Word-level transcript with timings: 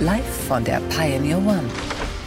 Live 0.00 0.46
von 0.48 0.64
der 0.64 0.80
Pioneer 0.88 1.36
One. 1.36 1.64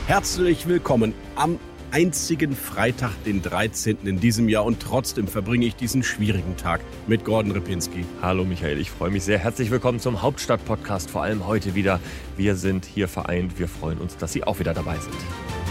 Herzlich 0.06 0.68
willkommen 0.68 1.16
am 1.36 1.58
einzigen 1.90 2.56
Freitag, 2.56 3.12
den 3.24 3.42
13. 3.42 3.98
in 4.06 4.20
diesem 4.20 4.48
Jahr 4.48 4.64
und 4.64 4.80
trotzdem 4.80 5.28
verbringe 5.28 5.66
ich 5.66 5.76
diesen 5.76 6.04
schwierigen 6.04 6.56
Tag 6.56 6.82
mit 7.08 7.26
Gordon 7.26 7.52
Ripinski. 7.52 8.06
Hallo 8.22 8.46
Michael, 8.46 8.78
ich 8.78 8.92
freue 8.92 9.10
mich 9.10 9.24
sehr. 9.24 9.40
Herzlich 9.40 9.72
willkommen 9.72 10.00
zum 10.00 10.22
Hauptstadt-Podcast, 10.22 11.10
vor 11.10 11.24
allem 11.24 11.48
heute 11.48 11.74
wieder. 11.74 12.00
Wir 12.38 12.56
sind 12.58 12.86
hier 12.86 13.08
vereint. 13.08 13.58
Wir 13.58 13.68
freuen 13.68 13.98
uns, 13.98 14.18
dass 14.18 14.34
Sie 14.34 14.44
auch 14.44 14.60
wieder 14.60 14.76
dabei 14.76 15.00
sind. 15.00 15.63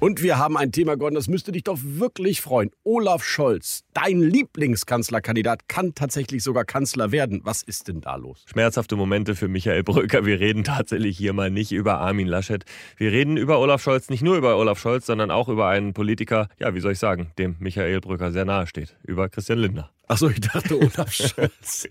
Und 0.00 0.22
wir 0.22 0.38
haben 0.38 0.56
ein 0.56 0.72
Thema, 0.72 0.96
Gordon, 0.96 1.16
das 1.16 1.28
müsste 1.28 1.52
dich 1.52 1.64
doch 1.64 1.78
wirklich 1.82 2.40
freuen. 2.40 2.70
Olaf 2.84 3.22
Scholz, 3.22 3.84
dein 3.92 4.22
Lieblingskanzlerkandidat, 4.22 5.68
kann 5.68 5.94
tatsächlich 5.94 6.42
sogar 6.42 6.64
Kanzler 6.64 7.12
werden. 7.12 7.42
Was 7.44 7.62
ist 7.62 7.88
denn 7.88 8.00
da 8.00 8.16
los? 8.16 8.46
Schmerzhafte 8.50 8.96
Momente 8.96 9.34
für 9.34 9.48
Michael 9.48 9.82
Brücker. 9.82 10.24
Wir 10.24 10.40
reden 10.40 10.64
tatsächlich 10.64 11.18
hier 11.18 11.34
mal 11.34 11.50
nicht 11.50 11.70
über 11.70 11.98
Armin 11.98 12.28
Laschet. 12.28 12.64
Wir 12.96 13.12
reden 13.12 13.36
über 13.36 13.58
Olaf 13.58 13.82
Scholz, 13.82 14.08
nicht 14.08 14.22
nur 14.22 14.38
über 14.38 14.56
Olaf 14.56 14.80
Scholz, 14.80 15.04
sondern 15.04 15.30
auch 15.30 15.50
über 15.50 15.68
einen 15.68 15.92
Politiker, 15.92 16.48
ja, 16.58 16.74
wie 16.74 16.80
soll 16.80 16.92
ich 16.92 16.98
sagen, 16.98 17.32
dem 17.36 17.56
Michael 17.58 18.00
Brücker 18.00 18.32
sehr 18.32 18.46
nahe 18.46 18.66
steht. 18.66 18.96
Über 19.02 19.28
Christian 19.28 19.58
Lindner. 19.58 19.90
Achso, 20.08 20.30
ich 20.30 20.40
dachte 20.40 20.78
Olaf 20.78 21.12
Scholz. 21.12 21.86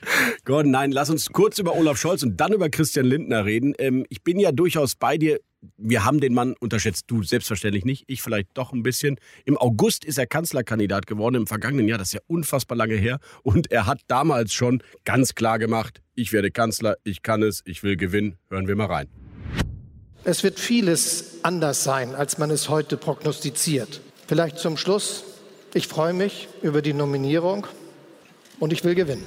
Gordon, 0.46 0.72
nein, 0.72 0.92
lass 0.92 1.12
uns 1.12 1.30
kurz 1.30 1.60
über 1.60 1.76
Olaf 1.76 1.98
Scholz 1.98 2.24
und 2.24 2.42
dann 2.42 2.54
über 2.54 2.70
Christian 2.70 3.06
Lindner 3.06 3.46
reden. 3.46 3.76
Ähm, 3.78 4.08
ich 4.10 4.24
bin 4.24 4.40
ja 4.40 4.52
durchaus 4.52 4.96
bei 4.96 5.20
dir 5.20 5.40
wir 5.78 6.06
haben 6.06 6.20
den 6.20 6.34
Mann 6.34 6.56
unterschätzt, 6.60 7.06
du 7.08 7.24
selbstverständlich 7.24 7.86
nicht, 7.86 8.04
ich 8.08 8.22
vielleicht 8.22 8.50
doch 8.54 8.74
ein 8.74 8.84
bisschen. 8.84 9.18
Im 9.46 9.58
August 9.58 10.06
ist 10.06 10.18
er 10.18 10.28
Kanzlerkandidat 10.28 11.08
geworden, 11.08 11.36
im 11.36 11.48
vergangenen 11.48 11.88
Jahr, 11.88 11.98
das 11.98 12.10
ist 12.10 12.14
ja 12.14 12.22
unfassbar 12.28 12.78
lange 12.78 12.96
her. 12.96 13.20
Und 13.44 13.72
er 13.72 13.86
hat 13.86 14.02
damals 14.08 14.54
schon 14.54 14.82
ganz 15.06 15.36
klar 15.36 15.60
gemacht, 15.60 16.02
ich 16.16 16.32
werde 16.34 16.52
Kanzler, 16.52 16.98
ich 17.04 17.22
kann 17.22 17.44
es, 17.44 17.62
ich 17.66 17.84
will 17.84 17.98
gewinnen. 17.98 18.38
Hören 18.50 18.68
wir 18.68 18.76
mal 18.76 18.88
rein. 18.88 19.08
Es 20.24 20.44
wird 20.44 20.60
vieles 20.60 21.44
anders 21.44 21.84
sein, 21.84 22.14
als 22.14 22.38
man 22.38 22.52
es 22.52 22.70
heute 22.70 22.98
prognostiziert. 22.98 24.02
Vielleicht 24.28 24.60
zum 24.60 24.78
Schluss, 24.78 25.24
ich 25.74 25.88
freue 25.88 26.14
mich 26.14 26.50
über 26.62 26.82
die 26.82 26.94
Nominierung 26.94 27.68
und 28.60 28.74
ich 28.74 28.84
will 28.84 28.96
gewinnen. 28.96 29.24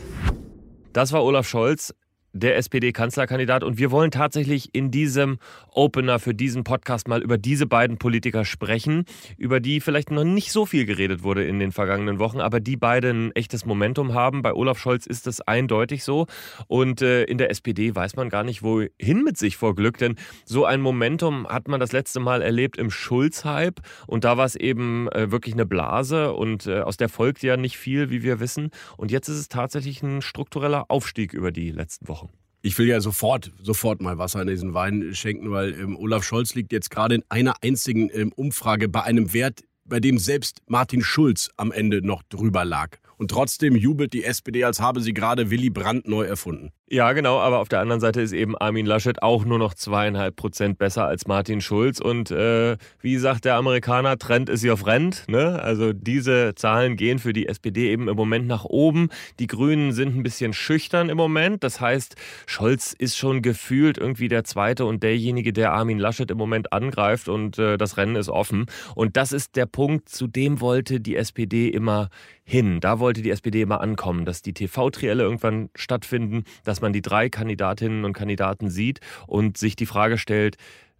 Das 0.93 1.13
war 1.13 1.25
Olaf 1.25 1.49
Scholz 1.49 1.95
der 2.33 2.57
SPD-Kanzlerkandidat. 2.57 3.65
Und 3.65 3.79
wir 3.79 3.91
wollen 3.91 4.11
tatsächlich 4.11 4.75
in 4.75 4.91
diesem 4.91 5.39
Opener 5.71 6.19
für 6.19 6.35
diesen 6.35 6.65
Podcast 6.65 7.09
mal 7.09 7.23
über 7.23 7.39
diese 7.39 7.67
beiden 7.67 7.99
Politiker 7.99 8.45
sprechen, 8.45 9.05
über 9.37 9.61
die 9.61 9.81
vielleicht 9.81 10.11
noch 10.11 10.25
nicht 10.25 10.53
so 10.53 10.67
viel 10.67 10.87
geredet 10.87 11.23
wurde 11.23 11.45
in 11.45 11.59
den 11.59 11.73
vergangenen 11.73 12.19
Wochen, 12.19 12.41
aber 12.41 12.61
die 12.61 12.77
beide 12.77 13.11
ein 13.11 13.33
echtes 13.33 13.65
Momentum 13.65 14.15
haben. 14.15 14.43
Bei 14.43 14.53
Olaf 14.53 14.79
Scholz 14.79 15.07
ist 15.07 15.27
es 15.27 15.41
eindeutig 15.41 16.05
so. 16.05 16.27
Und 16.67 17.03
äh, 17.03 17.25
in 17.25 17.39
der 17.39 17.51
SPD 17.51 17.95
weiß 17.95 18.17
man 18.17 18.29
gar 18.29 18.45
nicht, 18.45 18.63
wohin 18.63 19.23
mit 19.25 19.37
sich 19.37 19.57
vor 19.57 19.75
Glück. 19.75 19.99
Denn 19.99 20.17
so 20.45 20.65
ein 20.65 20.81
Momentum 20.81 21.47
hat 21.47 21.69
man 21.69 21.81
das 21.81 21.93
letzte 21.93 22.21
Mal 22.21 22.43
erlebt 22.43 22.77
im 22.77 22.91
Schulz-Hype. 22.91 23.81
Und 24.07 24.25
da 24.25 24.37
war 24.37 24.47
es 24.47 24.57
eben 24.57 25.09
äh, 25.09 25.31
wirklich 25.31 25.55
eine 25.55 25.67
Blase 25.67 26.33
und 26.33 26.67
äh, 26.67 26.81
aus 26.81 26.97
der 26.97 27.09
folgt 27.09 27.43
ja 27.43 27.57
nicht 27.57 27.77
viel, 27.77 28.11
wie 28.11 28.23
wir 28.23 28.41
wissen. 28.41 28.71
Und 28.97 29.11
jetzt 29.11 29.29
ist 29.29 29.39
es 29.39 29.49
tatsächlich 29.49 30.03
ein 30.03 30.23
struktureller 30.23 30.87
Aufstieg 30.89 31.33
über 31.33 31.53
die 31.53 31.71
letzten 31.71 32.09
Wochen. 32.09 32.22
Ich 32.65 32.79
will 32.79 32.87
ja 32.87 33.01
sofort, 33.01 33.51
sofort 33.61 34.01
mal 34.01 34.19
Wasser 34.19 34.41
in 34.41 34.47
diesen 34.47 34.73
Wein 34.73 35.15
schenken, 35.15 35.51
weil 35.51 35.73
ähm, 35.73 35.97
Olaf 35.97 36.23
Scholz 36.23 36.55
liegt 36.55 36.71
jetzt 36.71 36.91
gerade 36.91 37.17
in 37.17 37.25
einer 37.29 37.55
einzigen 37.61 38.09
ähm, 38.15 38.33
Umfrage 38.37 38.89
bei 38.89 39.03
einem 39.03 39.33
Wert, 39.33 39.65
bei 39.85 39.99
dem 39.99 40.17
selbst 40.17 40.63
Martin 40.69 41.03
Schulz 41.03 41.51
am 41.57 41.73
Ende 41.73 42.07
noch 42.07 42.23
drüber 42.23 42.65
lag. 42.65 42.99
Und 43.23 43.31
trotzdem 43.31 43.77
jubelt 43.77 44.15
die 44.15 44.25
SPD, 44.25 44.65
als 44.65 44.81
habe 44.81 45.01
sie 45.01 45.15
gerade 45.15 45.49
Willy 45.49 45.71
Brandt 45.71 46.09
neu 46.09 46.25
erfunden. 46.25 46.73
Ja, 46.91 47.13
genau, 47.13 47.39
aber 47.39 47.61
auf 47.61 47.69
der 47.69 47.79
anderen 47.79 48.01
Seite 48.01 48.21
ist 48.21 48.33
eben 48.33 48.59
Armin 48.59 48.85
Laschet 48.85 49.23
auch 49.23 49.45
nur 49.45 49.59
noch 49.59 49.73
zweieinhalb 49.73 50.35
Prozent 50.35 50.77
besser 50.77 51.07
als 51.07 51.27
Martin 51.27 51.61
Schulz. 51.61 52.01
Und 52.01 52.33
äh, 52.33 52.77
wie 53.01 53.17
sagt 53.17 53.45
der 53.45 53.55
Amerikaner, 53.55 54.19
Trend 54.19 54.51
ist 54.51 54.63
your 54.63 54.77
friend. 54.77 55.25
Ne? 55.29 55.63
Also 55.63 55.93
diese 55.93 56.55
Zahlen 56.57 56.97
gehen 56.97 57.21
für 57.21 57.33
die 57.33 57.47
SPD 57.47 57.93
eben 57.93 58.09
im 58.09 58.17
Moment 58.17 58.49
nach 58.49 58.65
oben. 58.65 59.09
Die 59.39 59.47
Grünen 59.47 59.93
sind 59.93 60.17
ein 60.17 60.25
bisschen 60.25 60.53
schüchtern 60.53 61.09
im 61.09 61.17
Moment. 61.17 61.63
Das 61.65 61.81
heißt, 61.81 62.17
Scholz 62.47 62.93
ist 62.93 63.17
schon 63.17 63.41
gefühlt 63.41 63.97
irgendwie 63.97 64.29
der 64.29 64.45
Zweite 64.45 64.85
und 64.85 65.03
derjenige, 65.05 65.53
der 65.53 65.73
Armin 65.73 65.99
Laschet 66.01 66.31
im 66.31 66.39
Moment 66.39 66.73
angreift. 66.73 67.29
Und 67.29 67.57
äh, 67.59 67.79
das 67.79 67.97
Rennen 67.97 68.17
ist 68.17 68.29
offen. 68.29 68.67
Und 68.97 69.17
das 69.17 69.33
ist 69.33 69.55
der 69.55 69.67
Punkt, 69.67 70.09
zu 70.11 70.27
dem 70.27 70.61
wollte 70.61 71.01
die 71.01 71.17
SPD 71.17 71.69
immer 71.69 72.11
hin. 72.45 72.81
Da 72.81 72.99
wollte 72.99 73.23
die 73.23 73.31
SPD 73.31 73.63
immer 73.63 73.81
ankommen, 73.81 74.25
dass 74.25 74.43
die 74.43 74.53
TV-Trielle 74.53 75.23
irgendwann 75.23 75.71
stattfinden, 75.75 76.45
dass 76.65 76.81
man 76.81 76.93
die 76.93 77.03
drei 77.03 77.29
Kandidatinnen 77.29 78.05
und 78.05 78.13
Kandidaten 78.13 78.69
sieht 78.69 79.01
und 79.27 79.57
sich 79.57 79.77
die 79.77 79.87
Frage 79.87 80.19
stellt, 80.19 80.57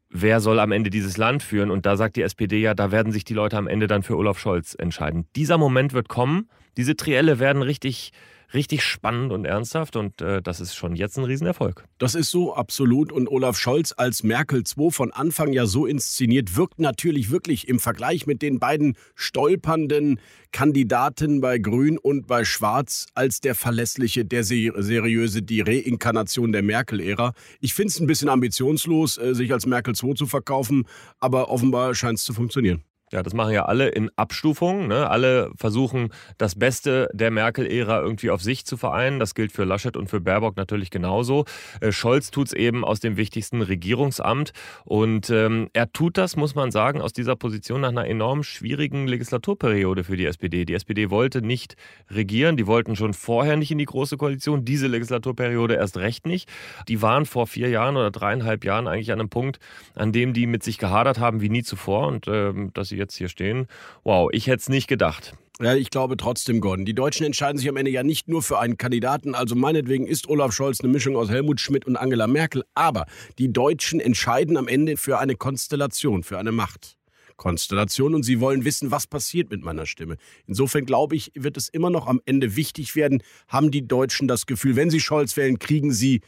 wer 0.09 0.41
soll 0.41 0.61
am 0.61 0.73
Ende 0.73 0.91
dieses 0.91 1.17
Land 1.17 1.43
führen? 1.43 1.71
Und 1.71 1.87
da 1.87 1.97
sagt 1.97 2.17
die 2.17 2.23
SPD 2.23 2.61
ja, 2.61 2.75
da 2.75 2.93
werden 2.93 3.13
sich 3.13 3.25
die 3.25 3.35
Leute 3.35 3.57
am 3.57 3.67
Ende 3.67 3.87
dann 3.87 4.03
für 4.03 4.17
Olaf 4.17 4.39
Scholz 4.39 4.75
entscheiden. 4.79 5.27
Dieser 5.37 5.59
Moment 5.59 5.93
wird 5.93 6.09
kommen. 6.09 6.49
Diese 6.77 6.97
Trielle 6.97 7.39
werden 7.39 7.63
richtig 7.63 8.13
richtig 8.55 8.83
spannend 8.83 9.33
und 9.33 9.45
ernsthaft 9.45 9.97
und 9.97 10.21
äh, 10.21 10.43
das 10.43 10.61
ist 10.61 10.75
schon 10.75 10.97
jetzt 10.97 11.19
ein 11.19 11.25
Riesenerfolg. 11.25 11.85
Das 11.99 12.15
ist 12.15 12.31
so 12.31 12.55
absolut 12.55 13.13
und 13.13 13.29
Olaf 13.29 13.59
Scholz 13.59 13.95
als 13.97 14.23
Merkel 14.23 14.65
2 14.65 14.91
von 14.91 15.13
Anfang 15.13 15.53
ja 15.53 15.67
so 15.67 15.87
inszeniert, 15.87 16.57
wirkt 16.57 16.79
natürlich 16.79 17.31
wirklich 17.31 17.69
im 17.69 17.79
Vergleich 17.79 18.27
mit 18.27 18.43
den 18.43 18.59
beiden 18.59 18.97
stolpernden 19.15 20.21
Kandidaten 20.53 21.41
bei 21.41 21.59
Grün 21.59 21.99
und 21.99 22.27
bei 22.27 22.45
Schwarz 22.45 23.07
als 23.15 23.41
der 23.41 23.55
verlässliche, 23.55 24.25
der 24.25 24.45
seriöse, 24.45 25.43
die 25.43 25.61
Reinkarnation 25.61 26.53
der 26.53 26.63
Merkel-Ära. 26.63 27.33
Ich 27.61 27.75
finde 27.75 27.89
es 27.89 28.01
ein 28.01 28.07
bisschen 28.07 28.29
ambitionslos, 28.29 29.19
äh, 29.19 29.35
sich 29.35 29.53
als 29.53 29.67
Merkel 29.67 29.95
2 29.95 30.15
zu 30.15 30.27
verkaufen, 30.27 30.85
aber 31.19 31.51
offenbar 31.51 31.95
scheint 31.95 32.19
es 32.19 32.25
zu 32.25 32.35
funktionieren. 32.35 32.83
Ja, 33.13 33.23
das 33.23 33.35
machen 33.35 33.53
ja 33.53 33.67
alle 33.67 33.89
in 33.89 34.11
Abstufungen. 34.17 34.89
Ne? 34.89 35.09
Alle 35.11 35.51
versuchen, 35.57 36.09
das 36.39 36.55
Beste 36.55 37.11
der 37.13 37.31
Merkel-Ära 37.31 38.01
irgendwie 38.01 38.31
auf 38.31 38.43
sich 38.43 38.65
zu 38.65 38.79
vereinen. 38.79 39.19
Das 39.19 39.35
gilt 39.35 39.53
für 39.53 39.65
Laschet 39.65 39.99
und 39.99 40.09
für 40.09 40.21
Baerbock 40.21 40.57
natürlich 40.57 40.89
genauso. 40.91 41.45
Äh, 41.83 41.93
Scholz 41.93 42.31
tut 42.31 42.47
es 42.47 42.53
eben 42.55 42.87
aus 42.87 43.01
dem 43.01 43.19
wichtigsten 43.19 43.61
Regierungsamt. 43.61 44.53
Und 44.85 45.29
ähm, 45.29 45.69
er 45.75 45.93
tut 45.93 46.17
das, 46.17 46.37
muss 46.37 46.55
man 46.55 46.71
sagen, 46.71 47.03
aus 47.03 47.13
dieser 47.13 47.37
Position 47.37 47.83
nach 47.83 47.91
einer 47.91 48.07
enorm 48.07 48.43
schwierigen 48.43 49.07
Legislaturperiode 49.07 50.05
für 50.05 50.17
die 50.17 50.25
SPD. 50.25 50.65
Die 50.65 50.73
SPD 50.73 51.11
wollte 51.11 51.43
nicht 51.43 51.77
regieren. 52.11 52.57
Die 52.57 52.67
wollten 52.67 52.97
schon 52.97 53.13
vorher 53.13 53.59
nicht 53.59 53.71
in 53.71 53.79
die 53.79 53.85
Große 53.85 54.17
Koalition. 54.17 54.65
Diese 54.65 54.87
Legislaturperiode 54.87 55.75
erst 55.75 55.99
recht 55.99 56.27
nicht. 56.27 56.49
Die 56.89 57.03
waren 57.03 57.27
vor 57.27 57.47
vier 57.47 57.69
Jahren 57.69 57.99
oder 57.99 58.11
dreieinhalb 58.11 58.65
Jahren 58.65 58.89
eigentlich 58.89 59.13
an 59.13 59.21
einem 59.21 59.29
Punkt, 59.29 59.59
an 59.95 60.13
dem 60.13 60.33
die 60.33 60.47
mit 60.47 60.63
sich 60.63 60.79
gehadert 60.79 61.19
haben 61.19 61.43
wie 61.43 61.51
nie 61.51 61.63
zuvor. 61.63 62.07
Und 62.07 62.27
ähm, 62.27 62.71
dass 62.73 62.89
sie 62.89 63.02
jetzt 63.03 63.17
hier 63.17 63.29
stehen. 63.29 63.67
Wow, 64.05 64.31
ich 64.33 64.47
hätte 64.47 64.61
es 64.61 64.69
nicht 64.69 64.89
gedacht. 64.89 65.35
Ja, 65.61 65.75
ich 65.75 65.91
glaube 65.91 66.17
trotzdem, 66.17 66.61
Gordon. 66.61 66.85
Die 66.85 66.95
Deutschen 66.95 67.27
entscheiden 67.27 67.59
sich 67.59 67.69
am 67.69 67.77
Ende 67.77 67.91
ja 67.91 68.03
nicht 68.03 68.27
nur 68.27 68.43
für 68.43 68.59
einen 68.59 68.79
Kandidaten. 68.79 69.35
Also 69.35 69.55
meinetwegen 69.55 70.07
ist 70.07 70.29
Olaf 70.29 70.53
Scholz 70.53 70.81
eine 70.81 70.91
Mischung 70.91 71.15
aus 71.15 71.29
Helmut 71.29 71.61
Schmidt 71.61 71.85
und 71.87 71.97
Angela 71.97 72.27
Merkel. 72.27 72.65
Aber 72.75 73.07
die 73.39 73.53
Deutschen 73.53 74.01
entscheiden 74.01 74.57
am 74.57 74.67
Ende 74.67 74.97
für 74.97 75.19
eine 75.19 75.37
Konstellation, 75.37 76.23
für 76.23 76.39
eine 76.39 76.53
Macht. 76.53 76.97
Konstellation 77.37 78.15
und 78.15 78.23
sie 78.23 78.41
wollen 78.41 78.65
wissen, 78.65 78.91
was 78.91 79.07
passiert 79.07 79.51
mit 79.51 79.63
meiner 79.63 79.87
Stimme. 79.87 80.17
Insofern 80.47 80.85
glaube 80.85 81.17
ich, 81.17 81.33
wird 81.35 81.57
es 81.57 81.69
immer 81.69 81.91
noch 81.91 82.07
am 82.07 82.21
Ende 82.25 82.57
wichtig 82.57 82.95
werden, 82.95 83.23
haben 83.49 83.71
die 83.71 83.87
Deutschen 83.87 84.29
das 84.29 84.47
Gefühl, 84.47 84.77
wenn 84.77 84.91
sie 84.91 85.01
Scholz 85.01 85.37
wählen, 85.37 85.59
kriegen 85.59 85.93
sie 85.93 86.21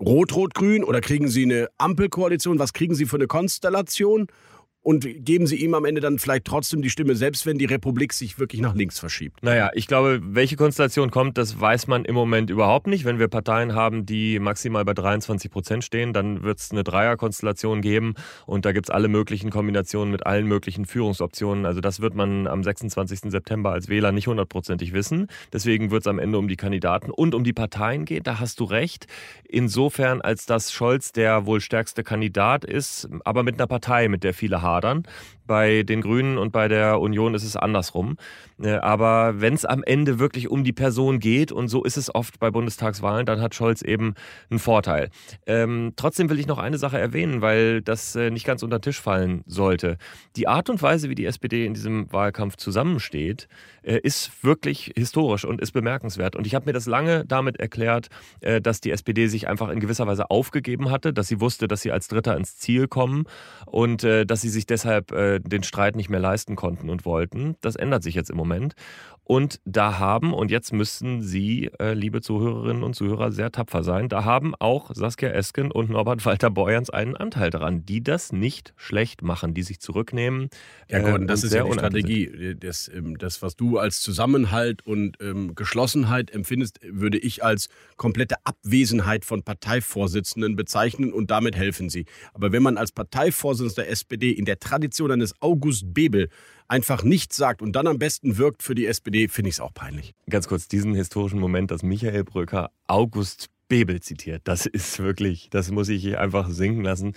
Rot-Rot-Grün 0.00 0.82
oder 0.82 1.00
kriegen 1.00 1.28
sie 1.28 1.44
eine 1.44 1.68
Ampelkoalition? 1.78 2.58
Was 2.58 2.72
kriegen 2.72 2.94
sie 2.94 3.06
für 3.06 3.16
eine 3.16 3.28
Konstellation? 3.28 4.26
Und 4.82 5.06
geben 5.24 5.46
Sie 5.46 5.56
ihm 5.56 5.74
am 5.74 5.84
Ende 5.84 6.00
dann 6.00 6.18
vielleicht 6.18 6.44
trotzdem 6.44 6.82
die 6.82 6.90
Stimme, 6.90 7.14
selbst 7.14 7.46
wenn 7.46 7.56
die 7.56 7.66
Republik 7.66 8.12
sich 8.12 8.38
wirklich 8.38 8.60
nach 8.60 8.74
links 8.74 8.98
verschiebt? 8.98 9.42
Naja, 9.42 9.70
ich 9.74 9.86
glaube, 9.86 10.20
welche 10.22 10.56
Konstellation 10.56 11.12
kommt, 11.12 11.38
das 11.38 11.60
weiß 11.60 11.86
man 11.86 12.04
im 12.04 12.16
Moment 12.16 12.50
überhaupt 12.50 12.88
nicht. 12.88 13.04
Wenn 13.04 13.20
wir 13.20 13.28
Parteien 13.28 13.74
haben, 13.74 14.06
die 14.06 14.40
maximal 14.40 14.84
bei 14.84 14.94
23 14.94 15.50
Prozent 15.52 15.84
stehen, 15.84 16.12
dann 16.12 16.42
wird 16.42 16.58
es 16.58 16.72
eine 16.72 16.82
Dreierkonstellation 16.82 17.80
geben 17.80 18.14
und 18.44 18.64
da 18.64 18.72
gibt 18.72 18.86
es 18.86 18.90
alle 18.90 19.06
möglichen 19.06 19.50
Kombinationen 19.50 20.10
mit 20.10 20.26
allen 20.26 20.46
möglichen 20.46 20.84
Führungsoptionen. 20.84 21.64
Also 21.64 21.80
das 21.80 22.00
wird 22.00 22.14
man 22.14 22.48
am 22.48 22.64
26. 22.64 23.30
September 23.30 23.70
als 23.70 23.88
Wähler 23.88 24.10
nicht 24.10 24.26
hundertprozentig 24.26 24.92
wissen. 24.92 25.28
Deswegen 25.52 25.92
wird 25.92 26.02
es 26.02 26.08
am 26.08 26.18
Ende 26.18 26.38
um 26.38 26.48
die 26.48 26.56
Kandidaten 26.56 27.12
und 27.12 27.36
um 27.36 27.44
die 27.44 27.52
Parteien 27.52 28.04
gehen. 28.04 28.24
Da 28.24 28.40
hast 28.40 28.58
du 28.58 28.64
recht. 28.64 29.06
Insofern, 29.48 30.20
als 30.20 30.46
dass 30.46 30.72
Scholz 30.72 31.12
der 31.12 31.46
wohl 31.46 31.60
stärkste 31.60 32.02
Kandidat 32.02 32.64
ist, 32.64 33.08
aber 33.24 33.44
mit 33.44 33.60
einer 33.60 33.68
Partei, 33.68 34.08
mit 34.08 34.24
der 34.24 34.34
viele 34.34 34.60
haben 34.60 34.71
hadern. 34.72 35.04
Bei 35.52 35.82
den 35.82 36.00
Grünen 36.00 36.38
und 36.38 36.50
bei 36.50 36.66
der 36.66 36.98
Union 36.98 37.34
ist 37.34 37.44
es 37.44 37.58
andersrum. 37.58 38.16
Äh, 38.62 38.76
aber 38.76 39.42
wenn 39.42 39.52
es 39.52 39.66
am 39.66 39.82
Ende 39.82 40.18
wirklich 40.18 40.48
um 40.48 40.64
die 40.64 40.72
Person 40.72 41.18
geht, 41.18 41.52
und 41.52 41.68
so 41.68 41.84
ist 41.84 41.98
es 41.98 42.14
oft 42.14 42.38
bei 42.38 42.50
Bundestagswahlen, 42.50 43.26
dann 43.26 43.42
hat 43.42 43.54
Scholz 43.54 43.82
eben 43.82 44.14
einen 44.48 44.58
Vorteil. 44.58 45.10
Ähm, 45.46 45.92
trotzdem 45.96 46.30
will 46.30 46.38
ich 46.38 46.46
noch 46.46 46.56
eine 46.56 46.78
Sache 46.78 46.98
erwähnen, 46.98 47.42
weil 47.42 47.82
das 47.82 48.16
äh, 48.16 48.30
nicht 48.30 48.46
ganz 48.46 48.62
unter 48.62 48.78
den 48.78 48.82
Tisch 48.82 48.98
fallen 48.98 49.42
sollte. 49.44 49.98
Die 50.36 50.48
Art 50.48 50.70
und 50.70 50.80
Weise, 50.80 51.10
wie 51.10 51.14
die 51.14 51.26
SPD 51.26 51.66
in 51.66 51.74
diesem 51.74 52.10
Wahlkampf 52.10 52.56
zusammensteht, 52.56 53.46
äh, 53.82 53.98
ist 54.02 54.42
wirklich 54.42 54.92
historisch 54.96 55.44
und 55.44 55.60
ist 55.60 55.72
bemerkenswert. 55.72 56.34
Und 56.34 56.46
ich 56.46 56.54
habe 56.54 56.64
mir 56.64 56.72
das 56.72 56.86
lange 56.86 57.26
damit 57.26 57.60
erklärt, 57.60 58.08
dass 58.40 58.80
die 58.80 58.90
SPD 58.90 59.26
sich 59.26 59.48
einfach 59.48 59.68
in 59.68 59.80
gewisser 59.80 60.06
Weise 60.06 60.30
aufgegeben 60.30 60.90
hatte, 60.90 61.12
dass 61.12 61.28
sie 61.28 61.40
wusste, 61.40 61.68
dass 61.68 61.82
sie 61.82 61.92
als 61.92 62.08
Dritter 62.08 62.36
ins 62.36 62.56
Ziel 62.56 62.88
kommen 62.88 63.24
und 63.66 64.02
dass 64.02 64.40
sie 64.40 64.48
sich 64.48 64.66
deshalb 64.66 65.12
den 65.44 65.62
Streit 65.62 65.96
nicht 65.96 66.08
mehr 66.08 66.20
leisten 66.20 66.56
konnten 66.56 66.90
und 66.90 67.04
wollten. 67.04 67.56
Das 67.60 67.76
ändert 67.76 68.02
sich 68.02 68.14
jetzt 68.14 68.30
im 68.30 68.36
Moment. 68.36 68.74
Und 69.32 69.60
da 69.64 69.98
haben, 69.98 70.34
und 70.34 70.50
jetzt 70.50 70.74
müssten 70.74 71.22
Sie, 71.22 71.70
äh, 71.80 71.94
liebe 71.94 72.20
Zuhörerinnen 72.20 72.82
und 72.82 72.94
Zuhörer, 72.94 73.32
sehr 73.32 73.50
tapfer 73.50 73.82
sein, 73.82 74.10
da 74.10 74.26
haben 74.26 74.54
auch 74.54 74.90
Saskia 74.92 75.30
Esken 75.30 75.70
und 75.70 75.88
Norbert 75.88 76.22
Walter 76.26 76.50
Borjans 76.50 76.90
einen 76.90 77.16
Anteil 77.16 77.48
daran, 77.48 77.86
die 77.86 78.02
das 78.02 78.30
nicht 78.34 78.74
schlecht 78.76 79.22
machen, 79.22 79.54
die 79.54 79.62
sich 79.62 79.80
zurücknehmen. 79.80 80.50
Ja, 80.90 80.98
Gordon, 80.98 81.22
äh, 81.22 81.26
das 81.28 81.44
ist 81.44 81.54
ja 81.54 81.64
die 81.64 81.72
Strategie. 81.72 82.56
Das, 82.60 82.90
ähm, 82.94 83.16
das, 83.16 83.40
was 83.40 83.56
du 83.56 83.78
als 83.78 84.02
Zusammenhalt 84.02 84.84
und 84.84 85.16
ähm, 85.22 85.54
Geschlossenheit 85.54 86.30
empfindest, 86.30 86.80
würde 86.82 87.16
ich 87.16 87.42
als 87.42 87.70
komplette 87.96 88.36
Abwesenheit 88.44 89.24
von 89.24 89.42
Parteivorsitzenden 89.42 90.56
bezeichnen 90.56 91.10
und 91.10 91.30
damit 91.30 91.56
helfen 91.56 91.88
sie. 91.88 92.04
Aber 92.34 92.52
wenn 92.52 92.62
man 92.62 92.76
als 92.76 92.92
Parteivorsitzender 92.92 93.84
der 93.84 93.92
SPD 93.92 94.30
in 94.30 94.44
der 94.44 94.58
Tradition 94.58 95.10
eines 95.10 95.32
August 95.40 95.94
Bebel 95.94 96.28
einfach 96.68 97.02
nichts 97.02 97.36
sagt 97.36 97.62
und 97.62 97.72
dann 97.72 97.86
am 97.86 97.98
besten 97.98 98.38
wirkt 98.38 98.62
für 98.62 98.74
die 98.74 98.86
SPD, 98.86 99.28
finde 99.28 99.50
ich 99.50 99.56
es 99.56 99.60
auch 99.60 99.74
peinlich. 99.74 100.14
Ganz 100.28 100.48
kurz, 100.48 100.68
diesen 100.68 100.94
historischen 100.94 101.38
Moment, 101.38 101.70
dass 101.70 101.82
Michael 101.82 102.24
Brücker 102.24 102.70
August 102.86 103.48
Bebel 103.68 104.00
zitiert, 104.00 104.42
das 104.44 104.66
ist 104.66 104.98
wirklich, 104.98 105.48
das 105.50 105.70
muss 105.70 105.88
ich 105.88 106.18
einfach 106.18 106.50
sinken 106.50 106.82
lassen. 106.82 107.14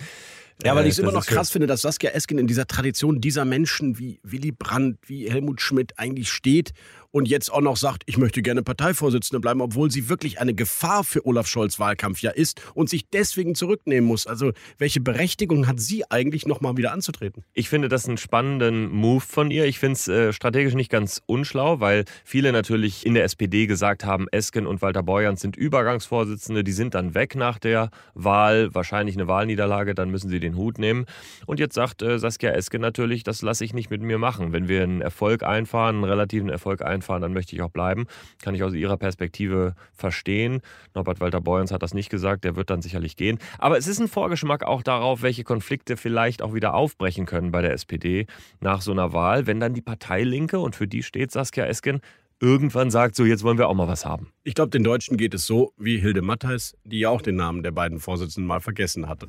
Ja, 0.64 0.74
weil 0.74 0.86
ich 0.86 0.92
es 0.92 0.98
äh, 0.98 1.02
immer 1.02 1.12
noch 1.12 1.26
krass 1.26 1.50
finde, 1.50 1.66
dass 1.66 1.82
Saskia 1.82 2.10
Esken 2.12 2.38
in 2.38 2.46
dieser 2.46 2.66
Tradition 2.66 3.20
dieser 3.20 3.44
Menschen 3.44 3.98
wie 3.98 4.20
Willy 4.22 4.52
Brandt, 4.52 4.98
wie 5.06 5.30
Helmut 5.30 5.60
Schmidt 5.60 5.98
eigentlich 5.98 6.30
steht 6.30 6.72
und 7.10 7.28
jetzt 7.28 7.52
auch 7.52 7.60
noch 7.60 7.76
sagt, 7.76 8.02
ich 8.06 8.18
möchte 8.18 8.42
gerne 8.42 8.62
Parteivorsitzende 8.62 9.40
bleiben, 9.40 9.60
obwohl 9.60 9.90
sie 9.90 10.08
wirklich 10.08 10.40
eine 10.40 10.54
Gefahr 10.54 11.04
für 11.04 11.26
Olaf 11.26 11.46
Scholz 11.46 11.78
Wahlkampf 11.78 12.20
ja 12.20 12.30
ist 12.30 12.60
und 12.74 12.88
sich 12.88 13.08
deswegen 13.10 13.54
zurücknehmen 13.54 14.06
muss. 14.06 14.26
Also 14.26 14.52
welche 14.78 15.00
Berechtigung 15.00 15.66
hat 15.66 15.80
sie 15.80 16.10
eigentlich 16.10 16.46
nochmal 16.46 16.76
wieder 16.76 16.92
anzutreten? 16.92 17.44
Ich 17.54 17.68
finde 17.68 17.88
das 17.88 18.06
einen 18.06 18.18
spannenden 18.18 18.90
Move 18.90 19.20
von 19.20 19.50
ihr. 19.50 19.64
Ich 19.66 19.78
finde 19.78 19.94
es 19.94 20.08
äh, 20.08 20.32
strategisch 20.32 20.74
nicht 20.74 20.90
ganz 20.90 21.22
unschlau, 21.26 21.80
weil 21.80 22.04
viele 22.24 22.52
natürlich 22.52 23.06
in 23.06 23.14
der 23.14 23.24
SPD 23.24 23.66
gesagt 23.66 24.04
haben, 24.04 24.26
Esken 24.28 24.66
und 24.66 24.82
Walter 24.82 25.02
Borjans 25.02 25.40
sind 25.40 25.56
Übergangsvorsitzende, 25.56 26.64
die 26.64 26.72
sind 26.72 26.94
dann 26.94 27.14
weg 27.14 27.34
nach 27.34 27.58
der 27.58 27.90
Wahl, 28.14 28.74
wahrscheinlich 28.74 29.16
eine 29.16 29.28
Wahlniederlage, 29.28 29.94
dann 29.94 30.10
müssen 30.10 30.28
sie 30.28 30.40
den 30.40 30.56
Hut 30.56 30.78
nehmen. 30.78 31.06
Und 31.46 31.60
jetzt 31.60 31.74
sagt 31.74 32.02
äh, 32.02 32.18
Saskia 32.18 32.50
Esken 32.50 32.80
natürlich, 32.80 33.22
das 33.22 33.42
lasse 33.42 33.64
ich 33.64 33.74
nicht 33.74 33.90
mit 33.90 34.02
mir 34.02 34.18
machen. 34.18 34.52
Wenn 34.52 34.68
wir 34.68 34.82
einen 34.82 35.00
Erfolg 35.00 35.42
einfahren, 35.42 35.96
einen 35.96 36.04
relativen 36.04 36.48
Erfolg 36.48 36.82
einfahren, 36.82 36.95
fahren, 37.02 37.22
dann 37.22 37.32
möchte 37.32 37.54
ich 37.54 37.62
auch 37.62 37.70
bleiben. 37.70 38.06
Kann 38.42 38.54
ich 38.54 38.62
aus 38.62 38.74
Ihrer 38.74 38.96
Perspektive 38.96 39.74
verstehen. 39.94 40.60
Norbert 40.94 41.20
Walter 41.20 41.40
Borjans 41.40 41.72
hat 41.72 41.82
das 41.82 41.94
nicht 41.94 42.10
gesagt, 42.10 42.44
der 42.44 42.56
wird 42.56 42.70
dann 42.70 42.82
sicherlich 42.82 43.16
gehen. 43.16 43.38
Aber 43.58 43.78
es 43.78 43.86
ist 43.86 44.00
ein 44.00 44.08
Vorgeschmack 44.08 44.64
auch 44.64 44.82
darauf, 44.82 45.22
welche 45.22 45.44
Konflikte 45.44 45.96
vielleicht 45.96 46.42
auch 46.42 46.54
wieder 46.54 46.74
aufbrechen 46.74 47.26
können 47.26 47.52
bei 47.52 47.62
der 47.62 47.72
SPD 47.72 48.26
nach 48.60 48.80
so 48.80 48.92
einer 48.92 49.12
Wahl, 49.12 49.46
wenn 49.46 49.60
dann 49.60 49.74
die 49.74 49.82
Parteilinke, 49.82 50.58
und 50.58 50.76
für 50.76 50.86
die 50.86 51.02
steht 51.02 51.30
Saskia 51.32 51.66
Esken, 51.66 52.00
irgendwann 52.40 52.90
sagt, 52.90 53.16
so 53.16 53.24
jetzt 53.24 53.44
wollen 53.44 53.58
wir 53.58 53.68
auch 53.68 53.74
mal 53.74 53.88
was 53.88 54.04
haben. 54.04 54.32
Ich 54.44 54.54
glaube, 54.54 54.70
den 54.70 54.84
Deutschen 54.84 55.16
geht 55.16 55.34
es 55.34 55.46
so 55.46 55.72
wie 55.76 55.98
Hilde 55.98 56.22
Mattheis, 56.22 56.76
die 56.84 57.00
ja 57.00 57.10
auch 57.10 57.22
den 57.22 57.36
Namen 57.36 57.62
der 57.62 57.70
beiden 57.70 57.98
Vorsitzenden 57.98 58.46
mal 58.46 58.60
vergessen 58.60 59.08
hatte. 59.08 59.28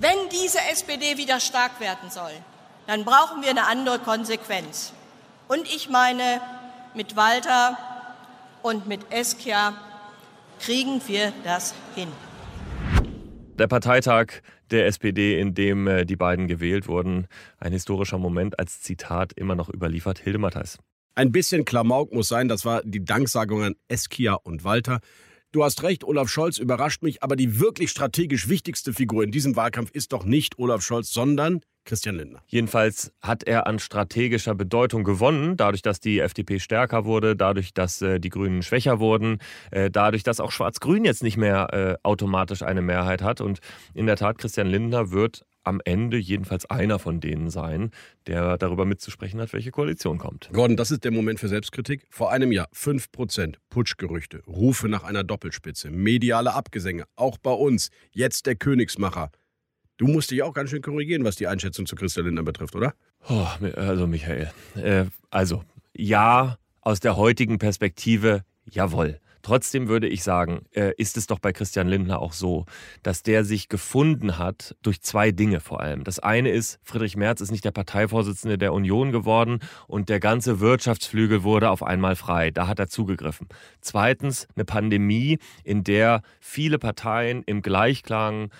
Wenn 0.00 0.16
diese 0.30 0.58
SPD 0.72 1.16
wieder 1.16 1.40
stark 1.40 1.80
werden 1.80 2.10
soll, 2.10 2.32
dann 2.86 3.04
brauchen 3.04 3.42
wir 3.42 3.50
eine 3.50 3.66
andere 3.66 3.98
Konsequenz. 3.98 4.92
Und 5.48 5.62
ich 5.74 5.88
meine, 5.88 6.40
mit 6.96 7.14
Walter 7.14 7.76
und 8.62 8.88
mit 8.88 9.00
Eskia 9.12 9.74
kriegen 10.58 11.00
wir 11.06 11.32
das 11.44 11.74
hin. 11.94 12.08
Der 13.58 13.68
Parteitag 13.68 14.42
der 14.70 14.86
SPD, 14.86 15.38
in 15.38 15.54
dem 15.54 15.86
äh, 15.86 16.04
die 16.04 16.16
beiden 16.16 16.48
gewählt 16.48 16.88
wurden, 16.88 17.28
ein 17.58 17.72
historischer 17.72 18.18
Moment 18.18 18.58
als 18.58 18.80
Zitat 18.80 19.32
immer 19.34 19.54
noch 19.54 19.68
überliefert. 19.68 20.18
Hilde 20.18 20.38
Mattheis. 20.38 20.78
Ein 21.14 21.32
bisschen 21.32 21.64
Klamauk 21.64 22.12
muss 22.12 22.28
sein, 22.28 22.48
das 22.48 22.64
war 22.64 22.82
die 22.84 23.04
Danksagung 23.04 23.62
an 23.62 23.74
Eskia 23.88 24.34
und 24.34 24.64
Walter. 24.64 25.00
Du 25.56 25.64
hast 25.64 25.82
recht, 25.82 26.04
Olaf 26.04 26.28
Scholz 26.28 26.58
überrascht 26.58 27.02
mich, 27.02 27.22
aber 27.22 27.34
die 27.34 27.58
wirklich 27.58 27.88
strategisch 27.88 28.46
wichtigste 28.50 28.92
Figur 28.92 29.24
in 29.24 29.30
diesem 29.30 29.56
Wahlkampf 29.56 29.90
ist 29.90 30.12
doch 30.12 30.26
nicht 30.26 30.58
Olaf 30.58 30.82
Scholz, 30.82 31.10
sondern 31.10 31.62
Christian 31.86 32.16
Lindner. 32.16 32.42
Jedenfalls 32.46 33.10
hat 33.22 33.42
er 33.42 33.66
an 33.66 33.78
strategischer 33.78 34.54
Bedeutung 34.54 35.02
gewonnen, 35.02 35.56
dadurch, 35.56 35.80
dass 35.80 35.98
die 35.98 36.18
FDP 36.18 36.58
stärker 36.58 37.06
wurde, 37.06 37.36
dadurch, 37.36 37.72
dass 37.72 38.02
äh, 38.02 38.20
die 38.20 38.28
Grünen 38.28 38.62
schwächer 38.62 39.00
wurden, 39.00 39.38
äh, 39.70 39.90
dadurch, 39.90 40.24
dass 40.24 40.40
auch 40.40 40.52
Schwarz-Grün 40.52 41.06
jetzt 41.06 41.22
nicht 41.22 41.38
mehr 41.38 41.72
äh, 41.72 41.96
automatisch 42.06 42.60
eine 42.60 42.82
Mehrheit 42.82 43.22
hat. 43.22 43.40
Und 43.40 43.60
in 43.94 44.04
der 44.04 44.16
Tat, 44.16 44.36
Christian 44.36 44.66
Lindner 44.66 45.10
wird 45.10 45.46
am 45.66 45.80
Ende 45.84 46.16
jedenfalls 46.16 46.64
einer 46.66 46.98
von 46.98 47.20
denen 47.20 47.50
sein, 47.50 47.90
der 48.26 48.56
darüber 48.56 48.84
mitzusprechen 48.84 49.40
hat, 49.40 49.52
welche 49.52 49.70
Koalition 49.70 50.18
kommt. 50.18 50.48
Gordon, 50.52 50.76
das 50.76 50.90
ist 50.90 51.04
der 51.04 51.10
Moment 51.10 51.40
für 51.40 51.48
Selbstkritik. 51.48 52.06
Vor 52.10 52.30
einem 52.30 52.52
Jahr 52.52 52.68
5% 52.74 53.56
Putschgerüchte, 53.68 54.42
Rufe 54.46 54.88
nach 54.88 55.02
einer 55.02 55.24
Doppelspitze, 55.24 55.90
mediale 55.90 56.54
Abgesänge, 56.54 57.04
auch 57.16 57.38
bei 57.38 57.50
uns. 57.50 57.90
Jetzt 58.12 58.46
der 58.46 58.54
Königsmacher. 58.54 59.30
Du 59.96 60.06
musst 60.06 60.30
dich 60.30 60.42
auch 60.42 60.52
ganz 60.52 60.70
schön 60.70 60.82
korrigieren, 60.82 61.24
was 61.24 61.36
die 61.36 61.46
Einschätzung 61.46 61.86
zu 61.86 61.96
Christian 61.96 62.26
Lindner 62.26 62.42
betrifft, 62.42 62.76
oder? 62.76 62.94
Oh, 63.28 63.46
also 63.74 64.06
Michael, 64.06 64.52
äh, 64.76 65.06
also 65.30 65.64
ja, 65.94 66.58
aus 66.80 67.00
der 67.00 67.16
heutigen 67.16 67.58
Perspektive, 67.58 68.44
jawohl. 68.70 69.20
Trotzdem 69.46 69.86
würde 69.86 70.08
ich 70.08 70.24
sagen, 70.24 70.64
äh, 70.72 70.92
ist 70.96 71.16
es 71.16 71.28
doch 71.28 71.38
bei 71.38 71.52
Christian 71.52 71.86
Lindner 71.86 72.20
auch 72.20 72.32
so, 72.32 72.66
dass 73.04 73.22
der 73.22 73.44
sich 73.44 73.68
gefunden 73.68 74.38
hat 74.38 74.74
durch 74.82 75.02
zwei 75.02 75.30
Dinge 75.30 75.60
vor 75.60 75.80
allem. 75.80 76.02
Das 76.02 76.18
eine 76.18 76.50
ist, 76.50 76.80
Friedrich 76.82 77.16
Merz 77.16 77.40
ist 77.40 77.52
nicht 77.52 77.64
der 77.64 77.70
Parteivorsitzende 77.70 78.58
der 78.58 78.72
Union 78.72 79.12
geworden 79.12 79.60
und 79.86 80.08
der 80.08 80.18
ganze 80.18 80.58
Wirtschaftsflügel 80.58 81.44
wurde 81.44 81.70
auf 81.70 81.84
einmal 81.84 82.16
frei. 82.16 82.50
Da 82.50 82.66
hat 82.66 82.80
er 82.80 82.88
zugegriffen. 82.88 83.46
Zweitens 83.80 84.48
eine 84.56 84.64
Pandemie, 84.64 85.38
in 85.62 85.84
der 85.84 86.22
viele 86.40 86.80
Parteien 86.80 87.44
im 87.46 87.62
Gleichklang 87.62 88.50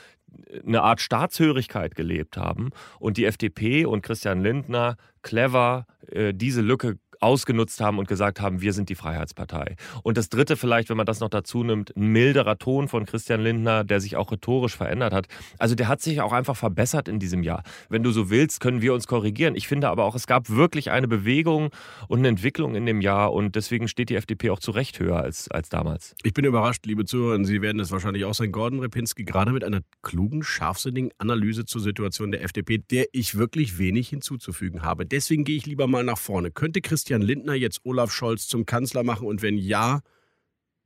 eine 0.65 0.83
Art 0.83 1.01
Staatshörigkeit 1.01 1.97
gelebt 1.97 2.37
haben 2.37 2.71
und 3.01 3.17
die 3.17 3.25
FDP 3.25 3.87
und 3.87 4.03
Christian 4.03 4.41
Lindner 4.41 4.97
clever 5.23 5.87
äh, 6.13 6.33
diese 6.33 6.61
Lücke 6.61 6.99
ausgenutzt 7.21 7.81
haben 7.81 7.99
und 7.99 8.09
gesagt 8.09 8.41
haben, 8.41 8.61
wir 8.61 8.73
sind 8.73 8.89
die 8.89 8.95
Freiheitspartei. 8.95 9.77
Und 10.03 10.17
das 10.17 10.29
Dritte 10.29 10.57
vielleicht, 10.57 10.89
wenn 10.91 10.97
man 10.97 11.07
das 11.07 11.21
noch 11.21 11.29
dazu 11.29 11.63
nimmt, 11.63 11.97
ein 11.97 12.09
milderer 12.09 12.59
Ton 12.59 12.89
von 12.89 13.07
Christian 13.07 13.41
Lindner, 13.41 13.85
der 13.85 14.01
sich 14.01 14.17
auch 14.17 14.33
rhetorisch 14.33 14.77
verändert 14.77 15.13
hat. 15.13 15.27
Also 15.59 15.75
der 15.75 15.89
hat 15.89 16.01
sich 16.01 16.21
auch 16.21 16.33
einfach 16.33 16.57
verbessert 16.57 17.09
in 17.09 17.19
diesem 17.19 17.43
Jahr. 17.43 17.63
Wenn 17.89 18.03
du 18.03 18.11
so 18.11 18.31
willst, 18.31 18.61
können 18.61 18.83
wir 18.83 18.95
uns 18.95 19.07
korrigieren. 19.07 19.55
Ich 19.55 19.69
finde 19.69 19.89
aber 19.89 20.05
auch, 20.05 20.15
es 20.15 20.27
gab 20.27 20.51
wirklich 20.51 20.91
eine 20.91 21.09
Bewegung 21.09 21.71
und 22.09 22.21
eine 22.21 22.29
Entwicklung 22.29 22.75
in 22.75 22.87
dem 22.87 23.01
Jahr 23.01 23.33
und 23.33 23.55
deswegen 23.55 23.89
steht 23.89 24.11
die 24.11 24.17
FDP 24.17 24.51
auch 24.51 24.59
zu 24.59 24.71
Recht 24.71 24.99
höher 24.99 25.21
als, 25.21 25.51
als 25.51 25.69
damals. 25.69 26.15
Ich 26.23 26.35
bin 26.35 26.45
überrascht, 26.45 26.87
liebe 26.87 27.05
Zuhörer, 27.05 27.43
Sie 27.45 27.63
werden 27.63 27.81
es 27.81 27.91
wahrscheinlich 27.91 28.25
auch 28.25 28.35
sein, 28.35 28.53
Gordon 28.53 28.81
Repinski, 28.81 29.25
gerade 29.25 29.53
mit 29.53 29.63
einer 29.63 29.81
klugen, 30.03 30.43
scharfsinnigen 30.43 31.11
Analyse 31.19 31.65
zur 31.65 31.81
Situation 31.81 32.31
der 32.31 32.43
FDP, 32.43 32.79
der 32.79 33.07
ich 33.13 33.37
wirklich 33.37 33.79
wenig 33.79 34.09
hinzuzufügen 34.09 34.83
habe. 34.83 35.07
Deswegen 35.07 35.45
gehe 35.45 35.57
ich 35.57 35.67
lieber 35.67 35.87
mal 35.87 36.05
nach 36.05 36.19
vorne. 36.19 36.51
Könnte 36.51 36.81
Christian 36.81 37.06
Christian 37.07 37.23
Lindner 37.23 37.55
jetzt 37.55 37.83
Olaf 37.85 38.11
Scholz 38.11 38.49
zum 38.49 38.67
Kanzler 38.67 39.05
machen? 39.05 39.29
Und 39.29 39.41
wenn 39.41 39.57
ja, 39.59 40.01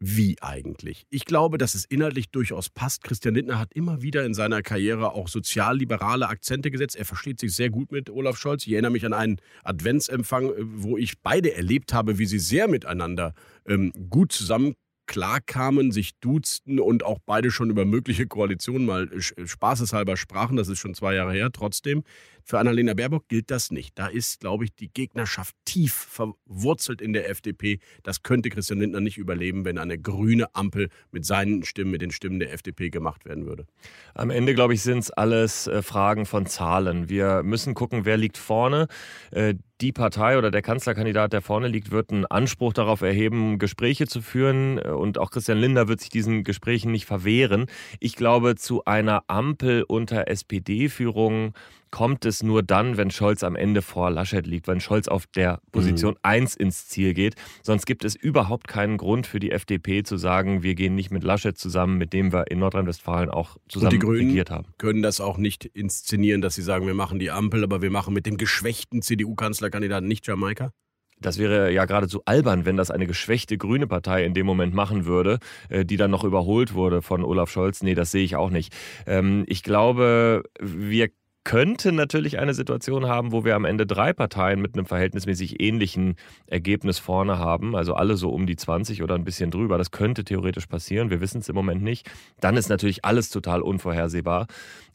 wie 0.00 0.36
eigentlich? 0.42 1.06
Ich 1.08 1.24
glaube, 1.24 1.56
dass 1.56 1.74
es 1.74 1.86
inhaltlich 1.86 2.28
durchaus 2.28 2.68
passt. 2.68 3.04
Christian 3.04 3.34
Lindner 3.34 3.58
hat 3.58 3.72
immer 3.72 4.02
wieder 4.02 4.26
in 4.26 4.34
seiner 4.34 4.60
Karriere 4.60 5.14
auch 5.14 5.28
sozialliberale 5.28 6.28
Akzente 6.28 6.70
gesetzt. 6.70 6.96
Er 6.96 7.06
versteht 7.06 7.40
sich 7.40 7.54
sehr 7.54 7.70
gut 7.70 7.90
mit 7.90 8.10
Olaf 8.10 8.36
Scholz. 8.36 8.66
Ich 8.66 8.72
erinnere 8.74 8.92
mich 8.92 9.06
an 9.06 9.14
einen 9.14 9.38
Adventsempfang, 9.64 10.50
äh, 10.50 10.54
wo 10.58 10.98
ich 10.98 11.22
beide 11.22 11.54
erlebt 11.54 11.94
habe, 11.94 12.18
wie 12.18 12.26
sie 12.26 12.38
sehr 12.38 12.68
miteinander 12.68 13.32
ähm, 13.66 13.90
gut 14.10 14.32
zusammen 14.32 14.74
klarkamen, 15.10 15.90
sich 15.90 16.12
duzten 16.20 16.78
und 16.78 17.02
auch 17.02 17.18
beide 17.26 17.50
schon 17.50 17.68
über 17.68 17.84
mögliche 17.84 18.28
Koalitionen 18.28 18.86
mal 18.86 19.10
spaßeshalber 19.20 20.16
sprachen. 20.16 20.56
Das 20.56 20.68
ist 20.68 20.78
schon 20.78 20.94
zwei 20.94 21.16
Jahre 21.16 21.32
her. 21.32 21.50
Trotzdem, 21.52 22.04
für 22.50 22.59
Annalena 22.59 22.95
Baerbock 22.95 23.28
gilt 23.28 23.52
das 23.52 23.71
nicht. 23.71 23.97
Da 23.97 24.09
ist, 24.09 24.40
glaube 24.40 24.64
ich, 24.64 24.75
die 24.75 24.92
Gegnerschaft 24.92 25.54
tief 25.64 25.95
verwurzelt 25.95 27.00
in 27.00 27.12
der 27.12 27.30
FDP. 27.30 27.78
Das 28.02 28.25
könnte 28.25 28.49
Christian 28.50 28.80
Lindner 28.80 29.00
nicht 29.00 29.19
überleben, 29.19 29.64
wenn 29.64 29.78
eine 29.78 29.99
grüne 29.99 30.52
Ampel 30.52 30.88
mit 31.12 31.25
seinen 31.25 31.62
Stimmen, 31.62 31.92
mit 31.92 32.02
den 32.02 32.11
Stimmen 32.11 32.40
der 32.40 32.52
FDP 32.52 32.90
gemacht 32.90 33.25
werden 33.25 33.47
würde. 33.47 33.66
Am 34.14 34.30
Ende, 34.30 34.54
glaube 34.54 34.75
ich, 34.75 34.83
sind 34.83 34.99
es 34.99 35.12
alles 35.12 35.69
äh, 35.69 35.80
Fragen 35.80 36.26
von 36.26 36.47
Zahlen. 36.47 37.09
Wir 37.09 37.45
müssen 37.45 37.75
gucken, 37.75 38.04
wer 38.04 38.16
liegt 38.16 38.37
vorne. 38.37 38.88
Äh, 39.30 39.54
die 39.80 39.92
Partei 39.92 40.37
oder 40.37 40.50
der 40.50 40.61
Kanzlerkandidat, 40.61 41.33
der 41.33 41.42
vorne 41.42 41.69
liegt, 41.69 41.90
wird 41.90 42.11
einen 42.11 42.26
Anspruch 42.26 42.73
darauf 42.73 43.00
erheben, 43.00 43.59
Gespräche 43.59 44.07
zu 44.09 44.23
führen. 44.23 44.78
Äh, 44.78 44.88
und 44.88 45.19
auch 45.19 45.30
Christian 45.30 45.59
Lindner 45.59 45.87
wird 45.87 46.00
sich 46.00 46.11
diesen 46.11 46.42
Gesprächen 46.42 46.90
nicht 46.90 47.07
verwehren. 47.07 47.66
Ich 48.00 48.16
glaube, 48.16 48.57
zu 48.57 48.85
einer 48.87 49.23
Ampel 49.28 49.85
unter 49.85 50.26
SPD-Führung 50.26 51.54
kommt 51.90 52.25
es 52.25 52.42
nur 52.42 52.62
dann, 52.62 52.97
wenn 52.97 53.11
Scholz 53.11 53.42
am 53.42 53.56
Ende 53.56 53.82
vor 53.82 54.11
Laschet 54.11 54.47
liegt, 54.47 54.68
wenn 54.68 54.80
Scholz 54.80 55.09
auf 55.09 55.26
der 55.26 55.61
Position 55.73 56.12
mhm. 56.12 56.20
1 56.23 56.56
ins 56.56 56.87
Ziel 56.88 57.14
geht. 57.14 57.35
Sonst 57.62 57.87
gibt 57.87 58.04
es 58.04 58.14
überhaupt 58.14 58.68
keinen 58.68 58.97
Grund 58.97 59.26
für 59.26 59.40
die 59.40 59.50
FDP 59.50 60.02
zu 60.02 60.16
sagen, 60.16 60.62
wir 60.62 60.75
gehen 60.75 60.94
nicht 60.94 61.11
mit 61.11 61.25
Laschet 61.25 61.56
zusammen, 61.56 61.99
mit 61.99 62.12
dem 62.12 62.32
wir 62.32 62.50
in 62.50 62.59
Nordrhein-Westfalen 62.59 63.30
auch 63.30 63.56
zusammen 63.68 63.87
Und 63.87 63.92
die 63.92 64.06
Grünen 64.06 64.28
regiert 64.28 64.50
haben. 64.50 64.68
können 64.78 65.02
das 65.02 65.20
auch 65.20 65.37
nicht 65.37 65.64
inszenieren, 65.64 66.40
dass 66.40 66.54
sie 66.54 66.62
sagen, 66.62 66.87
wir 66.87 66.94
machen 66.94 67.18
die 67.18 67.30
Ampel, 67.30 67.64
aber 67.64 67.82
wir 67.82 67.90
machen 67.90 68.14
mit 68.14 68.26
dem 68.26 68.37
geschwächten 68.37 69.02
CDU-Kanzlerkandidaten 69.02 70.06
nicht 70.06 70.26
Jamaika? 70.26 70.73
Das 71.20 71.38
wäre 71.38 71.70
ja 71.70 71.85
geradezu 71.85 72.23
albern, 72.25 72.64
wenn 72.64 72.76
das 72.76 72.90
eine 72.90 73.06
geschwächte 73.06 73.59
grüne 73.59 73.87
Partei 73.87 74.25
in 74.25 74.32
dem 74.32 74.47
Moment 74.47 74.75
machen 74.75 75.04
würde, 75.04 75.38
äh, 75.68 75.85
die 75.85 75.99
dann 75.99 76.11
noch 76.11 76.25
überholt 76.25 76.73
wurde 76.75 77.02
von 77.02 77.25
Olaf 77.25 77.50
Scholz. 77.50 77.82
Nee, 77.82 77.94
das 77.94 78.11
sehe 78.11 78.25
ich 78.25 78.37
auch 78.37 78.50
nicht. 78.50 78.75
Ähm, 79.06 79.44
ich 79.47 79.62
glaube, 79.62 80.42
wir 80.61 81.11
könnte 81.44 81.92
natürlich 81.92 82.38
eine 82.38 82.54
Situation 82.54 83.06
haben, 83.09 83.32
wo 83.32 83.44
wir 83.44 83.56
am 83.56 83.64
Ende 83.64 83.87
drei 83.87 84.12
Parteien 84.12 84.61
mit 84.61 84.75
einem 84.75 84.87
verhältnismäßig 84.87 85.61
ähnlichen 85.61 86.16
Ergebnis 86.47 86.99
vorne 86.99 87.38
haben, 87.38 87.75
also 87.75 87.94
alle 87.94 88.16
so 88.16 88.30
um 88.30 88.47
die 88.47 88.56
20 88.56 89.02
oder 89.02 89.14
ein 89.14 89.25
bisschen 89.25 89.50
drüber. 89.50 89.78
Das 89.78 89.90
könnte 89.90 90.25
theoretisch 90.25 90.66
passieren, 90.66 91.11
wir 91.11 91.20
wissen 91.20 91.40
es 91.40 91.49
im 91.49 91.54
Moment 91.54 91.82
nicht. 91.82 92.11
Dann 92.40 92.56
ist 92.56 92.68
natürlich 92.68 93.04
alles 93.04 93.30
total 93.30 93.62
unvorhersehbar. 93.62 94.47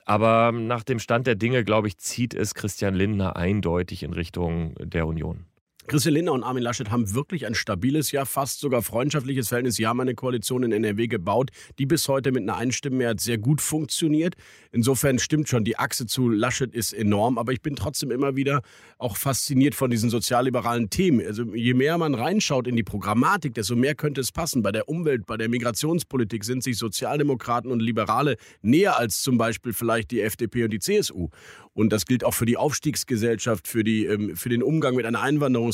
Aber 0.06 0.52
nach 0.52 0.84
dem 0.84 1.00
Stand 1.00 1.26
der 1.26 1.36
Dinge, 1.36 1.64
glaube 1.64 1.88
ich, 1.88 1.98
zieht 1.98 2.36
es 2.36 2.54
Christian 2.54 2.94
Lindner 2.94 3.36
eindeutig 3.36 4.04
in 4.04 4.14
Richtung 4.14 4.76
der 4.80 5.08
Union. 5.08 5.46
Christian 5.88 6.16
Lindner 6.16 6.34
und 6.34 6.44
Armin 6.44 6.64
Laschet 6.64 6.90
haben 6.90 7.14
wirklich 7.14 7.46
ein 7.46 7.54
stabiles, 7.54 8.12
ja 8.12 8.26
fast 8.26 8.60
sogar 8.60 8.82
freundschaftliches 8.82 9.50
Verhältnis. 9.50 9.76
Sie 9.76 9.86
haben 9.86 10.00
eine 10.00 10.16
Koalition 10.16 10.64
in 10.64 10.72
NRW 10.72 11.06
gebaut, 11.08 11.52
die 11.78 11.86
bis 11.86 12.08
heute 12.08 12.32
mit 12.32 12.42
einer 12.42 12.58
Einstimmenmehrheit 12.58 13.22
sehr 13.22 13.38
gut 13.38 13.62
funktioniert. 13.62 14.34
Insofern 14.72 15.20
stimmt 15.20 15.48
schon, 15.48 15.64
die 15.64 15.78
Achse 15.78 16.08
zu 16.08 16.28
Laschet 16.28 16.74
ist 16.74 16.92
enorm, 16.92 17.38
aber 17.38 17.52
ich 17.52 17.62
bin 17.62 17.76
trotzdem 17.76 18.10
immer 18.10 18.36
wieder 18.36 18.64
auch 18.98 19.16
fasziniert 19.16 19.76
von 19.76 19.92
diesen 19.92 20.10
sozialliberalen 20.10 20.90
Themen. 20.90 21.24
Also 21.24 21.54
je 21.54 21.76
mehr 21.76 22.00
man 22.00 22.16
reinschaut 22.16 22.66
in 22.66 22.76
die 22.76 22.84
Programmatik, 22.84 23.54
desto 23.54 23.76
mehr 23.76 23.94
könnte 23.94 24.22
es 24.22 24.32
passen. 24.32 24.64
Bei 24.64 24.72
der 24.72 24.90
Umwelt, 24.90 25.28
bei 25.28 25.38
der 25.38 25.50
Migrationspolitik 25.50 26.46
sind 26.46 26.64
sich 26.64 26.80
Sozialdemokraten 26.80 27.70
und 27.70 27.80
Liberale 27.80 28.38
näher 28.64 28.98
als 28.98 29.22
zum 29.22 29.38
Beispiel 29.38 29.74
vielleicht 29.74 30.10
die 30.10 30.22
FDP 30.22 30.64
und 30.64 30.72
die 30.72 30.80
CSU. 30.80 31.30
Und 31.76 31.92
das 31.92 32.06
gilt 32.06 32.24
auch 32.24 32.34
für 32.34 32.46
die 32.46 32.56
Aufstiegsgesellschaft, 32.56 33.68
für, 33.68 33.84
die, 33.84 34.06
ähm, 34.06 34.36
für 34.38 34.48
den 34.48 34.64
Umgang 34.64 34.96
mit 34.96 35.06
einer 35.06 35.22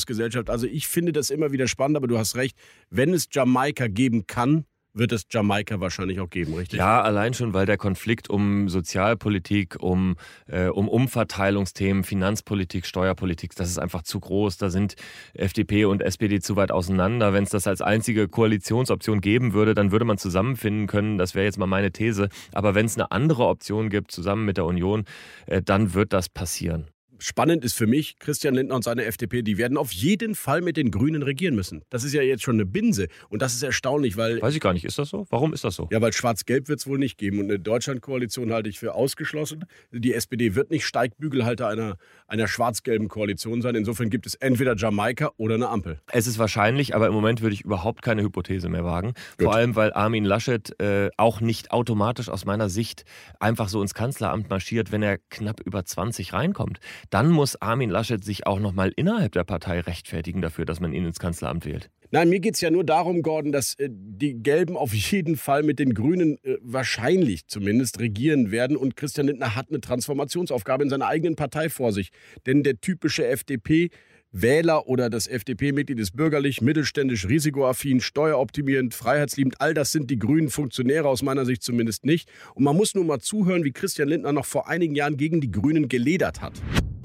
Einwanderungsgesellschaft. 0.02 0.50
Also 0.50 0.66
ich 0.66 0.86
finde 0.86 1.12
das 1.12 1.30
immer 1.30 1.52
wieder 1.52 1.68
spannend, 1.68 1.96
aber 1.96 2.06
du 2.06 2.18
hast 2.18 2.36
recht, 2.36 2.56
wenn 2.90 3.12
es 3.14 3.28
Jamaika 3.30 3.88
geben 3.88 4.26
kann, 4.26 4.64
wird 4.94 5.10
es 5.12 5.22
Jamaika 5.30 5.80
wahrscheinlich 5.80 6.20
auch 6.20 6.28
geben, 6.28 6.52
richtig? 6.52 6.78
Ja, 6.78 7.00
allein 7.00 7.32
schon, 7.32 7.54
weil 7.54 7.64
der 7.64 7.78
Konflikt 7.78 8.28
um 8.28 8.68
Sozialpolitik, 8.68 9.76
um, 9.80 10.16
äh, 10.46 10.66
um 10.66 10.86
Umverteilungsthemen, 10.86 12.04
Finanzpolitik, 12.04 12.84
Steuerpolitik, 12.84 13.54
das 13.54 13.70
ist 13.70 13.78
einfach 13.78 14.02
zu 14.02 14.20
groß. 14.20 14.58
Da 14.58 14.68
sind 14.68 14.96
FDP 15.32 15.86
und 15.86 16.02
SPD 16.02 16.40
zu 16.40 16.56
weit 16.56 16.72
auseinander. 16.72 17.32
Wenn 17.32 17.44
es 17.44 17.50
das 17.50 17.66
als 17.66 17.80
einzige 17.80 18.28
Koalitionsoption 18.28 19.22
geben 19.22 19.54
würde, 19.54 19.72
dann 19.72 19.92
würde 19.92 20.04
man 20.04 20.18
zusammenfinden 20.18 20.86
können. 20.88 21.16
Das 21.16 21.34
wäre 21.34 21.46
jetzt 21.46 21.58
mal 21.58 21.66
meine 21.66 21.90
These. 21.90 22.28
Aber 22.52 22.74
wenn 22.74 22.84
es 22.84 22.98
eine 22.98 23.12
andere 23.12 23.46
Option 23.46 23.88
gibt, 23.88 24.12
zusammen 24.12 24.44
mit 24.44 24.58
der 24.58 24.66
Union, 24.66 25.06
äh, 25.46 25.62
dann 25.62 25.94
wird 25.94 26.12
das 26.12 26.28
passieren. 26.28 26.88
Spannend 27.22 27.64
ist 27.64 27.74
für 27.74 27.86
mich, 27.86 28.18
Christian 28.18 28.54
Lindner 28.54 28.74
und 28.74 28.82
seine 28.82 29.04
FDP, 29.04 29.42
die 29.42 29.56
werden 29.56 29.76
auf 29.76 29.92
jeden 29.92 30.34
Fall 30.34 30.60
mit 30.60 30.76
den 30.76 30.90
Grünen 30.90 31.22
regieren 31.22 31.54
müssen. 31.54 31.84
Das 31.88 32.02
ist 32.02 32.12
ja 32.14 32.20
jetzt 32.20 32.42
schon 32.42 32.56
eine 32.56 32.66
Binse. 32.66 33.06
Und 33.28 33.42
das 33.42 33.54
ist 33.54 33.62
erstaunlich, 33.62 34.16
weil. 34.16 34.42
Weiß 34.42 34.56
ich 34.56 34.60
gar 34.60 34.72
nicht, 34.72 34.84
ist 34.84 34.98
das 34.98 35.10
so? 35.10 35.24
Warum 35.30 35.52
ist 35.52 35.62
das 35.62 35.76
so? 35.76 35.88
Ja, 35.92 36.00
weil 36.00 36.12
Schwarz-Gelb 36.12 36.66
wird 36.66 36.80
es 36.80 36.86
wohl 36.88 36.98
nicht 36.98 37.18
geben. 37.18 37.38
Und 37.38 37.44
eine 37.44 37.60
Deutschlandkoalition 37.60 38.52
halte 38.52 38.68
ich 38.68 38.80
für 38.80 38.94
ausgeschlossen. 38.94 39.66
Die 39.92 40.12
SPD 40.12 40.56
wird 40.56 40.72
nicht 40.72 40.84
Steigbügelhalter 40.84 41.68
einer, 41.68 41.96
einer 42.32 42.48
schwarz-gelben 42.48 43.08
Koalition 43.08 43.62
sein. 43.62 43.74
Insofern 43.74 44.10
gibt 44.10 44.26
es 44.26 44.34
entweder 44.34 44.76
Jamaika 44.76 45.30
oder 45.36 45.54
eine 45.54 45.68
Ampel. 45.68 46.00
Es 46.10 46.26
ist 46.26 46.38
wahrscheinlich, 46.38 46.94
aber 46.94 47.06
im 47.06 47.14
Moment 47.14 47.42
würde 47.42 47.54
ich 47.54 47.62
überhaupt 47.62 48.02
keine 48.02 48.22
Hypothese 48.22 48.68
mehr 48.68 48.84
wagen. 48.84 49.14
Gut. 49.38 49.44
Vor 49.44 49.54
allem, 49.54 49.76
weil 49.76 49.92
Armin 49.92 50.24
Laschet 50.24 50.78
äh, 50.80 51.10
auch 51.16 51.40
nicht 51.40 51.70
automatisch 51.70 52.28
aus 52.28 52.44
meiner 52.44 52.68
Sicht 52.68 53.04
einfach 53.38 53.68
so 53.68 53.80
ins 53.82 53.94
Kanzleramt 53.94 54.50
marschiert, 54.50 54.92
wenn 54.92 55.02
er 55.02 55.18
knapp 55.30 55.60
über 55.60 55.84
20 55.84 56.32
reinkommt 56.32 56.80
dann 57.12 57.30
muss 57.30 57.60
Armin 57.60 57.90
Laschet 57.90 58.24
sich 58.24 58.46
auch 58.46 58.58
noch 58.58 58.72
mal 58.72 58.92
innerhalb 58.96 59.32
der 59.32 59.44
Partei 59.44 59.80
rechtfertigen 59.80 60.40
dafür, 60.40 60.64
dass 60.64 60.80
man 60.80 60.92
ihn 60.92 61.04
ins 61.04 61.18
Kanzleramt 61.18 61.64
wählt. 61.66 61.90
Nein, 62.14 62.28
mir 62.28 62.40
geht 62.40 62.56
es 62.56 62.60
ja 62.60 62.70
nur 62.70 62.84
darum, 62.84 63.22
Gordon, 63.22 63.52
dass 63.52 63.72
äh, 63.78 63.88
die 63.90 64.34
Gelben 64.34 64.76
auf 64.76 64.92
jeden 64.92 65.36
Fall 65.36 65.62
mit 65.62 65.78
den 65.78 65.94
Grünen 65.94 66.36
äh, 66.44 66.58
wahrscheinlich 66.60 67.46
zumindest 67.46 68.00
regieren 68.00 68.50
werden. 68.50 68.76
Und 68.76 68.96
Christian 68.96 69.28
Lindner 69.28 69.56
hat 69.56 69.70
eine 69.70 69.80
Transformationsaufgabe 69.80 70.84
in 70.84 70.90
seiner 70.90 71.06
eigenen 71.06 71.36
Partei 71.36 71.70
vor 71.70 71.90
sich. 71.90 72.10
Denn 72.44 72.64
der 72.64 72.82
typische 72.82 73.26
FDP 73.26 73.88
Wähler 74.30 74.88
oder 74.88 75.08
das 75.08 75.26
FDP-Mitglied 75.26 75.98
ist 75.98 76.14
bürgerlich, 76.14 76.60
mittelständisch, 76.60 77.26
risikoaffin, 77.28 78.02
steueroptimierend, 78.02 78.92
freiheitsliebend. 78.92 79.62
All 79.62 79.72
das 79.72 79.90
sind 79.90 80.10
die 80.10 80.18
grünen 80.18 80.50
Funktionäre 80.50 81.08
aus 81.08 81.22
meiner 81.22 81.46
Sicht 81.46 81.62
zumindest 81.62 82.04
nicht. 82.04 82.30
Und 82.54 82.64
man 82.64 82.76
muss 82.76 82.94
nur 82.94 83.04
mal 83.04 83.20
zuhören, 83.20 83.64
wie 83.64 83.72
Christian 83.72 84.08
Lindner 84.08 84.32
noch 84.32 84.46
vor 84.46 84.68
einigen 84.68 84.94
Jahren 84.94 85.16
gegen 85.16 85.40
die 85.40 85.50
Grünen 85.50 85.88
geledert 85.88 86.42
hat 86.42 86.60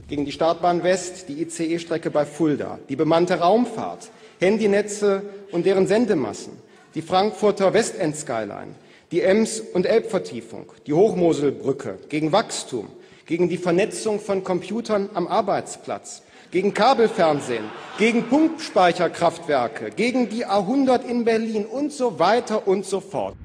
gegen 0.08 0.24
die 0.24 0.32
Startbahn 0.32 0.84
West, 0.84 1.28
die 1.28 1.42
ICE-Strecke 1.42 2.10
bei 2.10 2.26
Fulda, 2.26 2.80
die 2.88 2.96
bemannte 2.96 3.36
Raumfahrt, 3.36 4.10
Handynetze 4.40 5.24
und 5.52 5.66
deren 5.66 5.88
Sendemassen, 5.88 6.54
die 6.96 7.02
Frankfurter 7.02 7.74
Westend-Skyline, 7.74 8.76
die 9.12 9.22
Ems- 9.22 9.60
und 9.60 9.86
Elbvertiefung, 9.86 10.72
die 10.86 10.94
Hochmoselbrücke, 10.94 11.98
gegen 12.10 12.32
Wachstum, 12.32 12.88
gegen 13.26 13.50
die 13.50 13.58
Vernetzung 13.58 14.20
von 14.20 14.44
Computern 14.44 15.10
am 15.14 15.28
Arbeitsplatz, 15.28 16.24
gegen 16.52 16.74
Kabelfernsehen, 16.74 17.66
gegen 17.98 18.24
Pumpspeicherkraftwerke, 18.24 19.92
gegen 19.92 20.30
die 20.30 20.46
A100 20.46 21.06
in 21.06 21.26
Berlin 21.26 21.66
und 21.66 21.92
so 21.92 22.20
weiter 22.20 22.68
und 22.68 22.86
so 22.86 23.00
fort. 23.00 23.36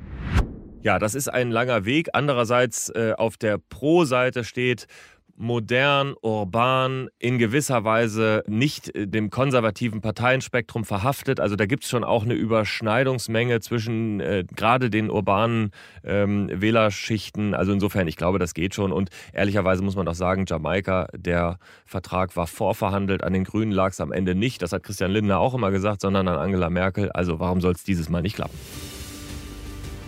Ja, 0.83 0.99
das 0.99 1.15
ist 1.15 1.29
ein 1.29 1.53
langer 1.53 1.85
Weg. 1.85 2.09
Andererseits 2.13 2.91
äh, 2.91 3.13
auf 3.17 3.37
der 3.37 3.59
Pro-Seite 3.59 4.43
steht, 4.43 4.87
modern, 5.43 6.15
urban, 6.23 7.09
in 7.19 7.37
gewisser 7.37 7.83
Weise 7.83 8.45
nicht 8.47 8.95
äh, 8.95 9.09
dem 9.09 9.29
konservativen 9.29 10.01
Parteienspektrum 10.01 10.85
verhaftet. 10.85 11.41
Also 11.41 11.57
da 11.57 11.67
gibt 11.67 11.83
es 11.83 11.91
schon 11.91 12.05
auch 12.05 12.23
eine 12.23 12.35
Überschneidungsmenge 12.35 13.59
zwischen 13.59 14.21
äh, 14.21 14.45
gerade 14.55 14.89
den 14.89 15.11
urbanen 15.11 15.73
ähm, 16.05 16.49
Wählerschichten. 16.53 17.55
Also 17.55 17.73
insofern, 17.73 18.07
ich 18.07 18.17
glaube, 18.17 18.39
das 18.39 18.55
geht 18.55 18.75
schon. 18.77 18.93
Und 18.93 19.11
ehrlicherweise 19.33 19.83
muss 19.83 19.97
man 19.97 20.07
auch 20.07 20.15
sagen, 20.15 20.45
Jamaika, 20.47 21.09
der 21.13 21.59
Vertrag 21.87 22.37
war 22.37 22.47
vorverhandelt. 22.47 23.25
An 23.25 23.33
den 23.33 23.43
Grünen 23.43 23.73
lag 23.73 23.91
es 23.91 24.01
am 24.01 24.13
Ende 24.13 24.37
nicht. 24.37 24.63
Das 24.63 24.73
hat 24.73 24.85
Christian 24.85 25.11
Lindner 25.11 25.41
auch 25.41 25.55
immer 25.55 25.73
gesagt, 25.73 26.03
sondern 26.03 26.29
an 26.29 26.39
Angela 26.39 26.71
Merkel. 26.71 27.11
Also 27.11 27.41
warum 27.41 27.61
soll 27.61 27.73
es 27.73 27.83
dieses 27.83 28.09
Mal 28.09 28.23
nicht 28.23 28.37
klappen? 28.37 28.57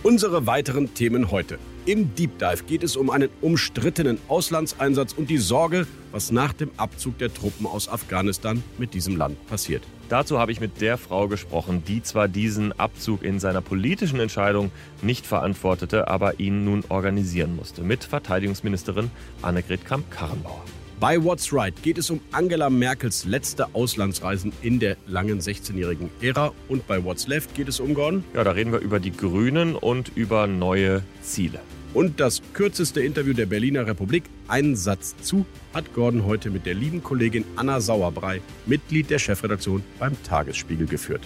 Unsere 0.05 0.45
weiteren 0.45 0.93
Themen 0.93 1.31
heute. 1.31 1.57
Im 1.87 2.13
Deep 2.13 2.37
Dive 2.37 2.65
geht 2.67 2.83
es 2.83 2.95
um 2.95 3.09
einen 3.09 3.27
umstrittenen 3.41 4.19
Auslandseinsatz 4.27 5.13
und 5.13 5.31
die 5.31 5.39
Sorge, 5.39 5.87
was 6.11 6.31
nach 6.31 6.53
dem 6.53 6.69
Abzug 6.77 7.17
der 7.17 7.33
Truppen 7.33 7.65
aus 7.65 7.89
Afghanistan 7.89 8.61
mit 8.77 8.93
diesem 8.93 9.15
Land 9.15 9.47
passiert. 9.47 9.81
Dazu 10.07 10.37
habe 10.37 10.51
ich 10.51 10.59
mit 10.59 10.79
der 10.79 10.99
Frau 10.99 11.27
gesprochen, 11.27 11.81
die 11.87 12.03
zwar 12.03 12.27
diesen 12.27 12.71
Abzug 12.79 13.23
in 13.23 13.39
seiner 13.39 13.61
politischen 13.61 14.19
Entscheidung 14.19 14.69
nicht 15.01 15.25
verantwortete, 15.25 16.07
aber 16.07 16.39
ihn 16.39 16.65
nun 16.65 16.83
organisieren 16.89 17.55
musste, 17.55 17.81
mit 17.81 18.03
Verteidigungsministerin 18.03 19.09
Annegret 19.41 19.85
Kramp-Karrenbauer. 19.85 20.61
Bei 20.97 21.21
What's 21.21 21.51
Right 21.51 21.73
geht 21.83 21.97
es 21.97 22.09
um 22.09 22.21
Angela 22.31 22.69
Merkels 22.69 23.25
letzte 23.25 23.75
Auslandsreisen 23.75 24.53
in 24.61 24.79
der 24.79 24.95
langen 25.07 25.41
16-jährigen 25.41 26.09
Ära. 26.21 26.53
Und 26.69 26.87
bei 26.87 27.03
What's 27.03 27.27
Left 27.27 27.53
geht 27.53 27.67
es 27.67 27.81
um 27.81 27.93
Gordon. 27.93 28.23
Ja, 28.33 28.45
da 28.45 28.51
reden 28.51 28.71
wir 28.71 28.79
über 28.79 29.01
die 29.01 29.11
Grünen 29.11 29.75
und 29.75 30.11
über 30.15 30.47
neue 30.47 31.03
Ziele. 31.21 31.59
Und 31.93 32.21
das 32.21 32.41
kürzeste 32.53 33.01
Interview 33.01 33.33
der 33.33 33.45
Berliner 33.45 33.87
Republik, 33.87 34.23
einen 34.47 34.77
Satz 34.77 35.15
zu, 35.21 35.45
hat 35.73 35.93
Gordon 35.93 36.25
heute 36.25 36.49
mit 36.49 36.65
der 36.65 36.73
lieben 36.73 37.03
Kollegin 37.03 37.43
Anna 37.57 37.81
Sauerbrei, 37.81 38.41
Mitglied 38.65 39.09
der 39.09 39.19
Chefredaktion 39.19 39.83
beim 39.99 40.15
Tagesspiegel, 40.23 40.87
geführt. 40.87 41.21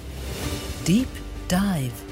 Deep 0.88 1.07
Dive. 1.49 2.09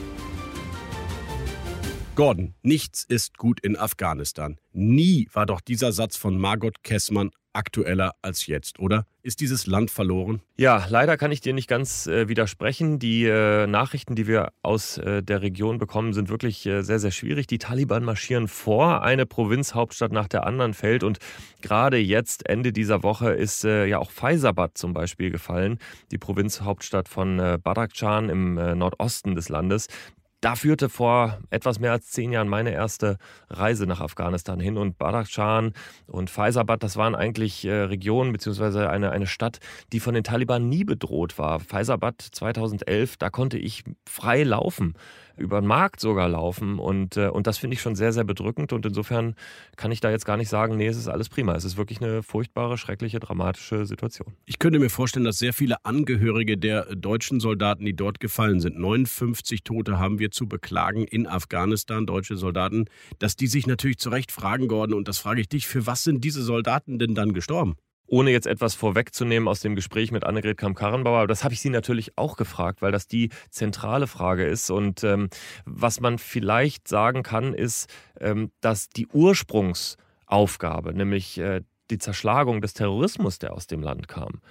Gordon, 2.17 2.55
nichts 2.63 3.03
ist 3.03 3.38
gut 3.38 3.59
in 3.59 3.77
Afghanistan. 3.77 4.57
Nie 4.74 5.29
war 5.33 5.45
doch 5.45 5.62
dieser 5.62 5.91
Satz 5.91 6.17
von 6.17 6.39
Margot 6.39 6.81
Kessmann 6.81 7.29
aktueller 7.53 8.13
als 8.24 8.47
jetzt, 8.47 8.79
oder? 8.79 9.05
Ist 9.21 9.39
dieses 9.39 9.67
Land 9.67 9.91
verloren? 9.91 10.41
Ja, 10.57 10.86
leider 10.89 11.17
kann 11.17 11.31
ich 11.31 11.41
dir 11.41 11.53
nicht 11.53 11.67
ganz 11.67 12.07
äh, 12.07 12.27
widersprechen. 12.27 12.97
Die 12.97 13.25
äh, 13.25 13.67
Nachrichten, 13.67 14.15
die 14.15 14.25
wir 14.25 14.51
aus 14.63 14.97
äh, 14.97 15.21
der 15.21 15.41
Region 15.41 15.77
bekommen, 15.77 16.13
sind 16.13 16.29
wirklich 16.29 16.65
äh, 16.65 16.81
sehr, 16.81 17.00
sehr 17.00 17.12
schwierig. 17.12 17.45
Die 17.45 17.57
Taliban 17.59 18.03
marschieren 18.03 18.47
vor, 18.47 19.03
eine 19.03 19.25
Provinzhauptstadt 19.25 20.12
nach 20.12 20.27
der 20.27 20.45
anderen 20.45 20.74
fällt 20.74 21.03
und 21.03 21.19
gerade 21.62 21.97
jetzt, 21.97 22.47
Ende 22.47 22.71
dieser 22.71 23.03
Woche, 23.03 23.31
ist 23.31 23.63
äh, 23.63 23.86
ja 23.86 24.00
auch 24.00 24.12
Faisabad 24.12 24.77
zum 24.77 24.93
Beispiel 24.93 25.29
gefallen, 25.29 25.77
die 26.12 26.17
Provinzhauptstadt 26.17 27.09
von 27.09 27.39
äh, 27.39 27.59
Badakhshan 27.62 28.29
im 28.29 28.55
Nordosten 28.55 29.36
des 29.36 29.50
Landes. 29.50 29.88
Da 30.39 30.56
führte 30.56 30.88
vor 30.88 31.39
etwas 31.50 31.79
mehr 31.79 31.91
als 31.91 32.12
zehn 32.12 32.32
Jahren 32.32 32.48
meine 32.48 32.72
erste 32.72 33.17
Reise 33.50 33.88
nach 33.88 34.01
Afghanistan 34.01 34.60
hin. 34.60 34.77
Und 34.77 35.00
Badakhshan 35.00 35.74
und 36.06 36.29
Faisabad, 36.29 36.84
das 36.84 36.96
waren 36.96 37.15
eigentlich 37.15 37.65
äh, 37.65 37.74
Regionen 37.74 38.34
bzw. 38.34 38.86
Eine, 38.86 39.12
eine 39.12 39.25
Stadt, 39.25 39.60
die 39.94 40.00
von 40.00 40.13
den 40.13 40.24
Taliban 40.24 40.70
nie 40.70 40.84
bedroht 40.84 41.39
war. 41.39 41.60
Faisabad 41.60 42.22
2011, 42.22 43.17
da 43.17 43.32
konnte 43.32 43.58
ich 43.58 43.84
frei 44.08 44.44
laufen 44.44 44.94
über 45.38 45.62
den 45.62 45.67
Markt 45.67 46.00
sogar 46.00 46.29
laufen. 46.29 46.79
Und, 46.79 47.17
äh, 47.17 47.27
und 47.27 47.48
das 47.48 47.58
finde 47.58 47.75
ich 47.75 47.82
schon 47.82 47.96
sehr, 47.96 48.13
sehr 48.13 48.24
bedrückend. 48.24 48.74
Und 48.74 48.86
insofern 48.86 49.36
kann 49.75 49.91
ich 49.91 50.00
da 50.00 50.12
jetzt 50.12 50.25
gar 50.25 50.38
nicht 50.38 50.50
sagen, 50.50 50.77
nee, 50.77 50.88
es 50.88 50.98
ist 50.98 51.08
alles 51.08 51.29
prima. 51.29 51.56
Es 51.56 51.63
ist 51.63 51.77
wirklich 51.77 52.01
eine 52.01 52.24
furchtbare, 52.24 52.77
schreckliche, 52.77 53.20
dramatische 53.20 53.86
Situation. 53.86 54.34
Ich 54.46 54.60
könnte 54.60 54.79
mir 54.79 54.89
vorstellen, 54.89 55.25
dass 55.25 55.39
sehr 55.39 55.53
viele 55.53 55.86
Angehörige 55.86 56.58
der 56.58 56.96
deutschen 56.96 57.39
Soldaten, 57.39 57.86
die 57.86 57.96
dort 57.96 58.20
gefallen 58.20 58.60
sind, 58.60 58.77
59 58.77 59.63
Tote 59.63 60.00
haben 60.00 60.20
wir 60.20 60.32
zu 60.32 60.48
beklagen 60.48 61.06
in 61.06 61.27
Afghanistan, 61.27 62.06
deutsche 62.06 62.38
Soldaten, 62.38 62.86
dass 63.20 63.36
die 63.36 63.48
sich 63.48 63.67
natürlich 63.67 63.98
zu 63.98 64.10
Recht 64.10 64.32
fragen, 64.32 64.67
Gordon, 64.67 64.98
und 64.98 65.08
das 65.08 65.20
frage 65.20 65.41
ich 65.41 65.50
dich, 65.50 65.67
für 65.67 65.86
was 65.86 66.03
sind 66.03 66.24
diese 66.24 66.41
Soldaten 66.41 67.00
denn 67.00 67.15
dann 67.15 67.34
gestorben? 67.34 67.75
Ohne 68.07 68.31
jetzt 68.31 68.47
etwas 68.47 68.73
vorwegzunehmen 68.73 69.47
aus 69.47 69.59
dem 69.59 69.75
Gespräch 69.75 70.11
mit 70.11 70.23
Annegret 70.23 70.57
Kamm-Karrenbauer, 70.57 71.19
aber 71.19 71.27
das 71.27 71.43
habe 71.43 71.53
ich 71.53 71.61
sie 71.61 71.69
natürlich 71.69 72.17
auch 72.17 72.37
gefragt, 72.37 72.81
weil 72.81 72.91
das 72.91 73.07
die 73.07 73.29
zentrale 73.49 74.07
Frage 74.07 74.45
ist. 74.45 74.71
Und 74.71 75.03
ähm, 75.03 75.29
was 75.65 75.99
man 75.99 76.17
vielleicht 76.17 76.87
sagen 76.87 77.23
kann, 77.23 77.53
ist, 77.53 77.89
ähm, 78.19 78.51
dass 78.61 78.89
die 78.89 79.07
Ursprungsaufgabe, 79.07 80.93
nämlich 80.93 81.37
äh, 81.37 81.61
die 81.89 81.97
Zerschlagung 81.97 82.61
des 82.61 82.73
Terrorismus, 82.73 83.39
der 83.39 83.53
aus 83.53 83.67
dem 83.67 83.81
Land 83.81 84.07
kam, 84.07 84.41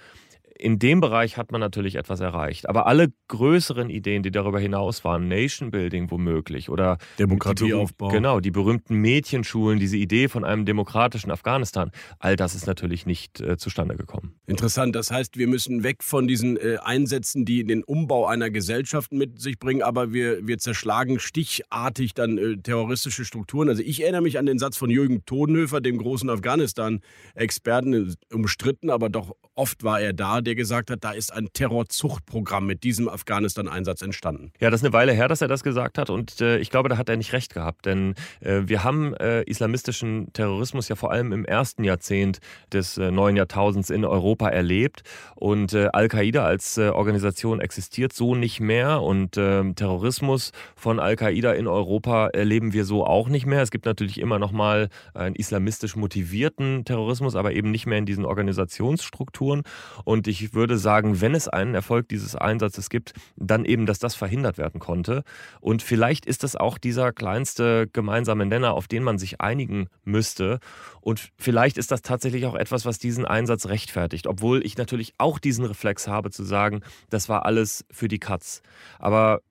in 0.59 0.79
dem 0.79 0.99
Bereich 0.99 1.37
hat 1.37 1.51
man 1.51 1.61
natürlich 1.61 1.95
etwas 1.95 2.19
erreicht. 2.19 2.67
Aber 2.67 2.87
alle 2.87 3.07
größeren 3.27 3.89
Ideen, 3.89 4.23
die 4.23 4.31
darüber 4.31 4.59
hinaus 4.59 5.03
waren, 5.03 5.27
Nation 5.27 5.71
Building 5.71 6.09
womöglich 6.11 6.69
oder 6.69 6.97
Demokratieaufbau. 7.19 8.09
Genau, 8.09 8.39
die 8.39 8.51
berühmten 8.51 8.95
Mädchenschulen, 8.95 9.79
diese 9.79 9.97
Idee 9.97 10.27
von 10.27 10.43
einem 10.43 10.65
demokratischen 10.65 11.31
Afghanistan, 11.31 11.91
all 12.19 12.35
das 12.35 12.55
ist 12.55 12.67
natürlich 12.67 13.05
nicht 13.05 13.39
äh, 13.41 13.57
zustande 13.57 13.95
gekommen. 13.95 14.35
Interessant, 14.47 14.95
das 14.95 15.11
heißt, 15.11 15.37
wir 15.37 15.47
müssen 15.47 15.83
weg 15.83 16.03
von 16.03 16.27
diesen 16.27 16.57
äh, 16.57 16.77
Einsätzen, 16.83 17.45
die 17.45 17.63
den 17.63 17.83
Umbau 17.83 18.25
einer 18.25 18.49
Gesellschaft 18.49 19.13
mit 19.13 19.39
sich 19.39 19.59
bringen, 19.59 19.81
aber 19.81 20.13
wir, 20.13 20.47
wir 20.47 20.57
zerschlagen 20.57 21.19
stichartig 21.19 22.13
dann 22.13 22.37
äh, 22.37 22.57
terroristische 22.57 23.25
Strukturen. 23.25 23.69
Also 23.69 23.83
ich 23.83 24.01
erinnere 24.01 24.21
mich 24.21 24.39
an 24.39 24.45
den 24.45 24.59
Satz 24.59 24.77
von 24.77 24.89
Jürgen 24.89 25.25
Todenhöfer, 25.25 25.81
dem 25.81 25.97
großen 25.97 26.29
Afghanistan-Experten, 26.29 28.15
umstritten, 28.31 28.89
aber 28.89 29.09
doch 29.09 29.35
oft 29.53 29.83
war 29.83 29.99
er 29.99 30.13
da, 30.13 30.41
der 30.47 30.55
gesagt 30.55 30.89
hat, 30.89 31.03
da 31.03 31.11
ist 31.11 31.33
ein 31.33 31.49
Terrorzuchtprogramm 31.53 32.65
mit 32.65 32.83
diesem 32.83 33.09
Afghanistan-Einsatz 33.09 34.01
entstanden. 34.01 34.51
Ja, 34.59 34.69
das 34.69 34.81
ist 34.81 34.85
eine 34.85 34.93
Weile 34.93 35.11
her, 35.11 35.27
dass 35.27 35.41
er 35.41 35.49
das 35.49 35.61
gesagt 35.61 35.97
hat 35.97 36.09
und 36.09 36.39
äh, 36.39 36.57
ich 36.57 36.69
glaube, 36.69 36.87
da 36.87 36.97
hat 36.97 37.09
er 37.09 37.17
nicht 37.17 37.33
recht 37.33 37.53
gehabt, 37.53 37.85
denn 37.85 38.15
äh, 38.39 38.61
wir 38.65 38.83
haben 38.83 39.13
äh, 39.15 39.43
islamistischen 39.43 40.31
Terrorismus 40.31 40.87
ja 40.87 40.95
vor 40.95 41.11
allem 41.11 41.33
im 41.33 41.43
ersten 41.43 41.83
Jahrzehnt 41.83 42.39
des 42.71 42.97
äh, 42.97 43.11
neuen 43.11 43.35
Jahrtausends 43.35 43.89
in 43.89 44.05
Europa 44.05 44.47
erlebt 44.47 45.03
und 45.35 45.73
äh, 45.73 45.89
Al-Qaida 45.91 46.45
als 46.45 46.77
äh, 46.77 46.89
Organisation 46.89 47.59
existiert 47.59 48.13
so 48.13 48.33
nicht 48.33 48.61
mehr 48.61 49.01
und 49.01 49.35
ähm, 49.37 49.75
Terrorismus 49.75 50.53
von 50.75 50.99
Al-Qaida 50.99 51.51
in 51.53 51.67
Europa 51.67 52.27
erleben 52.27 52.71
wir 52.71 52.85
so 52.85 53.05
auch 53.05 53.27
nicht 53.27 53.45
mehr. 53.45 53.61
Es 53.61 53.71
gibt 53.71 53.85
natürlich 53.85 54.19
immer 54.19 54.39
noch 54.39 54.53
mal 54.53 54.87
einen 55.13 55.35
islamistisch 55.35 55.97
motivierten 55.97 56.85
Terrorismus, 56.85 57.35
aber 57.35 57.51
eben 57.51 57.71
nicht 57.71 57.85
mehr 57.85 57.97
in 57.97 58.05
diesen 58.05 58.23
Organisationsstrukturen 58.23 59.63
und 60.05 60.27
ich 60.27 60.36
ich 60.41 60.53
würde 60.53 60.77
sagen, 60.77 61.21
wenn 61.21 61.35
es 61.35 61.47
einen 61.47 61.75
Erfolg 61.75 62.09
dieses 62.09 62.35
Einsatzes 62.35 62.89
gibt, 62.89 63.13
dann 63.35 63.65
eben, 63.65 63.85
dass 63.85 63.99
das 63.99 64.15
verhindert 64.15 64.57
werden 64.57 64.79
konnte. 64.79 65.23
Und 65.59 65.81
vielleicht 65.81 66.25
ist 66.25 66.43
das 66.43 66.55
auch 66.55 66.77
dieser 66.77 67.11
kleinste 67.11 67.87
gemeinsame 67.91 68.45
Nenner, 68.45 68.73
auf 68.73 68.87
den 68.87 69.03
man 69.03 69.17
sich 69.17 69.41
einigen 69.41 69.87
müsste. 70.03 70.59
Und 71.01 71.31
vielleicht 71.37 71.77
ist 71.77 71.91
das 71.91 72.01
tatsächlich 72.01 72.45
auch 72.45 72.55
etwas, 72.55 72.85
was 72.85 72.99
diesen 72.99 73.25
Einsatz 73.25 73.67
rechtfertigt. 73.67 74.27
Obwohl 74.27 74.65
ich 74.65 74.77
natürlich 74.77 75.13
auch 75.17 75.39
diesen 75.39 75.65
Reflex 75.65 76.07
habe 76.07 76.31
zu 76.31 76.43
sagen, 76.43 76.81
das 77.09 77.29
war 77.29 77.45
alles 77.45 77.85
für 77.91 78.07
die 78.07 78.19
Katz. 78.19 78.61
Aber 78.99 79.41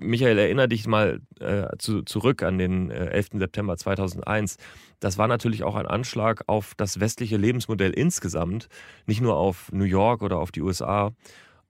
Michael, 0.00 0.38
erinnere 0.38 0.68
dich 0.68 0.86
mal 0.86 1.20
äh, 1.40 1.66
zu, 1.78 2.02
zurück 2.02 2.42
an 2.42 2.58
den 2.58 2.90
äh, 2.90 3.06
11. 3.06 3.28
September 3.34 3.76
2001. 3.76 4.56
Das 5.00 5.18
war 5.18 5.28
natürlich 5.28 5.62
auch 5.62 5.74
ein 5.74 5.86
Anschlag 5.86 6.44
auf 6.46 6.74
das 6.76 7.00
westliche 7.00 7.36
Lebensmodell 7.36 7.92
insgesamt, 7.92 8.68
nicht 9.06 9.20
nur 9.20 9.36
auf 9.36 9.70
New 9.72 9.84
York 9.84 10.22
oder 10.22 10.38
auf 10.38 10.52
die 10.52 10.62
USA. 10.62 11.12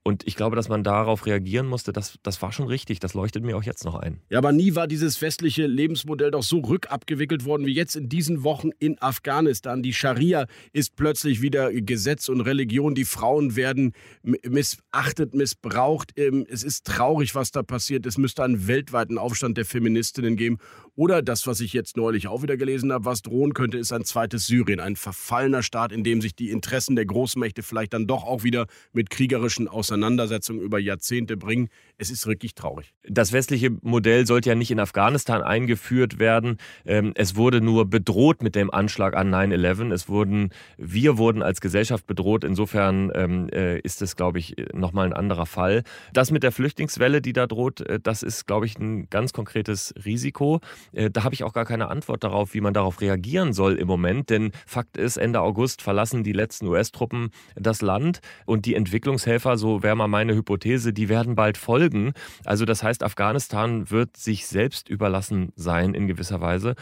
Und 0.07 0.25
ich 0.25 0.37
glaube, 0.37 0.55
dass 0.55 0.69
man 0.69 0.85
darauf 0.85 1.27
reagieren 1.27 1.67
musste, 1.67 1.93
das, 1.93 2.17
das 2.23 2.41
war 2.41 2.53
schon 2.53 2.69
richtig. 2.69 3.01
Das 3.01 3.15
leuchtet 3.15 3.43
mir 3.43 3.57
auch 3.57 3.65
jetzt 3.65 3.85
noch 3.85 3.97
ein. 3.97 4.21
Ja, 4.31 4.39
aber 4.39 4.53
nie 4.53 4.77
war 4.77 4.87
dieses 4.87 5.21
westliche 5.21 5.67
Lebensmodell 5.67 6.31
doch 6.31 6.45
so 6.45 6.61
rückabgewickelt 6.61 7.45
worden 7.45 7.67
wie 7.67 7.75
jetzt 7.75 7.97
in 7.97 8.09
diesen 8.09 8.45
Wochen 8.45 8.71
in 8.79 9.03
Afghanistan. 9.03 9.83
Die 9.83 9.93
Scharia 9.93 10.47
ist 10.73 10.95
plötzlich 10.95 11.43
wieder 11.43 11.73
Gesetz 11.73 12.29
und 12.29 12.41
Religion. 12.41 12.95
Die 12.95 13.05
Frauen 13.05 13.57
werden 13.57 13.95
missachtet, 14.23 15.35
missbraucht. 15.35 16.13
Ähm, 16.15 16.47
es 16.49 16.63
ist 16.63 16.87
traurig, 16.87 17.35
was 17.35 17.51
da 17.51 17.65
passiert. 17.65 18.07
Es 18.07 18.17
müsste 18.17 18.45
einen 18.45 18.69
weltweiten 18.69 19.19
Aufstand 19.19 19.59
der 19.59 19.65
Feministinnen 19.65 20.37
geben. 20.37 20.59
Oder 20.95 21.21
das, 21.21 21.49
was 21.49 21.59
ich 21.59 21.73
jetzt 21.73 21.97
neulich 21.97 22.29
auch 22.29 22.43
wieder 22.43 22.57
gelesen 22.57 22.93
habe, 22.93 23.07
was 23.07 23.23
drohen 23.23 23.55
könnte, 23.55 23.77
ist 23.77 23.93
ein 23.93 24.05
zweites 24.05 24.47
Syrien. 24.47 24.79
Ein 24.79 24.95
verfallener 24.95 25.65
Staat, 25.65 25.91
in 25.91 26.05
dem 26.05 26.21
sich 26.21 26.37
die 26.37 26.51
Interessen 26.51 26.95
der 26.95 27.07
Großmächte 27.07 27.65
vielleicht 27.65 27.93
dann 27.93 28.07
doch 28.07 28.23
auch 28.23 28.45
wieder 28.45 28.67
mit 28.93 29.11
kriegerischen 29.11 29.67
Auseinandersetzungen 29.67 29.96
Auseinandersetzungen 29.97 30.61
über 30.61 30.79
Jahrzehnte 30.79 31.37
bringen. 31.37 31.69
Es 31.97 32.11
ist 32.11 32.27
wirklich 32.27 32.55
traurig. 32.55 32.93
Das 33.09 33.33
westliche 33.33 33.71
Modell 33.81 34.27
sollte 34.27 34.51
ja 34.51 34.55
nicht 34.55 34.71
in 34.71 34.79
Afghanistan 34.79 35.43
eingeführt 35.43 36.19
werden. 36.19 36.59
Ähm, 36.85 37.13
es 37.15 37.37
wurde 37.37 37.63
nur 37.63 37.89
bedroht 37.89 38.43
mit 38.43 38.55
dem 38.55 38.71
Anschlag 38.71 39.17
an 39.17 39.35
9-11. 39.35 39.93
Es 39.93 40.09
wurden, 40.09 40.51
wir 40.77 41.17
wurden 41.17 41.43
als 41.43 41.63
Gesellschaft 41.63 42.07
bedroht. 42.07 42.45
Insofern 42.45 43.11
ähm, 43.15 43.49
äh, 43.49 43.81
ist 43.81 44.03
es, 44.03 44.17
glaube 44.17 44.39
ich, 44.39 44.57
nochmal 44.75 45.07
ein 45.07 45.13
anderer 45.15 45.47
Fall. 45.47 45.83
Das 46.13 46.31
mit 46.31 46.43
der 46.43 46.53
Flüchtlingswelle, 46.53 47.23
die 47.23 47.33
da 47.33 47.47
droht, 47.47 47.81
äh, 47.81 47.99
das 47.99 48.23
ist, 48.23 48.47
glaube 48.47 48.67
ich, 48.67 48.79
ein 48.79 49.09
ganz 49.09 49.33
konkretes 49.33 49.95
Risiko. 50.05 50.61
Äh, 50.93 51.11
da 51.11 51.25
habe 51.25 51.35
ich 51.35 51.43
auch 51.43 51.55
gar 51.55 51.65
keine 51.65 51.89
Antwort 51.89 52.23
darauf, 52.23 52.53
wie 52.53 52.61
man 52.61 52.75
darauf 52.75 53.01
reagieren 53.01 53.55
soll 53.55 53.77
im 53.77 53.87
Moment. 53.87 54.29
Denn 54.29 54.53
Fakt 54.67 54.99
ist, 54.99 55.17
Ende 55.17 55.41
August 55.41 55.81
verlassen 55.81 56.23
die 56.23 56.33
letzten 56.33 56.67
US-Truppen 56.67 57.31
das 57.55 57.81
Land 57.81 58.21
und 58.45 58.67
die 58.67 58.75
Entwicklungshelfer, 58.75 59.57
so 59.57 59.83
wäre 59.87 59.97
mal 59.97 60.09
meine 60.09 60.35
Hypothese, 60.35 60.93
die 60.93 61.09
werden 61.09 61.37
bald 61.37 61.57
folgen. 61.57 62.13
Also 62.45 62.65
das 62.65 62.83
heißt, 62.83 63.05
Afghanistan 63.05 63.89
wird 63.89 64.17
sich 64.17 64.49
selbst 64.49 64.89
überlassen 64.89 65.53
sein 65.55 65.95
in 65.95 66.09
gewisser 66.09 66.41
Weise. 66.41 66.75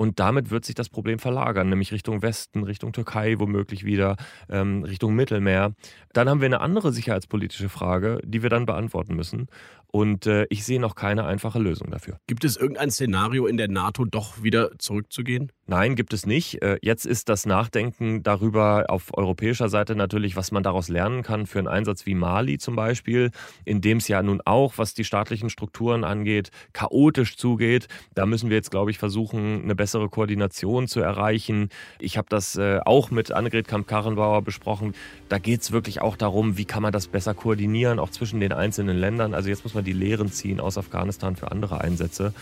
Und 0.00 0.18
damit 0.18 0.50
wird 0.50 0.64
sich 0.64 0.74
das 0.74 0.88
Problem 0.88 1.18
verlagern, 1.18 1.68
nämlich 1.68 1.92
Richtung 1.92 2.22
Westen, 2.22 2.64
Richtung 2.64 2.94
Türkei 2.94 3.38
womöglich 3.38 3.84
wieder, 3.84 4.16
ähm, 4.48 4.82
Richtung 4.82 5.14
Mittelmeer. 5.14 5.74
Dann 6.14 6.26
haben 6.26 6.40
wir 6.40 6.46
eine 6.46 6.62
andere 6.62 6.90
sicherheitspolitische 6.90 7.68
Frage, 7.68 8.18
die 8.24 8.42
wir 8.42 8.48
dann 8.48 8.64
beantworten 8.64 9.14
müssen. 9.14 9.48
Und 9.92 10.26
äh, 10.26 10.46
ich 10.50 10.64
sehe 10.64 10.80
noch 10.80 10.94
keine 10.94 11.24
einfache 11.26 11.58
Lösung 11.58 11.90
dafür. 11.90 12.18
Gibt 12.28 12.44
es 12.44 12.56
irgendein 12.56 12.90
Szenario 12.90 13.46
in 13.46 13.56
der 13.56 13.68
NATO 13.68 14.04
doch 14.04 14.42
wieder 14.42 14.78
zurückzugehen? 14.78 15.50
Nein, 15.66 15.96
gibt 15.96 16.12
es 16.12 16.26
nicht. 16.26 16.62
Äh, 16.62 16.78
jetzt 16.80 17.06
ist 17.06 17.28
das 17.28 17.44
Nachdenken 17.44 18.22
darüber 18.22 18.86
auf 18.88 19.16
europäischer 19.16 19.68
Seite 19.68 19.96
natürlich, 19.96 20.36
was 20.36 20.52
man 20.52 20.62
daraus 20.62 20.88
lernen 20.88 21.22
kann 21.22 21.46
für 21.46 21.58
einen 21.58 21.68
Einsatz 21.68 22.06
wie 22.06 22.14
Mali 22.14 22.58
zum 22.58 22.76
Beispiel, 22.76 23.32
in 23.64 23.80
dem 23.80 23.98
es 23.98 24.06
ja 24.06 24.22
nun 24.22 24.40
auch, 24.44 24.78
was 24.78 24.94
die 24.94 25.04
staatlichen 25.04 25.50
Strukturen 25.50 26.04
angeht, 26.04 26.50
chaotisch 26.72 27.36
zugeht. 27.36 27.88
Da 28.14 28.26
müssen 28.26 28.48
wir 28.48 28.56
jetzt, 28.56 28.70
glaube 28.70 28.92
ich, 28.92 28.98
versuchen, 28.98 29.62
eine 29.62 29.74
bessere 29.74 29.89
bessere 29.90 30.08
Koordination 30.08 30.86
zu 30.86 31.00
erreichen. 31.00 31.68
Ich 31.98 32.16
habe 32.16 32.28
das 32.30 32.56
äh, 32.56 32.78
auch 32.84 33.10
mit 33.10 33.32
Annegret 33.32 33.66
Kamp-Karrenbauer 33.66 34.42
besprochen. 34.42 34.94
Da 35.28 35.38
geht 35.38 35.62
es 35.62 35.72
wirklich 35.72 36.00
auch 36.00 36.16
darum, 36.16 36.56
wie 36.56 36.64
kann 36.64 36.80
man 36.80 36.92
das 36.92 37.08
besser 37.08 37.34
koordinieren, 37.34 37.98
auch 37.98 38.10
zwischen 38.10 38.38
den 38.38 38.52
einzelnen 38.52 38.96
Ländern. 38.96 39.34
Also 39.34 39.48
jetzt 39.48 39.64
muss 39.64 39.74
man 39.74 39.82
die 39.82 39.92
Lehren 39.92 40.30
ziehen 40.30 40.60
aus 40.60 40.78
Afghanistan 40.78 41.34
für 41.34 41.50
andere 41.50 41.80
Einsätze 41.80 42.32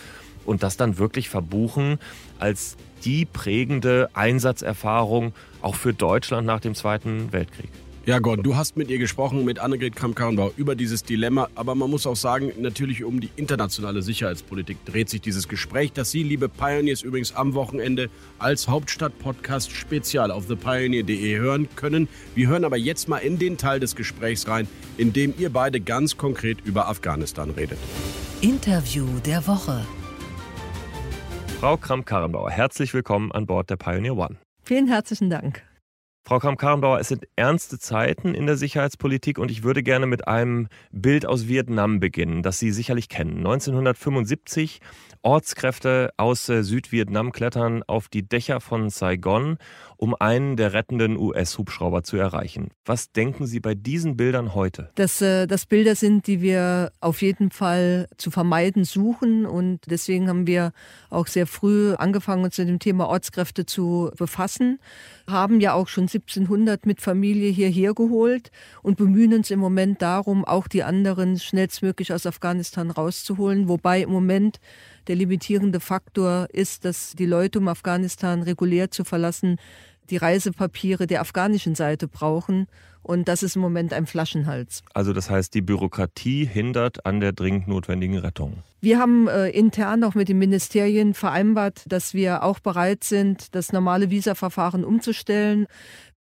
und 0.44 0.62
das 0.62 0.76
dann 0.76 0.98
wirklich 0.98 1.30
verbuchen 1.30 1.98
als 2.38 2.76
die 3.06 3.24
prägende 3.24 4.10
Einsatzerfahrung 4.12 5.32
auch 5.62 5.74
für 5.74 5.94
Deutschland 5.94 6.46
nach 6.46 6.60
dem 6.60 6.74
Zweiten 6.74 7.32
Weltkrieg. 7.32 7.70
Ja, 8.06 8.20
Gordon, 8.20 8.42
du 8.42 8.56
hast 8.56 8.78
mit 8.78 8.90
ihr 8.90 8.98
gesprochen, 8.98 9.44
mit 9.44 9.58
Annegret 9.58 9.94
Kramp-Karrenbauer, 9.94 10.52
über 10.56 10.74
dieses 10.74 11.02
Dilemma. 11.02 11.48
Aber 11.54 11.74
man 11.74 11.90
muss 11.90 12.06
auch 12.06 12.16
sagen, 12.16 12.52
natürlich 12.58 13.04
um 13.04 13.20
die 13.20 13.28
internationale 13.36 14.00
Sicherheitspolitik 14.00 14.82
dreht 14.86 15.10
sich 15.10 15.20
dieses 15.20 15.46
Gespräch, 15.46 15.92
das 15.92 16.10
Sie, 16.10 16.22
liebe 16.22 16.48
Pioneers, 16.48 17.02
übrigens 17.02 17.34
am 17.34 17.52
Wochenende 17.52 18.08
als 18.38 18.66
Hauptstadt-Podcast 18.66 19.72
spezial 19.72 20.30
auf 20.30 20.46
thepioneer.de 20.46 21.36
hören 21.38 21.68
können. 21.76 22.08
Wir 22.34 22.48
hören 22.48 22.64
aber 22.64 22.78
jetzt 22.78 23.08
mal 23.08 23.18
in 23.18 23.38
den 23.38 23.58
Teil 23.58 23.78
des 23.78 23.94
Gesprächs 23.94 24.48
rein, 24.48 24.66
in 24.96 25.12
dem 25.12 25.34
ihr 25.36 25.50
beide 25.50 25.78
ganz 25.78 26.16
konkret 26.16 26.58
über 26.64 26.88
Afghanistan 26.88 27.50
redet. 27.50 27.78
Interview 28.40 29.06
der 29.26 29.46
Woche. 29.46 29.84
Frau 31.60 31.76
Kramp-Karrenbauer, 31.76 32.50
herzlich 32.50 32.94
willkommen 32.94 33.32
an 33.32 33.44
Bord 33.44 33.68
der 33.68 33.76
Pioneer 33.76 34.16
One. 34.16 34.36
Vielen 34.62 34.86
herzlichen 34.86 35.28
Dank. 35.28 35.67
Frau 36.28 36.40
Kramp-Karrenbauer, 36.40 37.00
es 37.00 37.08
sind 37.08 37.26
ernste 37.36 37.78
Zeiten 37.78 38.34
in 38.34 38.44
der 38.44 38.58
Sicherheitspolitik 38.58 39.38
und 39.38 39.50
ich 39.50 39.62
würde 39.62 39.82
gerne 39.82 40.04
mit 40.04 40.28
einem 40.28 40.68
Bild 40.92 41.24
aus 41.24 41.48
Vietnam 41.48 42.00
beginnen, 42.00 42.42
das 42.42 42.58
Sie 42.58 42.70
sicherlich 42.70 43.08
kennen. 43.08 43.38
1975 43.38 44.82
Ortskräfte 45.22 46.10
aus 46.18 46.46
äh, 46.50 46.62
Südvietnam 46.62 47.32
klettern 47.32 47.82
auf 47.86 48.08
die 48.08 48.28
Dächer 48.28 48.60
von 48.60 48.90
Saigon, 48.90 49.56
um 49.98 50.14
einen 50.18 50.56
der 50.56 50.72
rettenden 50.72 51.18
US-Hubschrauber 51.18 52.04
zu 52.04 52.16
erreichen. 52.16 52.70
Was 52.86 53.12
denken 53.12 53.46
Sie 53.46 53.60
bei 53.60 53.74
diesen 53.74 54.16
Bildern 54.16 54.54
heute? 54.54 54.90
Dass 54.94 55.20
äh, 55.20 55.46
das 55.46 55.66
Bilder 55.66 55.96
sind, 55.96 56.26
die 56.26 56.40
wir 56.40 56.92
auf 57.00 57.20
jeden 57.20 57.50
Fall 57.50 58.08
zu 58.16 58.30
vermeiden 58.30 58.84
suchen 58.84 59.44
und 59.44 59.80
deswegen 59.90 60.28
haben 60.28 60.46
wir 60.46 60.72
auch 61.10 61.26
sehr 61.26 61.46
früh 61.46 61.94
angefangen, 61.94 62.44
uns 62.44 62.56
mit 62.56 62.68
dem 62.68 62.78
Thema 62.78 63.08
Ortskräfte 63.08 63.66
zu 63.66 64.10
befassen 64.16 64.78
haben 65.28 65.60
ja 65.60 65.74
auch 65.74 65.88
schon 65.88 66.04
1700 66.04 66.86
mit 66.86 67.00
Familie 67.00 67.50
hierher 67.50 67.94
geholt 67.94 68.50
und 68.82 68.96
bemühen 68.96 69.34
uns 69.34 69.50
im 69.50 69.60
Moment 69.60 70.02
darum, 70.02 70.44
auch 70.44 70.68
die 70.68 70.82
anderen 70.82 71.38
schnellstmöglich 71.38 72.12
aus 72.12 72.26
Afghanistan 72.26 72.90
rauszuholen. 72.90 73.68
Wobei 73.68 74.02
im 74.02 74.10
Moment 74.10 74.58
der 75.06 75.16
limitierende 75.16 75.80
Faktor 75.80 76.48
ist, 76.52 76.84
dass 76.84 77.12
die 77.12 77.26
Leute, 77.26 77.58
um 77.58 77.68
Afghanistan 77.68 78.42
regulär 78.42 78.90
zu 78.90 79.04
verlassen, 79.04 79.56
die 80.10 80.16
Reisepapiere 80.16 81.06
der 81.06 81.20
afghanischen 81.20 81.74
Seite 81.74 82.08
brauchen. 82.08 82.66
Und 83.02 83.28
das 83.28 83.42
ist 83.42 83.56
im 83.56 83.62
Moment 83.62 83.94
ein 83.94 84.06
Flaschenhals. 84.06 84.82
Also 84.92 85.12
das 85.14 85.30
heißt, 85.30 85.54
die 85.54 85.62
Bürokratie 85.62 86.44
hindert 86.44 87.06
an 87.06 87.20
der 87.20 87.32
dringend 87.32 87.66
notwendigen 87.66 88.18
Rettung. 88.18 88.62
Wir 88.80 88.98
haben 88.98 89.28
äh, 89.28 89.48
intern 89.48 90.04
auch 90.04 90.14
mit 90.14 90.28
den 90.28 90.38
Ministerien 90.38 91.14
vereinbart, 91.14 91.84
dass 91.86 92.12
wir 92.12 92.42
auch 92.42 92.58
bereit 92.60 93.04
sind, 93.04 93.54
das 93.54 93.72
normale 93.72 94.10
Visaverfahren 94.10 94.84
umzustellen. 94.84 95.66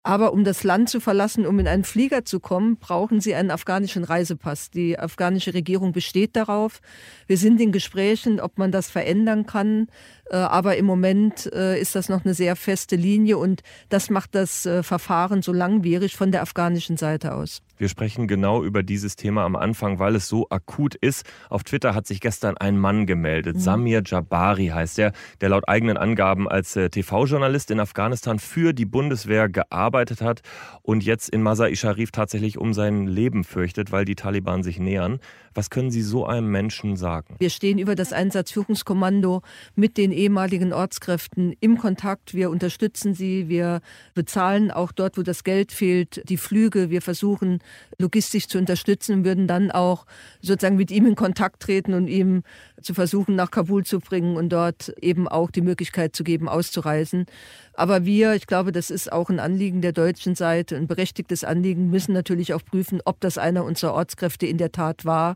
Aber 0.08 0.32
um 0.32 0.46
das 0.46 0.64
Land 0.64 0.90
zu 0.90 1.02
verlassen, 1.02 1.46
um 1.46 1.60
in 1.60 1.68
einen 1.68 1.84
Flieger 1.84 2.24
zu 2.24 2.40
kommen, 2.40 2.78
brauchen 2.78 3.20
sie 3.20 3.36
einen 3.36 3.52
afghanischen 3.52 4.06
Reisepass. 4.06 4.72
Die 4.72 4.98
afghanische 4.98 5.54
Regierung 5.54 5.92
besteht 5.92 6.38
darauf. 6.38 6.80
Wir 7.26 7.36
sind 7.36 7.60
in 7.60 7.74
Gesprächen, 7.74 8.40
ob 8.40 8.58
man 8.58 8.72
das 8.72 8.90
verändern 8.90 9.46
kann. 9.46 9.88
Äh, 10.30 10.38
aber 10.38 10.78
im 10.78 10.86
Moment 10.86 11.52
äh, 11.54 11.80
ist 11.80 11.96
das 11.96 12.10
noch 12.10 12.26
eine 12.26 12.34
sehr 12.34 12.56
feste 12.56 12.96
Linie 12.96 13.38
und 13.38 13.62
das 13.90 14.10
macht 14.10 14.36
das 14.36 14.66
äh, 14.66 14.84
Verfahren 14.84 15.42
so 15.42 15.54
langwierig 15.54 16.16
von 16.16 16.32
der 16.32 16.42
afghanischen 16.42 16.98
Seite 16.98 17.34
aus. 17.34 17.62
Wir 17.78 17.90
sprechen 17.90 18.28
genau 18.28 18.64
über 18.64 18.82
dieses 18.82 19.16
Thema 19.16 19.46
am 19.46 19.56
Anfang, 19.56 20.00
weil 20.00 20.16
es 20.16 20.28
so 20.28 20.48
akut 20.50 20.96
ist. 20.96 21.26
Auf 21.50 21.64
Twitter 21.64 21.94
hat 21.94 22.08
sich 22.08 22.22
gestern 22.22 22.58
ein 22.58 22.78
Mann 22.78 23.06
gemeldet. 23.06 23.58
Mhm. 23.58 23.60
Samir 23.60 24.02
Jabari 24.04 24.68
heißt 24.68 24.98
er, 24.98 25.12
der 25.42 25.50
laut 25.50 25.68
eigenen 25.70 25.96
Angaben 25.96 26.50
als 26.50 26.74
TV-Journalist 26.74 27.70
in 27.70 27.80
Afghanistan 27.80 28.40
für 28.40 28.74
die 28.74 28.86
Bundeswehr 28.86 29.48
gearbeitet 29.48 30.22
hat 30.22 30.42
und 30.82 31.04
jetzt 31.04 31.30
in 31.30 31.44
Masai 31.44 31.76
Sharif 31.76 32.10
tatsächlich 32.10 32.58
um 32.58 32.74
sein 32.74 33.06
Leben 33.06 33.44
fürchtet, 33.44 33.92
weil 33.92 34.06
die 34.06 34.16
Taliban 34.16 34.64
sich 34.64 34.80
nähern. 34.80 35.20
Was 35.58 35.72
können 35.72 35.90
Sie 35.90 36.04
so 36.04 36.24
einem 36.24 36.52
Menschen 36.52 36.98
sagen? 36.98 37.36
Wir 37.40 37.50
stehen 37.50 37.80
über 37.80 37.96
das 37.96 38.14
Einsatzführungskommando 38.14 39.42
mit 39.76 39.98
den 39.98 40.12
ehemaligen 40.12 40.72
Ortskräften 40.72 41.56
im 41.60 41.80
Kontakt. 41.80 42.36
Wir 42.36 42.52
unterstützen 42.52 43.16
sie. 43.16 43.50
Wir 43.50 43.82
bezahlen 44.14 44.70
auch 44.70 44.92
dort, 44.92 45.18
wo 45.18 45.24
das 45.24 45.44
Geld 45.44 45.72
fehlt, 45.72 46.22
die 46.30 46.38
Flüge. 46.38 46.92
Wir 46.92 47.02
versuchen 47.02 47.58
logistisch 47.98 48.48
zu 48.48 48.60
unterstützen 48.60 49.14
und 49.14 49.26
würden 49.26 49.48
dann 49.48 49.72
auch 49.72 50.06
sozusagen 50.42 50.76
mit 50.76 50.92
ihm 50.92 51.08
in 51.08 51.16
Kontakt 51.16 51.64
treten 51.64 51.96
und 51.96 52.08
ihm 52.08 52.44
zu 52.80 52.94
versuchen, 52.94 53.36
nach 53.36 53.50
Kabul 53.50 53.84
zu 53.84 54.00
bringen 54.00 54.38
und 54.38 54.50
dort 54.50 54.94
eben 55.02 55.28
auch 55.28 55.50
die 55.50 55.62
Möglichkeit 55.62 56.16
zu 56.16 56.24
geben, 56.24 56.48
auszureisen. 56.48 57.26
Aber 57.74 58.06
wir, 58.06 58.34
ich 58.34 58.46
glaube, 58.46 58.72
das 58.72 58.92
ist 58.92 59.12
auch 59.12 59.32
ein 59.32 59.40
Anliegen 59.40 59.82
der 59.82 59.92
deutschen 59.92 60.36
Seite, 60.36 60.76
ein 60.76 60.86
berechtigtes 60.86 61.44
Anliegen, 61.44 61.90
müssen 61.90 62.14
natürlich 62.14 62.54
auch 62.54 62.64
prüfen, 62.64 63.02
ob 63.06 63.20
das 63.22 63.40
einer 63.40 63.66
unserer 63.66 63.96
Ortskräfte 63.96 64.46
in 64.46 64.60
der 64.60 64.72
Tat 64.72 65.04
war 65.04 65.36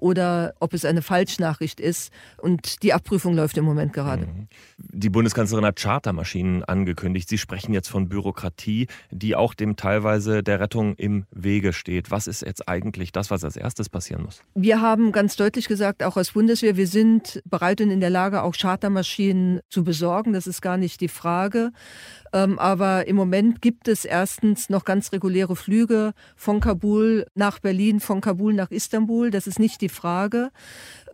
oder 0.00 0.54
ob 0.60 0.74
es 0.74 0.84
eine 0.84 1.02
Falschnachricht 1.02 1.80
ist. 1.80 2.12
Und 2.38 2.82
die 2.82 2.92
Abprüfung 2.92 3.34
läuft 3.34 3.56
im 3.58 3.64
Moment 3.64 3.92
gerade. 3.92 4.26
Mhm. 4.26 4.48
Die 4.78 5.10
Bundeskanzlerin 5.10 5.64
hat 5.64 5.76
Chartermaschinen 5.76 6.64
angekündigt. 6.64 7.28
Sie 7.28 7.38
sprechen 7.38 7.72
jetzt 7.72 7.88
von 7.88 8.08
Bürokratie, 8.08 8.88
die 9.10 9.36
auch 9.36 9.54
dem 9.54 9.76
teilweise 9.76 10.42
der 10.42 10.60
Rettung 10.60 10.94
im 10.96 11.26
Wege 11.30 11.72
steht. 11.72 12.10
Was 12.10 12.26
ist 12.26 12.42
jetzt 12.42 12.68
eigentlich 12.68 13.12
das, 13.12 13.30
was 13.30 13.44
als 13.44 13.56
erstes 13.56 13.88
passieren 13.88 14.22
muss? 14.22 14.42
Wir 14.54 14.80
haben 14.80 15.12
ganz 15.12 15.36
deutlich 15.36 15.68
gesagt, 15.68 16.02
auch 16.02 16.16
als 16.16 16.32
Bundeswehr, 16.32 16.76
wir 16.76 16.86
sind 16.86 17.42
bereit 17.44 17.80
und 17.80 17.90
in 17.90 18.00
der 18.00 18.10
Lage, 18.10 18.42
auch 18.42 18.54
Chartermaschinen 18.56 19.60
zu 19.68 19.84
besorgen. 19.84 20.32
Das 20.32 20.46
ist 20.46 20.62
gar 20.62 20.76
nicht 20.76 21.00
die 21.00 21.08
Frage. 21.08 21.72
Ähm, 22.32 22.58
aber 22.58 23.06
im 23.06 23.16
Moment 23.16 23.60
gibt 23.60 23.88
es 23.88 24.04
erstens 24.04 24.70
noch 24.70 24.84
ganz 24.84 25.12
reguläre 25.12 25.56
Flüge 25.56 26.12
von 26.36 26.60
Kabul 26.60 27.26
nach 27.34 27.58
Berlin, 27.58 28.00
von 28.00 28.20
Kabul 28.20 28.54
nach 28.54 28.70
Istanbul. 28.70 29.30
Das 29.30 29.46
ist 29.46 29.58
nicht 29.58 29.80
die 29.80 29.88
Frage. 29.90 30.50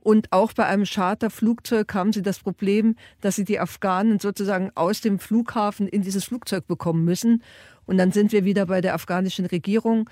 Und 0.02 0.32
auch 0.32 0.52
bei 0.52 0.66
einem 0.66 0.84
Charterflugzeug 0.84 1.92
haben 1.92 2.12
sie 2.12 2.22
das 2.22 2.38
Problem, 2.38 2.94
dass 3.20 3.34
sie 3.34 3.44
die 3.44 3.58
Afghanen 3.58 4.20
sozusagen 4.20 4.70
aus 4.76 5.00
dem 5.00 5.18
Flughafen 5.18 5.88
in 5.88 6.02
dieses 6.02 6.24
Flugzeug 6.24 6.68
bekommen 6.68 7.04
müssen. 7.04 7.42
Und 7.86 7.98
dann 7.98 8.12
sind 8.12 8.30
wir 8.30 8.44
wieder 8.44 8.66
bei 8.66 8.80
der 8.80 8.94
afghanischen 8.94 9.46
Regierung. 9.46 10.08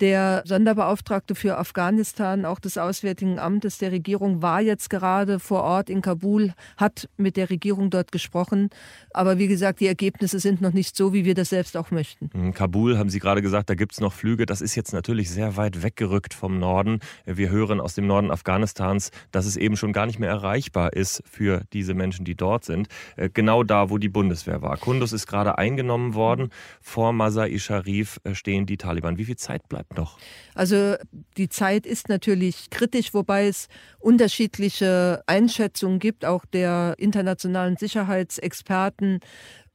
Der 0.00 0.42
Sonderbeauftragte 0.44 1.34
für 1.34 1.58
Afghanistan, 1.58 2.44
auch 2.44 2.60
des 2.60 2.78
Auswärtigen 2.78 3.40
Amtes 3.40 3.78
der 3.78 3.90
Regierung, 3.90 4.42
war 4.42 4.60
jetzt 4.60 4.90
gerade 4.90 5.40
vor 5.40 5.64
Ort 5.64 5.90
in 5.90 6.02
Kabul, 6.02 6.52
hat 6.76 7.08
mit 7.16 7.36
der 7.36 7.50
Regierung 7.50 7.90
dort 7.90 8.12
gesprochen. 8.12 8.70
Aber 9.12 9.38
wie 9.38 9.48
gesagt, 9.48 9.80
die 9.80 9.88
Ergebnisse 9.88 10.38
sind 10.38 10.60
noch 10.60 10.72
nicht 10.72 10.96
so, 10.96 11.12
wie 11.12 11.24
wir 11.24 11.34
das 11.34 11.48
selbst 11.48 11.76
auch 11.76 11.90
möchten. 11.90 12.30
In 12.32 12.54
Kabul 12.54 12.96
haben 12.96 13.10
Sie 13.10 13.18
gerade 13.18 13.42
gesagt, 13.42 13.70
da 13.70 13.74
gibt 13.74 13.92
es 13.92 14.00
noch 14.00 14.12
Flüge. 14.12 14.46
Das 14.46 14.60
ist 14.60 14.76
jetzt 14.76 14.92
natürlich 14.92 15.30
sehr 15.30 15.56
weit 15.56 15.82
weggerückt 15.82 16.32
vom 16.32 16.60
Norden. 16.60 17.00
Wir 17.26 17.50
hören 17.50 17.80
aus 17.80 17.94
dem 17.94 18.06
Norden 18.06 18.30
Afghanistans, 18.30 19.10
dass 19.32 19.46
es 19.46 19.56
eben 19.56 19.76
schon 19.76 19.92
gar 19.92 20.06
nicht 20.06 20.20
mehr 20.20 20.30
erreichbar 20.30 20.92
ist 20.92 21.24
für 21.28 21.62
diese 21.72 21.94
Menschen, 21.94 22.24
die 22.24 22.36
dort 22.36 22.64
sind. 22.64 22.86
Äh, 23.16 23.30
genau 23.30 23.64
da, 23.64 23.90
wo 23.90 23.98
die 23.98 24.08
Bundeswehr 24.08 24.62
war. 24.62 24.76
Kundus 24.76 25.12
ist 25.12 25.26
gerade 25.26 25.58
eingenommen 25.58 26.14
worden. 26.14 26.50
Vor 26.80 27.12
Masai 27.12 27.58
Sharif 27.58 28.20
äh, 28.22 28.36
stehen 28.36 28.64
die 28.64 28.76
Taliban. 28.76 29.18
Wie 29.18 29.24
viel 29.24 29.36
Zeit 29.36 29.68
bleibt 29.68 29.87
noch? 29.96 30.18
Also 30.54 30.96
die 31.36 31.48
Zeit 31.48 31.86
ist 31.86 32.08
natürlich 32.08 32.70
kritisch, 32.70 33.14
wobei 33.14 33.46
es 33.48 33.68
unterschiedliche 33.98 35.22
Einschätzungen 35.26 35.98
gibt, 35.98 36.24
auch 36.24 36.44
der 36.44 36.94
internationalen 36.98 37.76
Sicherheitsexperten 37.76 39.20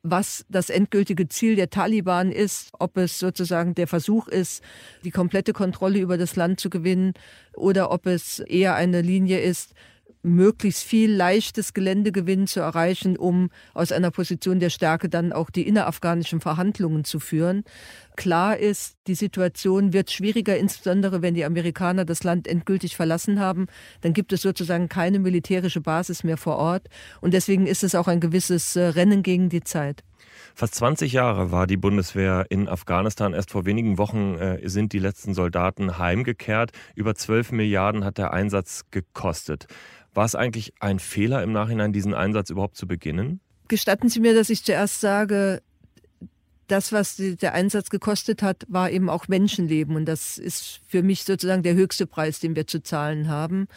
was 0.03 0.45
das 0.49 0.69
endgültige 0.69 1.29
Ziel 1.29 1.55
der 1.55 1.69
Taliban 1.69 2.31
ist, 2.31 2.71
ob 2.77 2.97
es 2.97 3.19
sozusagen 3.19 3.73
der 3.73 3.87
Versuch 3.87 4.27
ist, 4.27 4.61
die 5.05 5.11
komplette 5.11 5.53
Kontrolle 5.53 5.99
über 5.99 6.17
das 6.17 6.35
Land 6.35 6.59
zu 6.59 6.69
gewinnen 6.69 7.13
oder 7.55 7.89
ob 7.89 8.05
es 8.05 8.39
eher 8.39 8.75
eine 8.75 9.01
Linie 9.01 9.39
ist, 9.39 9.73
möglichst 10.23 10.83
viel 10.83 11.13
leichtes 11.13 11.73
Geländegewinn 11.73 12.47
zu 12.47 12.61
erreichen, 12.61 13.17
um 13.17 13.49
aus 13.73 13.91
einer 13.91 14.09
Position 14.09 14.59
der 14.59 14.69
Stärke 14.69 15.09
dann 15.09 15.33
auch 15.33 15.49
die 15.49 15.67
innerafghanischen 15.67 16.39
Verhandlungen 16.39 17.03
zu 17.03 17.19
führen. 17.19 17.63
Klar 18.15 18.57
ist, 18.57 18.95
die 19.07 19.15
Situation 19.15 19.91
wird 19.91 20.11
schwieriger, 20.11 20.57
insbesondere 20.57 21.21
wenn 21.21 21.33
die 21.33 21.45
Amerikaner 21.45 22.05
das 22.05 22.23
Land 22.23 22.47
endgültig 22.47 22.95
verlassen 22.95 23.39
haben. 23.39 23.67
Dann 24.01 24.13
gibt 24.13 24.31
es 24.33 24.41
sozusagen 24.41 24.87
keine 24.87 25.19
militärische 25.19 25.81
Basis 25.81 26.23
mehr 26.23 26.37
vor 26.37 26.57
Ort. 26.57 26.87
Und 27.21 27.33
deswegen 27.33 27.67
ist 27.67 27.83
es 27.83 27.95
auch 27.95 28.07
ein 28.07 28.19
gewisses 28.19 28.75
äh, 28.75 28.83
Rennen 28.83 29.23
gegen 29.23 29.49
die 29.49 29.63
Zeit. 29.63 30.03
Fast 30.55 30.75
20 30.75 31.11
Jahre 31.11 31.51
war 31.51 31.65
die 31.65 31.77
Bundeswehr 31.77 32.45
in 32.49 32.69
Afghanistan. 32.69 33.33
Erst 33.33 33.51
vor 33.51 33.65
wenigen 33.65 33.97
Wochen 33.97 34.35
äh, 34.35 34.69
sind 34.69 34.93
die 34.93 34.99
letzten 34.99 35.33
Soldaten 35.33 35.97
heimgekehrt. 35.97 36.71
Über 36.95 37.15
12 37.15 37.51
Milliarden 37.51 38.05
hat 38.05 38.17
der 38.17 38.33
Einsatz 38.33 38.83
gekostet. 38.91 39.67
War 40.13 40.25
es 40.25 40.35
eigentlich 40.35 40.73
ein 40.79 40.99
Fehler 40.99 41.43
im 41.43 41.51
Nachhinein, 41.51 41.93
diesen 41.93 42.13
Einsatz 42.13 42.49
überhaupt 42.49 42.77
zu 42.77 42.87
beginnen? 42.87 43.39
Gestatten 43.67 44.09
Sie 44.09 44.19
mir, 44.19 44.35
dass 44.35 44.49
ich 44.49 44.63
zuerst 44.63 45.01
sage, 45.01 45.61
das, 46.67 46.91
was 46.91 47.17
der 47.17 47.53
Einsatz 47.53 47.89
gekostet 47.89 48.41
hat, 48.41 48.65
war 48.67 48.89
eben 48.89 49.09
auch 49.09 49.27
Menschenleben. 49.27 49.95
Und 49.95 50.05
das 50.05 50.37
ist 50.37 50.81
für 50.87 51.03
mich 51.03 51.23
sozusagen 51.23 51.63
der 51.63 51.75
höchste 51.75 52.07
Preis, 52.07 52.39
den 52.39 52.55
wir 52.55 52.67
zu 52.67 52.81
zahlen 52.81 53.27
haben. 53.27 53.67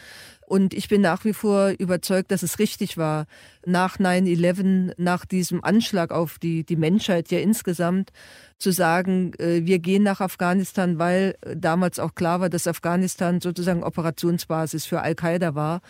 Und 0.47 0.73
ich 0.73 0.87
bin 0.87 1.01
nach 1.01 1.25
wie 1.25 1.33
vor 1.33 1.73
überzeugt, 1.77 2.31
dass 2.31 2.41
es 2.41 2.57
richtig 2.57 2.97
war, 2.97 3.25
nach 3.65 3.97
9-11, 3.97 4.93
nach 4.95 5.25
diesem 5.25 5.61
Anschlag 5.61 6.11
auf 6.11 6.39
die, 6.39 6.63
die 6.63 6.77
Menschheit 6.77 7.29
ja 7.31 7.39
insgesamt, 7.39 8.13
zu 8.57 8.71
sagen, 8.71 9.33
äh, 9.39 9.65
wir 9.65 9.79
gehen 9.79 10.03
nach 10.03 10.21
Afghanistan, 10.21 10.99
weil 10.99 11.35
damals 11.53 11.99
auch 11.99 12.15
klar 12.15 12.39
war, 12.39 12.49
dass 12.49 12.65
Afghanistan 12.65 13.41
sozusagen 13.41 13.83
Operationsbasis 13.83 14.85
für 14.85 15.01
Al-Qaida 15.01 15.53
war. 15.53 15.81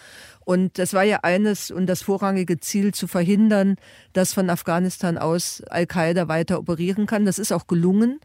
Und 0.43 0.80
das 0.80 0.93
war 0.93 1.04
ja 1.04 1.20
eines 1.22 1.70
und 1.70 1.86
das 1.86 2.02
vorrangige 2.02 2.60
Ziel, 2.60 2.96
zu 2.96 3.06
verhindern, 3.06 3.76
dass 4.13 4.34
von 4.34 4.50
Afghanistan 4.50 5.20
aus 5.20 5.62
Al-Qaida 5.70 6.30
weiter 6.30 6.58
operieren 6.58 7.06
kann. 7.06 7.26
Das 7.26 7.38
ist 7.38 7.52
auch 7.52 7.67
gelungen. 7.67 8.20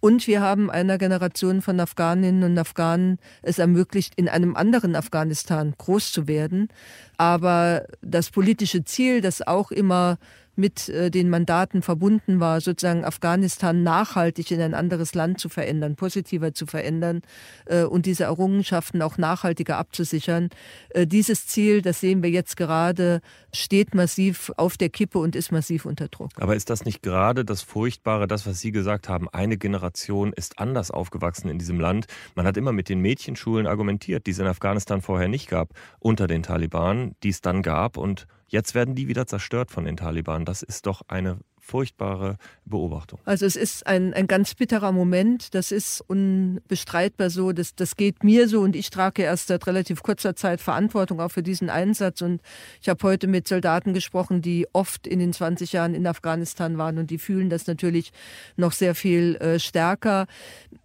Und 0.00 0.26
wir 0.26 0.40
haben 0.40 0.70
einer 0.70 0.98
Generation 0.98 1.62
von 1.62 1.80
Afghaninnen 1.80 2.44
und 2.44 2.58
Afghanen 2.58 3.18
es 3.42 3.58
ermöglicht, 3.58 4.14
in 4.16 4.28
einem 4.28 4.56
anderen 4.56 4.94
Afghanistan 4.96 5.74
groß 5.76 6.12
zu 6.12 6.28
werden. 6.28 6.68
Aber 7.16 7.86
das 8.02 8.30
politische 8.30 8.84
Ziel, 8.84 9.20
das 9.20 9.46
auch 9.46 9.70
immer 9.70 10.18
mit 10.56 10.88
äh, 10.88 11.10
den 11.10 11.30
Mandaten 11.30 11.82
verbunden 11.82 12.40
war, 12.40 12.60
sozusagen 12.60 13.04
Afghanistan 13.04 13.82
nachhaltig 13.82 14.50
in 14.50 14.60
ein 14.60 14.74
anderes 14.74 15.14
Land 15.14 15.40
zu 15.40 15.48
verändern, 15.48 15.96
positiver 15.96 16.54
zu 16.54 16.66
verändern 16.66 17.22
äh, 17.66 17.84
und 17.84 18.06
diese 18.06 18.24
Errungenschaften 18.24 19.02
auch 19.02 19.18
nachhaltiger 19.18 19.78
abzusichern. 19.78 20.48
Äh, 20.90 21.06
dieses 21.06 21.46
Ziel, 21.46 21.82
das 21.82 22.00
sehen 22.00 22.22
wir 22.22 22.30
jetzt 22.30 22.56
gerade, 22.56 23.20
steht 23.52 23.94
massiv 23.94 24.52
auf 24.56 24.76
der 24.76 24.88
Kippe 24.88 25.18
und 25.18 25.36
ist 25.36 25.52
massiv 25.52 25.84
unter 25.84 26.08
Druck. 26.08 26.30
Aber 26.36 26.56
ist 26.56 26.70
das 26.70 26.84
nicht 26.84 27.02
gerade 27.02 27.44
das 27.44 27.62
Furchtbare, 27.62 28.26
das, 28.26 28.46
was 28.46 28.60
Sie 28.60 28.72
gesagt 28.72 29.08
haben? 29.08 29.28
Eine 29.28 29.56
Generation 29.56 30.32
ist 30.32 30.58
anders 30.58 30.90
aufgewachsen 30.90 31.48
in 31.48 31.58
diesem 31.58 31.80
Land. 31.80 32.06
Man 32.34 32.46
hat 32.46 32.56
immer 32.56 32.72
mit 32.72 32.88
den 32.88 33.00
Mädchenschulen 33.00 33.66
argumentiert, 33.66 34.26
die 34.26 34.30
es 34.30 34.38
in 34.38 34.46
Afghanistan 34.46 35.02
vorher 35.02 35.28
nicht 35.28 35.48
gab, 35.48 35.70
unter 35.98 36.26
den 36.26 36.42
Taliban, 36.42 37.14
die 37.22 37.30
es 37.30 37.40
dann 37.40 37.62
gab 37.62 37.96
und 37.96 38.26
Jetzt 38.48 38.74
werden 38.74 38.94
die 38.94 39.08
wieder 39.08 39.26
zerstört 39.26 39.70
von 39.70 39.84
den 39.84 39.96
Taliban. 39.96 40.44
Das 40.44 40.62
ist 40.62 40.86
doch 40.86 41.02
eine 41.08 41.38
furchtbare 41.66 42.36
Beobachtung. 42.64 43.18
Also 43.24 43.44
es 43.44 43.56
ist 43.56 43.86
ein, 43.86 44.14
ein 44.14 44.28
ganz 44.28 44.54
bitterer 44.54 44.92
Moment. 44.92 45.54
Das 45.54 45.72
ist 45.72 46.00
unbestreitbar 46.00 47.28
so. 47.28 47.52
Das, 47.52 47.74
das 47.74 47.96
geht 47.96 48.22
mir 48.22 48.48
so 48.48 48.60
und 48.60 48.76
ich 48.76 48.90
trage 48.90 49.22
erst 49.22 49.48
seit 49.48 49.66
relativ 49.66 50.02
kurzer 50.02 50.36
Zeit 50.36 50.60
Verantwortung 50.60 51.20
auch 51.20 51.30
für 51.30 51.42
diesen 51.42 51.68
Einsatz. 51.68 52.22
Und 52.22 52.40
ich 52.80 52.88
habe 52.88 53.02
heute 53.02 53.26
mit 53.26 53.48
Soldaten 53.48 53.94
gesprochen, 53.94 54.42
die 54.42 54.66
oft 54.72 55.06
in 55.06 55.18
den 55.18 55.32
20 55.32 55.72
Jahren 55.72 55.94
in 55.94 56.06
Afghanistan 56.06 56.78
waren 56.78 56.98
und 56.98 57.10
die 57.10 57.18
fühlen 57.18 57.50
das 57.50 57.66
natürlich 57.66 58.12
noch 58.56 58.72
sehr 58.72 58.94
viel 58.94 59.34
äh, 59.36 59.58
stärker. 59.58 60.26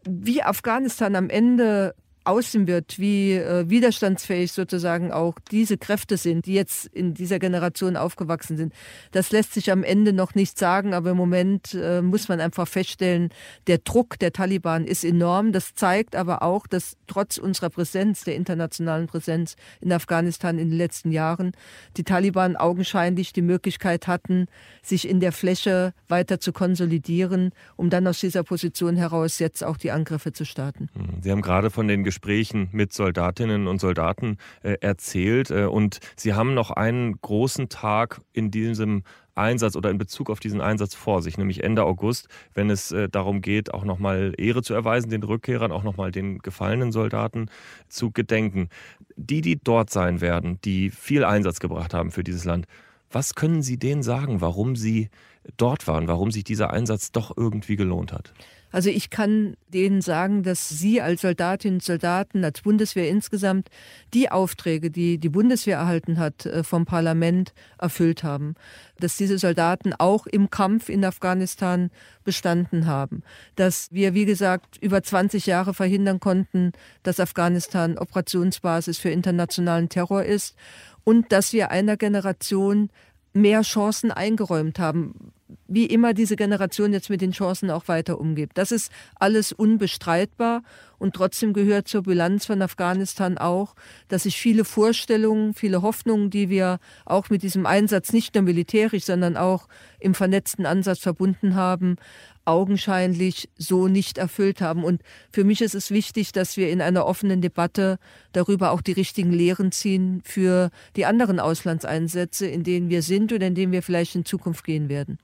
Wie 0.09 0.41
Afghanistan 0.41 1.15
am 1.15 1.29
Ende 1.29 1.93
aussehen 2.23 2.67
wird, 2.67 2.99
wie 2.99 3.33
äh, 3.33 3.69
widerstandsfähig 3.69 4.51
sozusagen 4.51 5.11
auch 5.11 5.35
diese 5.51 5.77
Kräfte 5.77 6.17
sind, 6.17 6.45
die 6.45 6.53
jetzt 6.53 6.85
in 6.87 7.13
dieser 7.13 7.39
Generation 7.39 7.97
aufgewachsen 7.97 8.57
sind. 8.57 8.73
Das 9.11 9.31
lässt 9.31 9.53
sich 9.53 9.71
am 9.71 9.83
Ende 9.83 10.13
noch 10.13 10.35
nicht 10.35 10.59
sagen, 10.59 10.93
aber 10.93 11.11
im 11.11 11.17
Moment 11.17 11.73
äh, 11.73 12.01
muss 12.01 12.27
man 12.27 12.39
einfach 12.39 12.67
feststellen, 12.67 13.29
der 13.67 13.79
Druck 13.79 14.19
der 14.19 14.33
Taliban 14.33 14.85
ist 14.85 15.03
enorm. 15.03 15.51
Das 15.51 15.73
zeigt 15.73 16.15
aber 16.15 16.43
auch, 16.43 16.67
dass 16.67 16.95
trotz 17.07 17.37
unserer 17.37 17.69
Präsenz, 17.69 18.23
der 18.23 18.35
internationalen 18.35 19.07
Präsenz 19.07 19.55
in 19.79 19.91
Afghanistan 19.91 20.59
in 20.59 20.69
den 20.69 20.77
letzten 20.77 21.11
Jahren, 21.11 21.53
die 21.97 22.03
Taliban 22.03 22.55
augenscheinlich 22.55 23.33
die 23.33 23.41
Möglichkeit 23.41 24.07
hatten, 24.07 24.45
sich 24.83 25.07
in 25.07 25.19
der 25.19 25.31
Fläche 25.31 25.93
weiter 26.07 26.39
zu 26.39 26.53
konsolidieren, 26.53 27.51
um 27.75 27.89
dann 27.89 28.07
aus 28.07 28.19
dieser 28.19 28.43
Position 28.43 28.95
heraus 28.95 29.39
jetzt 29.39 29.63
auch 29.63 29.77
die 29.77 29.91
Angriffe 29.91 30.33
zu 30.33 30.45
starten. 30.45 30.89
Sie 31.21 31.31
haben 31.31 31.41
gerade 31.41 31.69
von 31.69 31.87
den 31.87 32.03
Gesprächen 32.11 32.67
mit 32.73 32.91
Soldatinnen 32.91 33.67
und 33.67 33.79
Soldaten 33.79 34.37
äh, 34.63 34.75
erzählt. 34.81 35.49
Äh, 35.49 35.63
und 35.63 35.99
Sie 36.17 36.33
haben 36.33 36.53
noch 36.53 36.69
einen 36.69 37.21
großen 37.21 37.69
Tag 37.69 38.19
in 38.33 38.51
diesem 38.51 39.03
Einsatz 39.33 39.77
oder 39.77 39.89
in 39.89 39.97
Bezug 39.97 40.29
auf 40.29 40.41
diesen 40.41 40.59
Einsatz 40.59 40.93
vor 40.93 41.21
sich, 41.21 41.37
nämlich 41.37 41.63
Ende 41.63 41.85
August, 41.85 42.27
wenn 42.53 42.69
es 42.69 42.91
äh, 42.91 43.07
darum 43.07 43.39
geht, 43.39 43.73
auch 43.73 43.85
nochmal 43.85 44.33
Ehre 44.37 44.61
zu 44.61 44.73
erweisen, 44.73 45.09
den 45.09 45.23
Rückkehrern, 45.23 45.71
auch 45.71 45.83
nochmal 45.83 46.11
den 46.11 46.39
gefallenen 46.39 46.91
Soldaten 46.91 47.49
zu 47.87 48.11
gedenken. 48.11 48.67
Die, 49.15 49.39
die 49.39 49.57
dort 49.57 49.89
sein 49.89 50.19
werden, 50.19 50.59
die 50.65 50.89
viel 50.89 51.23
Einsatz 51.23 51.61
gebracht 51.61 51.93
haben 51.93 52.11
für 52.11 52.25
dieses 52.25 52.43
Land, 52.43 52.65
was 53.09 53.35
können 53.35 53.61
Sie 53.61 53.77
denen 53.77 54.03
sagen, 54.03 54.41
warum 54.41 54.75
sie 54.75 55.09
dort 55.55 55.87
waren, 55.87 56.09
warum 56.09 56.29
sich 56.29 56.43
dieser 56.43 56.71
Einsatz 56.71 57.13
doch 57.13 57.35
irgendwie 57.37 57.77
gelohnt 57.77 58.11
hat? 58.11 58.33
Also 58.71 58.89
ich 58.89 59.09
kann 59.09 59.55
denen 59.67 60.01
sagen, 60.01 60.43
dass 60.43 60.69
Sie 60.69 61.01
als 61.01 61.21
Soldatinnen 61.21 61.77
und 61.77 61.83
Soldaten, 61.83 62.43
als 62.43 62.61
Bundeswehr 62.61 63.09
insgesamt, 63.09 63.69
die 64.13 64.31
Aufträge, 64.31 64.91
die 64.91 65.17
die 65.17 65.29
Bundeswehr 65.29 65.77
erhalten 65.77 66.19
hat, 66.19 66.45
äh, 66.45 66.63
vom 66.63 66.85
Parlament 66.85 67.53
erfüllt 67.77 68.23
haben. 68.23 68.55
Dass 68.99 69.17
diese 69.17 69.37
Soldaten 69.37 69.93
auch 69.97 70.25
im 70.25 70.49
Kampf 70.49 70.89
in 70.89 71.03
Afghanistan 71.03 71.91
bestanden 72.23 72.85
haben. 72.85 73.23
Dass 73.55 73.89
wir, 73.91 74.13
wie 74.13 74.25
gesagt, 74.25 74.77
über 74.77 75.03
20 75.03 75.45
Jahre 75.45 75.73
verhindern 75.73 76.19
konnten, 76.19 76.71
dass 77.03 77.19
Afghanistan 77.19 77.97
Operationsbasis 77.97 78.97
für 78.97 79.09
internationalen 79.09 79.89
Terror 79.89 80.23
ist 80.23 80.55
und 81.03 81.31
dass 81.31 81.51
wir 81.51 81.71
einer 81.71 81.97
Generation 81.97 82.89
mehr 83.33 83.61
Chancen 83.61 84.11
eingeräumt 84.11 84.77
haben 84.79 85.33
wie 85.73 85.85
immer 85.85 86.13
diese 86.13 86.35
Generation 86.35 86.91
jetzt 86.91 87.09
mit 87.09 87.21
den 87.21 87.31
Chancen 87.31 87.71
auch 87.71 87.87
weiter 87.87 88.19
umgeht. 88.19 88.51
Das 88.55 88.73
ist 88.73 88.91
alles 89.15 89.53
unbestreitbar 89.53 90.63
und 90.99 91.15
trotzdem 91.15 91.53
gehört 91.53 91.87
zur 91.87 92.03
Bilanz 92.03 92.45
von 92.45 92.61
Afghanistan 92.61 93.37
auch, 93.37 93.73
dass 94.09 94.23
sich 94.23 94.37
viele 94.37 94.65
Vorstellungen, 94.65 95.53
viele 95.53 95.81
Hoffnungen, 95.81 96.29
die 96.29 96.49
wir 96.49 96.79
auch 97.05 97.29
mit 97.29 97.41
diesem 97.41 97.65
Einsatz 97.65 98.11
nicht 98.11 98.35
nur 98.35 98.43
militärisch, 98.43 99.05
sondern 99.05 99.37
auch 99.37 99.69
im 99.99 100.13
vernetzten 100.13 100.65
Ansatz 100.65 100.99
verbunden 100.99 101.55
haben, 101.55 101.95
augenscheinlich 102.43 103.49
so 103.57 103.87
nicht 103.87 104.17
erfüllt 104.17 104.59
haben. 104.59 104.83
Und 104.83 105.01
für 105.31 105.45
mich 105.45 105.61
ist 105.61 105.75
es 105.75 105.89
wichtig, 105.89 106.33
dass 106.33 106.57
wir 106.57 106.69
in 106.69 106.81
einer 106.81 107.05
offenen 107.05 107.39
Debatte 107.39 107.97
darüber 108.33 108.71
auch 108.71 108.81
die 108.81 108.91
richtigen 108.91 109.31
Lehren 109.31 109.71
ziehen 109.71 110.21
für 110.25 110.69
die 110.97 111.05
anderen 111.05 111.39
Auslandseinsätze, 111.39 112.45
in 112.45 112.63
denen 112.63 112.89
wir 112.89 113.03
sind 113.03 113.31
oder 113.31 113.47
in 113.47 113.55
denen 113.55 113.71
wir 113.71 113.83
vielleicht 113.83 114.15
in 114.15 114.25
Zukunft 114.25 114.65
gehen 114.65 114.89
werden. 114.89 115.17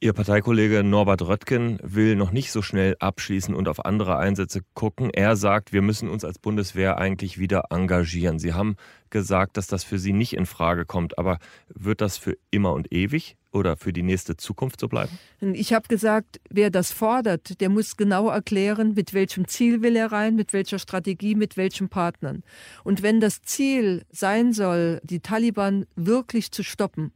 Ihr 0.00 0.12
Parteikollege 0.12 0.84
Norbert 0.84 1.22
Röttgen 1.22 1.80
will 1.82 2.14
noch 2.14 2.30
nicht 2.30 2.52
so 2.52 2.62
schnell 2.62 2.94
abschließen 3.00 3.52
und 3.52 3.66
auf 3.66 3.84
andere 3.84 4.16
Einsätze 4.16 4.60
gucken. 4.72 5.10
Er 5.10 5.34
sagt, 5.34 5.72
wir 5.72 5.82
müssen 5.82 6.08
uns 6.08 6.24
als 6.24 6.38
Bundeswehr 6.38 6.98
eigentlich 6.98 7.38
wieder 7.38 7.64
engagieren. 7.70 8.38
Sie 8.38 8.54
haben 8.54 8.76
gesagt, 9.10 9.56
dass 9.56 9.66
das 9.66 9.82
für 9.82 9.98
Sie 9.98 10.12
nicht 10.12 10.34
in 10.34 10.46
Frage 10.46 10.84
kommt. 10.84 11.18
Aber 11.18 11.40
wird 11.74 12.00
das 12.00 12.16
für 12.16 12.38
immer 12.52 12.74
und 12.74 12.92
ewig 12.92 13.36
oder 13.50 13.76
für 13.76 13.92
die 13.92 14.04
nächste 14.04 14.36
Zukunft 14.36 14.78
so 14.78 14.86
bleiben? 14.86 15.18
Ich 15.40 15.72
habe 15.72 15.88
gesagt, 15.88 16.40
wer 16.48 16.70
das 16.70 16.92
fordert, 16.92 17.60
der 17.60 17.68
muss 17.68 17.96
genau 17.96 18.28
erklären, 18.28 18.94
mit 18.94 19.14
welchem 19.14 19.48
Ziel 19.48 19.82
will 19.82 19.96
er 19.96 20.12
rein, 20.12 20.36
mit 20.36 20.52
welcher 20.52 20.78
Strategie, 20.78 21.34
mit 21.34 21.56
welchen 21.56 21.88
Partnern. 21.88 22.44
Und 22.84 23.02
wenn 23.02 23.18
das 23.18 23.42
Ziel 23.42 24.04
sein 24.10 24.52
soll, 24.52 25.00
die 25.02 25.18
Taliban 25.18 25.86
wirklich 25.96 26.52
zu 26.52 26.62
stoppen, 26.62 27.12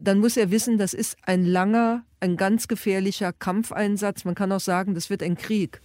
dann 0.00 0.18
muss 0.18 0.36
er 0.36 0.50
wissen, 0.50 0.78
das 0.78 0.94
ist 0.94 1.16
ein 1.26 1.44
langer, 1.44 2.02
ein 2.20 2.36
ganz 2.36 2.68
gefährlicher 2.68 3.32
Kampfeinsatz. 3.32 4.24
Man 4.24 4.34
kann 4.34 4.50
auch 4.52 4.60
sagen, 4.60 4.94
das 4.94 5.10
wird 5.10 5.22
ein 5.22 5.36
Krieg. 5.36 5.80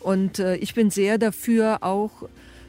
Und 0.00 0.38
äh, 0.40 0.56
ich 0.56 0.74
bin 0.74 0.90
sehr 0.90 1.16
dafür, 1.16 1.78
auch 1.82 2.24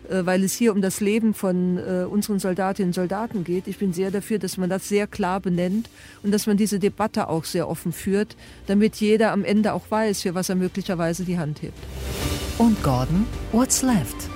äh, 0.10 0.26
weil 0.26 0.44
es 0.44 0.54
hier 0.54 0.72
um 0.72 0.82
das 0.82 1.00
Leben 1.00 1.34
von 1.34 1.78
äh, 1.78 2.06
unseren 2.06 2.40
Soldatinnen 2.40 2.90
und 2.90 2.94
Soldaten 2.94 3.44
geht, 3.44 3.68
ich 3.68 3.78
bin 3.78 3.94
sehr 3.94 4.12
dafür, 4.12 4.40
dass 4.40 4.58
man 4.58 4.70
das 4.70 4.88
sehr 4.88 5.08
klar 5.08 5.40
benennt 5.40 5.90
und 6.22 6.32
dass 6.32 6.46
man 6.46 6.58
diese 6.58 6.80
Debatte 6.80 7.28
auch 7.28 7.46
sehr 7.46 7.68
offen 7.68 7.92
führt, 7.92 8.36
damit 8.68 8.96
jeder 8.98 9.32
am 9.32 9.44
Ende 9.44 9.74
auch 9.74 9.90
weiß, 9.90 10.22
für 10.22 10.36
was 10.36 10.50
er 10.50 10.56
möglicherweise 10.56 11.24
die 11.24 11.40
Hand 11.40 11.62
hebt. 11.62 11.78
Und 12.58 12.82
Gordon, 12.84 13.26
what's 13.52 13.82
left? 13.82 14.30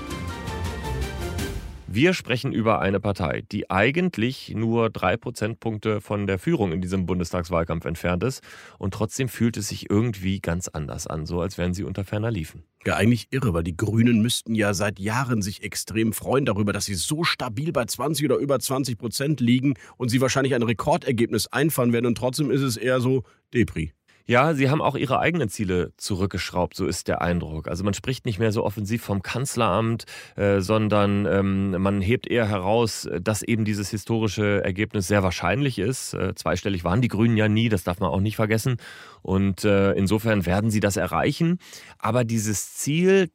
Wir 1.98 2.14
sprechen 2.14 2.54
über 2.54 2.80
eine 2.80 3.00
Partei, 3.00 3.44
die 3.52 3.72
eigentlich 3.72 4.54
nur 4.56 4.92
drei 4.92 5.18
Prozentpunkte 5.18 6.00
von 6.00 6.28
der 6.28 6.38
Führung 6.38 6.72
in 6.72 6.80
diesem 6.80 7.08
Bundestagswahlkampf 7.08 7.86
entfernt 7.86 8.22
ist. 8.22 8.44
Und 8.78 8.94
trotzdem 8.94 9.28
fühlt 9.28 9.58
es 9.58 9.70
sich 9.70 9.90
irgendwie 9.90 10.40
ganz 10.40 10.68
anders 10.68 11.08
an, 11.08 11.26
so 11.26 11.42
als 11.42 11.58
wären 11.58 11.74
sie 11.74 11.84
unter 11.84 12.04
ferner 12.04 12.30
Liefen. 12.30 12.62
Ja, 12.86 12.98
eigentlich 12.98 13.30
irre, 13.32 13.56
weil 13.56 13.64
die 13.64 13.76
Grünen 13.76 14.22
müssten 14.22 14.54
ja 14.54 14.76
seit 14.76 15.00
Jahren 15.00 15.42
sich 15.42 15.64
extrem 15.64 16.14
freuen 16.14 16.46
darüber, 16.46 16.72
dass 16.72 16.86
sie 16.86 16.94
so 16.94 17.24
stabil 17.24 17.72
bei 17.72 17.86
20 17.86 18.26
oder 18.26 18.38
über 18.38 18.60
20 18.60 18.96
Prozent 19.00 19.40
liegen 19.40 19.74
und 19.98 20.10
sie 20.10 20.22
wahrscheinlich 20.22 20.54
ein 20.54 20.62
Rekordergebnis 20.62 21.48
einfahren 21.48 21.94
werden. 21.94 22.06
Und 22.06 22.16
trotzdem 22.16 22.52
ist 22.52 22.62
es 22.62 22.78
eher 22.78 23.02
so 23.02 23.24
Depri. 23.56 23.94
Ja, 24.30 24.54
sie 24.54 24.70
haben 24.70 24.82
auch 24.82 24.96
ihre 24.96 25.20
eigenen 25.20 25.48
Ziele 25.48 25.94
zurückgeschraubt, 25.96 26.76
so 26.76 26.86
ist 26.86 27.08
der 27.08 27.22
Eindruck. 27.22 27.70
Also 27.70 27.86
man 27.86 27.94
spricht 27.94 28.26
nicht 28.26 28.40
mehr 28.40 28.52
so 28.52 28.66
offensiv 28.66 29.02
vom 29.02 29.22
Kanzleramt, 29.22 30.04
äh, 30.36 30.60
sondern 30.60 31.26
ähm, 31.26 31.82
man 31.82 32.02
hebt 32.02 32.28
eher 32.28 32.50
heraus, 32.50 33.08
dass 33.22 33.42
eben 33.42 33.64
dieses 33.64 33.90
historische 33.90 34.62
Ergebnis 34.66 35.08
sehr 35.08 35.24
wahrscheinlich 35.24 35.80
ist. 35.80 36.14
Äh, 36.14 36.36
zweistellig 36.36 36.84
waren 36.84 37.02
die 37.02 37.08
Grünen 37.08 37.38
ja 37.38 37.48
nie, 37.48 37.70
das 37.70 37.86
darf 37.86 38.02
man 38.02 38.10
auch 38.10 38.20
nicht 38.20 38.36
vergessen. 38.36 38.76
Und 39.22 39.64
äh, 39.64 39.94
insofern 39.94 40.46
werden 40.46 40.72
sie 40.72 40.82
das 40.82 40.98
erreichen. 40.98 41.60
Aber 41.98 42.26
dieses 42.26 42.74
Ziel, 42.74 43.30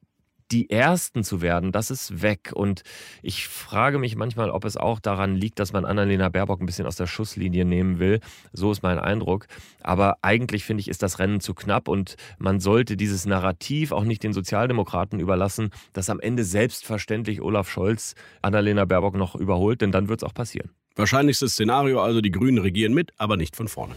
die 0.52 0.70
Ersten 0.70 1.24
zu 1.24 1.40
werden, 1.40 1.72
das 1.72 1.90
ist 1.90 2.22
weg. 2.22 2.52
Und 2.54 2.82
ich 3.22 3.48
frage 3.48 3.98
mich 3.98 4.16
manchmal, 4.16 4.50
ob 4.50 4.64
es 4.64 4.76
auch 4.76 5.00
daran 5.00 5.34
liegt, 5.34 5.58
dass 5.58 5.72
man 5.72 5.84
Annalena 5.84 6.28
Baerbock 6.28 6.60
ein 6.60 6.66
bisschen 6.66 6.86
aus 6.86 6.96
der 6.96 7.06
Schusslinie 7.06 7.64
nehmen 7.64 7.98
will. 7.98 8.20
So 8.52 8.70
ist 8.70 8.82
mein 8.82 8.98
Eindruck. 8.98 9.46
Aber 9.82 10.18
eigentlich 10.22 10.64
finde 10.64 10.82
ich, 10.82 10.88
ist 10.88 11.02
das 11.02 11.18
Rennen 11.18 11.40
zu 11.40 11.54
knapp 11.54 11.88
und 11.88 12.16
man 12.38 12.60
sollte 12.60 12.96
dieses 12.96 13.26
Narrativ 13.26 13.92
auch 13.92 14.04
nicht 14.04 14.22
den 14.22 14.32
Sozialdemokraten 14.32 15.18
überlassen, 15.18 15.70
dass 15.92 16.10
am 16.10 16.20
Ende 16.20 16.44
selbstverständlich 16.44 17.40
Olaf 17.40 17.70
Scholz 17.70 18.14
Annalena 18.42 18.84
Baerbock 18.84 19.16
noch 19.16 19.34
überholt, 19.34 19.80
denn 19.80 19.92
dann 19.92 20.08
wird 20.08 20.22
es 20.22 20.28
auch 20.28 20.34
passieren. 20.34 20.70
Wahrscheinlichstes 20.96 21.52
Szenario 21.52 22.02
also, 22.02 22.20
die 22.20 22.30
Grünen 22.30 22.58
regieren 22.58 22.92
mit, 22.92 23.12
aber 23.16 23.36
nicht 23.36 23.56
von 23.56 23.68
vorne. 23.68 23.94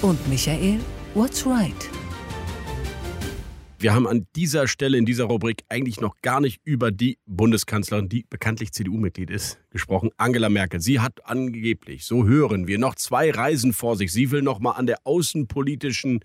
Und 0.00 0.28
Michael, 0.28 0.78
what's 1.14 1.44
right? 1.44 1.90
Wir 3.80 3.94
haben 3.94 4.06
an 4.06 4.26
dieser 4.36 4.68
Stelle 4.68 4.98
in 4.98 5.06
dieser 5.06 5.24
Rubrik 5.24 5.64
eigentlich 5.70 6.02
noch 6.02 6.16
gar 6.20 6.42
nicht 6.42 6.60
über 6.64 6.90
die 6.90 7.18
Bundeskanzlerin, 7.24 8.10
die 8.10 8.26
bekanntlich 8.28 8.72
CDU-Mitglied 8.72 9.30
ist, 9.30 9.58
gesprochen, 9.70 10.10
Angela 10.18 10.50
Merkel. 10.50 10.82
Sie 10.82 11.00
hat 11.00 11.24
angeblich, 11.24 12.04
so 12.04 12.26
hören 12.26 12.66
wir, 12.66 12.78
noch 12.78 12.94
zwei 12.94 13.30
Reisen 13.30 13.72
vor 13.72 13.96
sich. 13.96 14.12
Sie 14.12 14.30
will 14.30 14.42
noch 14.42 14.60
mal 14.60 14.72
an 14.72 14.84
der 14.84 14.98
außenpolitischen 15.04 16.20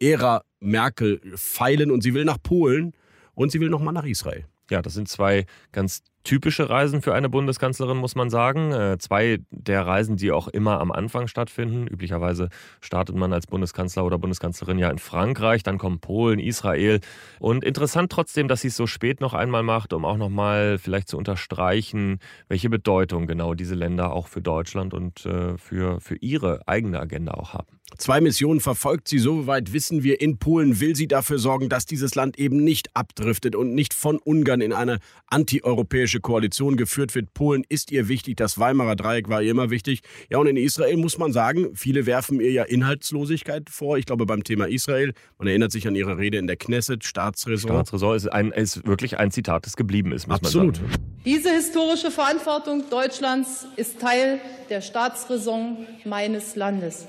Ära 0.00 0.44
Merkel 0.60 1.20
feilen 1.34 1.90
und 1.90 2.02
sie 2.02 2.14
will 2.14 2.24
nach 2.24 2.38
Polen 2.42 2.94
und 3.34 3.52
sie 3.52 3.60
will 3.60 3.68
noch 3.68 3.82
mal 3.82 3.92
nach 3.92 4.06
Israel. 4.06 4.46
Ja, 4.70 4.80
das 4.80 4.94
sind 4.94 5.06
zwei 5.06 5.44
ganz 5.72 6.00
typische 6.24 6.68
Reisen 6.68 7.02
für 7.02 7.14
eine 7.14 7.28
Bundeskanzlerin, 7.28 7.96
muss 7.96 8.14
man 8.14 8.30
sagen. 8.30 8.72
Äh, 8.72 8.98
zwei 8.98 9.38
der 9.50 9.86
Reisen, 9.86 10.16
die 10.16 10.32
auch 10.32 10.48
immer 10.48 10.80
am 10.80 10.90
Anfang 10.90 11.28
stattfinden. 11.28 11.86
Üblicherweise 11.86 12.48
startet 12.80 13.14
man 13.14 13.32
als 13.32 13.46
Bundeskanzler 13.46 14.04
oder 14.04 14.18
Bundeskanzlerin 14.18 14.78
ja 14.78 14.90
in 14.90 14.98
Frankreich, 14.98 15.62
dann 15.62 15.78
kommen 15.78 16.00
Polen, 16.00 16.40
Israel. 16.40 17.00
Und 17.38 17.62
interessant 17.62 18.10
trotzdem, 18.10 18.48
dass 18.48 18.62
sie 18.62 18.68
es 18.68 18.76
so 18.76 18.86
spät 18.86 19.20
noch 19.20 19.34
einmal 19.34 19.62
macht, 19.62 19.92
um 19.92 20.04
auch 20.04 20.16
nochmal 20.16 20.78
vielleicht 20.78 21.08
zu 21.08 21.18
unterstreichen, 21.18 22.18
welche 22.48 22.70
Bedeutung 22.70 23.26
genau 23.26 23.54
diese 23.54 23.74
Länder 23.74 24.12
auch 24.12 24.28
für 24.28 24.40
Deutschland 24.40 24.94
und 24.94 25.26
äh, 25.26 25.56
für, 25.58 26.00
für 26.00 26.16
ihre 26.16 26.66
eigene 26.66 27.00
Agenda 27.00 27.34
auch 27.34 27.52
haben. 27.52 27.68
Zwei 27.96 28.20
Missionen 28.20 28.58
verfolgt 28.58 29.06
sie, 29.06 29.18
soweit 29.18 29.72
wissen 29.72 30.02
wir. 30.02 30.20
In 30.20 30.38
Polen 30.38 30.80
will 30.80 30.96
sie 30.96 31.06
dafür 31.06 31.38
sorgen, 31.38 31.68
dass 31.68 31.86
dieses 31.86 32.16
Land 32.16 32.38
eben 32.38 32.64
nicht 32.64 32.90
abdriftet 32.94 33.54
und 33.54 33.72
nicht 33.74 33.94
von 33.94 34.18
Ungarn 34.18 34.60
in 34.62 34.72
eine 34.72 34.98
antieuropäische 35.28 36.13
Koalition 36.20 36.76
geführt 36.76 37.14
wird. 37.14 37.34
Polen 37.34 37.64
ist 37.68 37.90
ihr 37.92 38.08
wichtig, 38.08 38.36
das 38.36 38.58
Weimarer 38.58 38.96
Dreieck 38.96 39.28
war 39.28 39.42
ihr 39.42 39.50
immer 39.50 39.70
wichtig. 39.70 40.00
Ja, 40.30 40.38
und 40.38 40.46
in 40.46 40.56
Israel 40.56 40.96
muss 40.96 41.18
man 41.18 41.32
sagen, 41.32 41.74
viele 41.74 42.06
werfen 42.06 42.40
ihr 42.40 42.52
ja 42.52 42.64
Inhaltslosigkeit 42.64 43.70
vor. 43.70 43.98
Ich 43.98 44.06
glaube, 44.06 44.26
beim 44.26 44.44
Thema 44.44 44.66
Israel, 44.66 45.12
man 45.38 45.48
erinnert 45.48 45.72
sich 45.72 45.86
an 45.88 45.94
ihre 45.94 46.18
Rede 46.18 46.38
in 46.38 46.46
der 46.46 46.56
Knesset, 46.56 47.04
Staatsräson. 47.04 47.70
Staatsräson 47.70 48.16
ist, 48.16 48.32
ein, 48.32 48.50
ist 48.52 48.86
wirklich 48.86 49.18
ein 49.18 49.30
Zitat, 49.30 49.66
das 49.66 49.76
geblieben 49.76 50.12
ist, 50.12 50.26
muss 50.26 50.36
Absolut. 50.36 50.80
man 50.80 50.90
sagen. 50.90 51.04
Diese 51.24 51.50
historische 51.50 52.10
Verantwortung 52.10 52.84
Deutschlands 52.90 53.66
ist 53.76 54.00
Teil 54.00 54.40
der 54.68 54.80
Staatsräson 54.80 55.86
meines 56.04 56.56
Landes. 56.56 57.06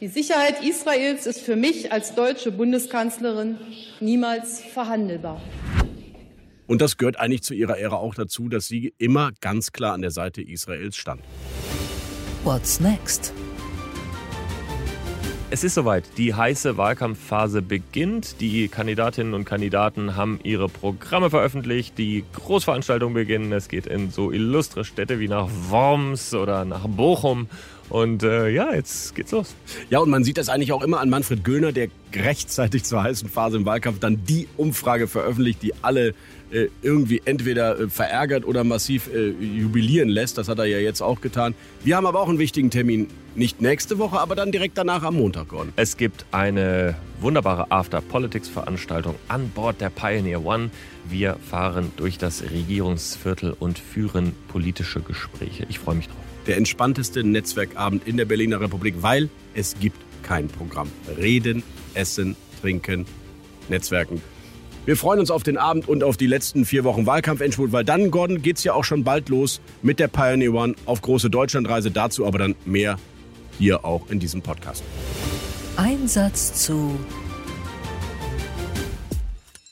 Die 0.00 0.06
Sicherheit 0.06 0.62
Israels 0.62 1.26
ist 1.26 1.40
für 1.40 1.56
mich 1.56 1.90
als 1.90 2.14
deutsche 2.14 2.52
Bundeskanzlerin 2.52 3.58
niemals 3.98 4.60
verhandelbar. 4.60 5.42
Und 6.68 6.82
das 6.82 6.98
gehört 6.98 7.18
eigentlich 7.18 7.42
zu 7.42 7.54
ihrer 7.54 7.78
Ära 7.78 7.96
auch 7.96 8.14
dazu, 8.14 8.48
dass 8.48 8.66
sie 8.68 8.92
immer 8.98 9.32
ganz 9.40 9.72
klar 9.72 9.94
an 9.94 10.02
der 10.02 10.10
Seite 10.10 10.42
Israels 10.42 10.96
stand. 10.96 11.22
What's 12.44 12.78
next? 12.78 13.32
Es 15.50 15.64
ist 15.64 15.74
soweit. 15.74 16.04
Die 16.18 16.34
heiße 16.34 16.76
Wahlkampfphase 16.76 17.62
beginnt. 17.62 18.42
Die 18.42 18.68
Kandidatinnen 18.68 19.32
und 19.32 19.46
Kandidaten 19.46 20.14
haben 20.14 20.40
ihre 20.42 20.68
Programme 20.68 21.30
veröffentlicht. 21.30 21.96
Die 21.96 22.22
Großveranstaltungen 22.34 23.14
beginnen. 23.14 23.50
Es 23.52 23.68
geht 23.68 23.86
in 23.86 24.10
so 24.10 24.30
illustre 24.30 24.84
Städte 24.84 25.18
wie 25.20 25.28
nach 25.28 25.48
Worms 25.70 26.34
oder 26.34 26.66
nach 26.66 26.86
Bochum. 26.86 27.48
Und 27.90 28.22
äh, 28.22 28.48
ja, 28.48 28.74
jetzt 28.74 29.14
geht's 29.14 29.32
los. 29.32 29.54
Ja, 29.90 30.00
und 30.00 30.10
man 30.10 30.24
sieht 30.24 30.38
das 30.38 30.48
eigentlich 30.48 30.72
auch 30.72 30.82
immer 30.82 31.00
an 31.00 31.10
Manfred 31.10 31.44
Göhner, 31.44 31.72
der 31.72 31.88
rechtzeitig 32.14 32.84
zur 32.84 33.02
heißen 33.02 33.28
Phase 33.28 33.56
im 33.56 33.66
Wahlkampf 33.66 33.98
dann 34.00 34.24
die 34.24 34.48
Umfrage 34.56 35.08
veröffentlicht, 35.08 35.62
die 35.62 35.72
alle 35.82 36.14
äh, 36.50 36.68
irgendwie 36.82 37.20
entweder 37.24 37.78
äh, 37.78 37.88
verärgert 37.88 38.46
oder 38.46 38.64
massiv 38.64 39.10
äh, 39.12 39.28
jubilieren 39.28 40.08
lässt. 40.08 40.38
Das 40.38 40.48
hat 40.48 40.58
er 40.58 40.64
ja 40.64 40.78
jetzt 40.78 41.02
auch 41.02 41.20
getan. 41.20 41.54
Wir 41.84 41.96
haben 41.96 42.06
aber 42.06 42.20
auch 42.20 42.28
einen 42.28 42.38
wichtigen 42.38 42.70
Termin. 42.70 43.08
Nicht 43.34 43.60
nächste 43.60 43.98
Woche, 43.98 44.18
aber 44.18 44.34
dann 44.34 44.50
direkt 44.50 44.78
danach 44.78 45.02
am 45.02 45.16
Montag, 45.16 45.48
Gordon. 45.48 45.72
Es 45.76 45.96
gibt 45.96 46.24
eine 46.32 46.96
wunderbare 47.20 47.70
After-Politics-Veranstaltung 47.70 49.14
an 49.28 49.50
Bord 49.50 49.80
der 49.80 49.90
Pioneer 49.90 50.44
One. 50.44 50.70
Wir 51.08 51.36
fahren 51.50 51.92
durch 51.96 52.18
das 52.18 52.42
Regierungsviertel 52.42 53.54
und 53.58 53.78
führen 53.78 54.34
politische 54.48 55.00
Gespräche. 55.00 55.66
Ich 55.68 55.78
freue 55.78 55.96
mich 55.96 56.08
drauf. 56.08 56.27
Der 56.48 56.56
entspannteste 56.56 57.22
Netzwerkabend 57.22 58.08
in 58.08 58.16
der 58.16 58.24
Berliner 58.24 58.60
Republik, 58.60 58.94
weil 59.00 59.28
es 59.54 59.78
gibt 59.78 59.98
kein 60.22 60.48
Programm. 60.48 60.90
Reden, 61.18 61.62
essen, 61.92 62.36
trinken, 62.60 63.04
Netzwerken. 63.68 64.22
Wir 64.86 64.96
freuen 64.96 65.20
uns 65.20 65.30
auf 65.30 65.42
den 65.42 65.58
Abend 65.58 65.86
und 65.86 66.02
auf 66.02 66.16
die 66.16 66.26
letzten 66.26 66.64
vier 66.64 66.84
Wochen 66.84 67.04
Wahlkampf-Endspurt, 67.04 67.72
weil 67.72 67.84
dann, 67.84 68.10
Gordon, 68.10 68.40
geht 68.40 68.56
es 68.56 68.64
ja 68.64 68.72
auch 68.72 68.84
schon 68.84 69.04
bald 69.04 69.28
los 69.28 69.60
mit 69.82 70.00
der 70.00 70.08
Pioneer 70.08 70.54
One 70.54 70.74
auf 70.86 71.02
große 71.02 71.28
Deutschlandreise. 71.28 71.90
Dazu 71.90 72.26
aber 72.26 72.38
dann 72.38 72.54
mehr 72.64 72.98
hier 73.58 73.84
auch 73.84 74.08
in 74.08 74.18
diesem 74.18 74.40
Podcast. 74.40 74.82
Einsatz 75.76 76.64
zu 76.64 76.98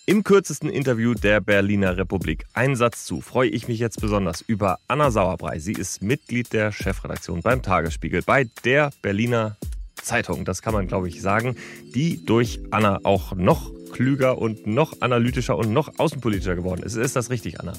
Im 0.08 0.22
kürzesten 0.22 0.70
Interview 0.70 1.14
der 1.14 1.40
Berliner 1.40 1.96
Republik 1.96 2.46
Einsatz 2.52 3.04
zu 3.06 3.20
freue 3.20 3.48
ich 3.48 3.66
mich 3.66 3.80
jetzt 3.80 4.00
besonders 4.00 4.40
über 4.40 4.78
Anna 4.86 5.10
Sauerbrei. 5.10 5.58
Sie 5.58 5.72
ist 5.72 6.00
Mitglied 6.00 6.52
der 6.52 6.70
Chefredaktion 6.70 7.42
beim 7.42 7.60
Tagesspiegel 7.60 8.22
bei 8.22 8.44
der 8.64 8.90
Berliner 9.02 9.56
Zeitung. 10.00 10.44
Das 10.44 10.62
kann 10.62 10.74
man, 10.74 10.86
glaube 10.86 11.08
ich, 11.08 11.20
sagen, 11.20 11.56
die 11.92 12.24
durch 12.24 12.60
Anna 12.70 13.00
auch 13.02 13.34
noch 13.34 13.72
klüger 13.90 14.38
und 14.38 14.64
noch 14.68 15.00
analytischer 15.00 15.58
und 15.58 15.72
noch 15.72 15.98
außenpolitischer 15.98 16.54
geworden 16.54 16.84
ist. 16.84 16.94
Ist 16.94 17.16
das 17.16 17.28
richtig, 17.30 17.58
Anna? 17.58 17.72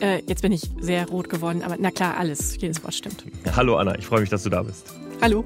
Äh, 0.00 0.24
jetzt 0.26 0.42
bin 0.42 0.50
ich 0.50 0.68
sehr 0.80 1.06
rot 1.06 1.28
geworden, 1.28 1.62
aber 1.62 1.76
na 1.78 1.92
klar, 1.92 2.16
alles, 2.16 2.60
jedes 2.60 2.82
Wort 2.82 2.94
stimmt. 2.94 3.26
Hallo 3.54 3.76
Anna, 3.76 3.96
ich 3.96 4.06
freue 4.06 4.22
mich, 4.22 4.30
dass 4.30 4.42
du 4.42 4.50
da 4.50 4.64
bist. 4.64 4.92
Hallo. 5.22 5.44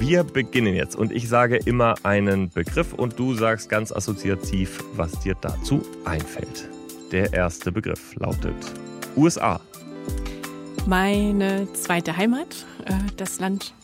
Wir 0.00 0.24
beginnen 0.24 0.74
jetzt 0.74 0.96
und 0.96 1.12
ich 1.12 1.28
sage 1.28 1.58
immer 1.58 1.94
einen 2.04 2.48
Begriff 2.48 2.94
und 2.94 3.18
du 3.18 3.34
sagst 3.34 3.68
ganz 3.68 3.92
assoziativ, 3.92 4.82
was 4.94 5.20
dir 5.20 5.36
dazu 5.38 5.82
einfällt. 6.06 6.70
Der 7.12 7.34
erste 7.34 7.70
Begriff 7.70 8.16
lautet 8.16 8.54
USA. 9.14 9.60
Meine 10.86 11.70
zweite 11.74 12.16
Heimat, 12.16 12.64
äh, 12.86 12.94
das 13.18 13.40
Land, 13.40 13.74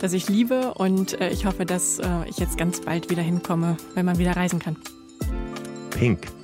das 0.00 0.14
ich 0.14 0.30
liebe 0.30 0.72
und 0.72 1.20
äh, 1.20 1.28
ich 1.28 1.44
hoffe, 1.44 1.66
dass 1.66 1.98
äh, 1.98 2.06
ich 2.26 2.38
jetzt 2.38 2.56
ganz 2.56 2.80
bald 2.80 3.10
wieder 3.10 3.22
hinkomme, 3.22 3.76
wenn 3.94 4.06
man 4.06 4.16
wieder 4.16 4.34
reisen 4.34 4.60
kann. 4.60 4.76
Pink. 5.90 6.39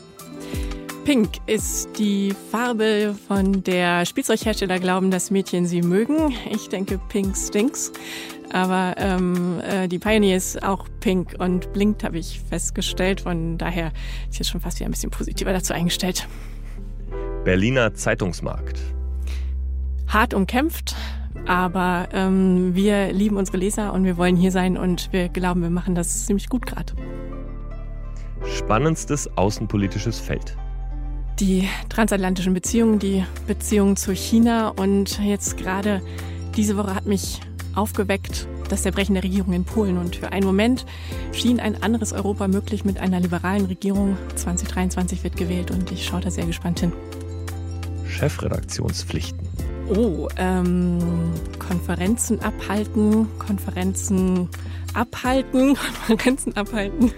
Pink 1.07 1.39
ist 1.47 2.01
die 2.01 2.35
Farbe, 2.51 3.15
von 3.29 3.63
der 3.63 4.05
Spielzeughersteller 4.05 4.81
glauben, 4.81 5.13
dass 5.13 5.31
Mädchen 5.31 5.65
sie 5.65 5.81
mögen. 5.81 6.35
Ich 6.51 6.69
denke, 6.69 6.99
Pink 6.99 7.37
stinks. 7.37 7.93
Aber 8.53 8.97
ähm, 8.99 9.61
äh, 9.61 9.87
die 9.87 10.01
Pioneer 10.01 10.37
ist 10.37 10.65
auch 10.65 10.89
pink 10.99 11.37
und 11.39 11.73
blinkt, 11.73 12.03
habe 12.03 12.19
ich 12.19 12.41
festgestellt. 12.41 13.21
Von 13.21 13.57
daher 13.57 13.93
ist 14.29 14.41
jetzt 14.41 14.49
schon 14.49 14.61
fast 14.61 14.81
wieder 14.81 14.89
ein 14.89 14.91
bisschen 14.91 15.11
positiver 15.11 15.53
dazu 15.53 15.75
eingestellt. 15.75 16.27
Berliner 17.45 17.95
Zeitungsmarkt. 17.95 18.81
Hart 20.09 20.35
umkämpft, 20.35 20.97
aber 21.47 22.09
ähm, 22.15 22.75
wir 22.75 23.13
lieben 23.13 23.37
unsere 23.37 23.59
Leser 23.59 23.93
und 23.93 24.03
wir 24.03 24.17
wollen 24.17 24.35
hier 24.35 24.51
sein 24.51 24.77
und 24.77 25.13
wir 25.13 25.29
glauben, 25.29 25.63
wir 25.63 25.71
machen 25.71 25.95
das 25.95 26.27
ziemlich 26.27 26.49
gut 26.49 26.67
gerade. 26.67 26.95
Spannendstes 28.57 29.31
außenpolitisches 29.37 30.19
Feld. 30.19 30.57
Die 31.39 31.69
transatlantischen 31.91 32.55
Beziehungen, 32.55 32.99
die 32.99 33.23
Beziehungen 33.47 33.97
zu 33.97 34.15
China 34.15 34.69
und 34.69 35.19
jetzt 35.23 35.59
gerade 35.59 36.01
diese 36.57 36.79
Woche 36.79 36.95
hat 36.95 37.05
mich 37.05 37.41
aufgeweckt, 37.75 38.49
das 38.71 38.83
Zerbrechen 38.83 39.15
der 39.15 39.23
Regierung 39.23 39.53
in 39.53 39.65
Polen. 39.65 39.99
Und 39.99 40.17
für 40.17 40.33
einen 40.33 40.47
Moment 40.47 40.87
schien 41.33 41.61
ein 41.61 41.83
anderes 41.83 42.15
Europa 42.15 42.49
möglich 42.49 42.87
mit 42.87 42.99
einer 42.99 43.21
liberalen 43.21 43.67
Regierung. 43.67 44.17
2023 44.35 45.25
wird 45.25 45.37
gewählt 45.37 45.71
und 45.71 45.93
ich 45.93 46.07
schaue 46.07 46.23
da 46.23 46.31
sehr 46.31 46.47
gespannt 46.47 46.81
hin. 46.81 46.93
Chefredaktionspflichten. 48.09 49.47
Oh, 49.95 50.29
ähm, 50.39 50.99
Konferenzen 51.59 52.41
abhalten, 52.41 53.29
Konferenzen 53.39 54.49
abhalten, 54.97 55.77
Konferenzen 56.07 56.57
abhalten 56.57 57.13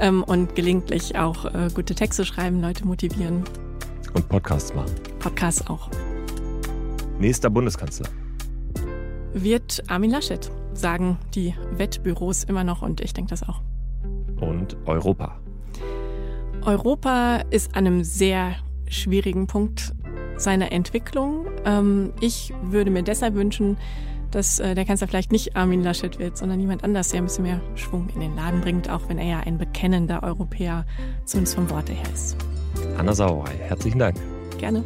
ähm, 0.00 0.22
und 0.22 0.54
gelegentlich 0.54 1.18
auch 1.18 1.44
äh, 1.46 1.68
gute 1.74 1.94
Texte 1.94 2.24
schreiben, 2.24 2.60
Leute 2.60 2.86
motivieren. 2.86 3.44
Und 4.14 4.28
Podcasts 4.28 4.74
machen. 4.74 4.94
Podcasts 5.18 5.66
auch. 5.68 5.90
Nächster 7.18 7.50
Bundeskanzler. 7.50 8.08
Wird 9.34 9.82
Armin 9.88 10.10
Laschet, 10.10 10.50
sagen 10.72 11.18
die 11.34 11.54
Wettbüros 11.72 12.44
immer 12.44 12.64
noch 12.64 12.82
und 12.82 13.00
ich 13.00 13.12
denke 13.12 13.30
das 13.30 13.42
auch. 13.42 13.60
Und 14.40 14.76
Europa. 14.86 15.38
Europa 16.62 17.42
ist 17.50 17.74
an 17.76 17.86
einem 17.86 18.04
sehr 18.04 18.56
schwierigen 18.88 19.46
Punkt 19.46 19.94
seiner 20.36 20.72
Entwicklung. 20.72 21.46
Ähm, 21.64 22.12
ich 22.20 22.52
würde 22.62 22.90
mir 22.90 23.02
deshalb 23.02 23.34
wünschen, 23.34 23.76
dass 24.30 24.58
äh, 24.58 24.74
der 24.74 24.84
Kanzler 24.84 25.08
vielleicht 25.08 25.32
nicht 25.32 25.56
Armin 25.56 25.82
Laschet 25.82 26.18
wird, 26.18 26.36
sondern 26.36 26.60
jemand 26.60 26.84
anders, 26.84 27.08
der 27.08 27.20
ein 27.20 27.24
bisschen 27.24 27.44
mehr 27.44 27.60
Schwung 27.74 28.08
in 28.14 28.20
den 28.20 28.36
Laden 28.36 28.60
bringt, 28.60 28.90
auch 28.90 29.08
wenn 29.08 29.18
er 29.18 29.26
ja 29.26 29.40
ein 29.40 29.58
bekennender 29.58 30.22
Europäer 30.22 30.84
zumindest 31.24 31.56
vom 31.56 31.70
Worte 31.70 31.92
her 31.92 32.08
ist. 32.12 32.36
Hanna 32.96 33.14
Sauerei, 33.14 33.54
herzlichen 33.58 33.98
Dank. 33.98 34.16
Gerne. 34.58 34.84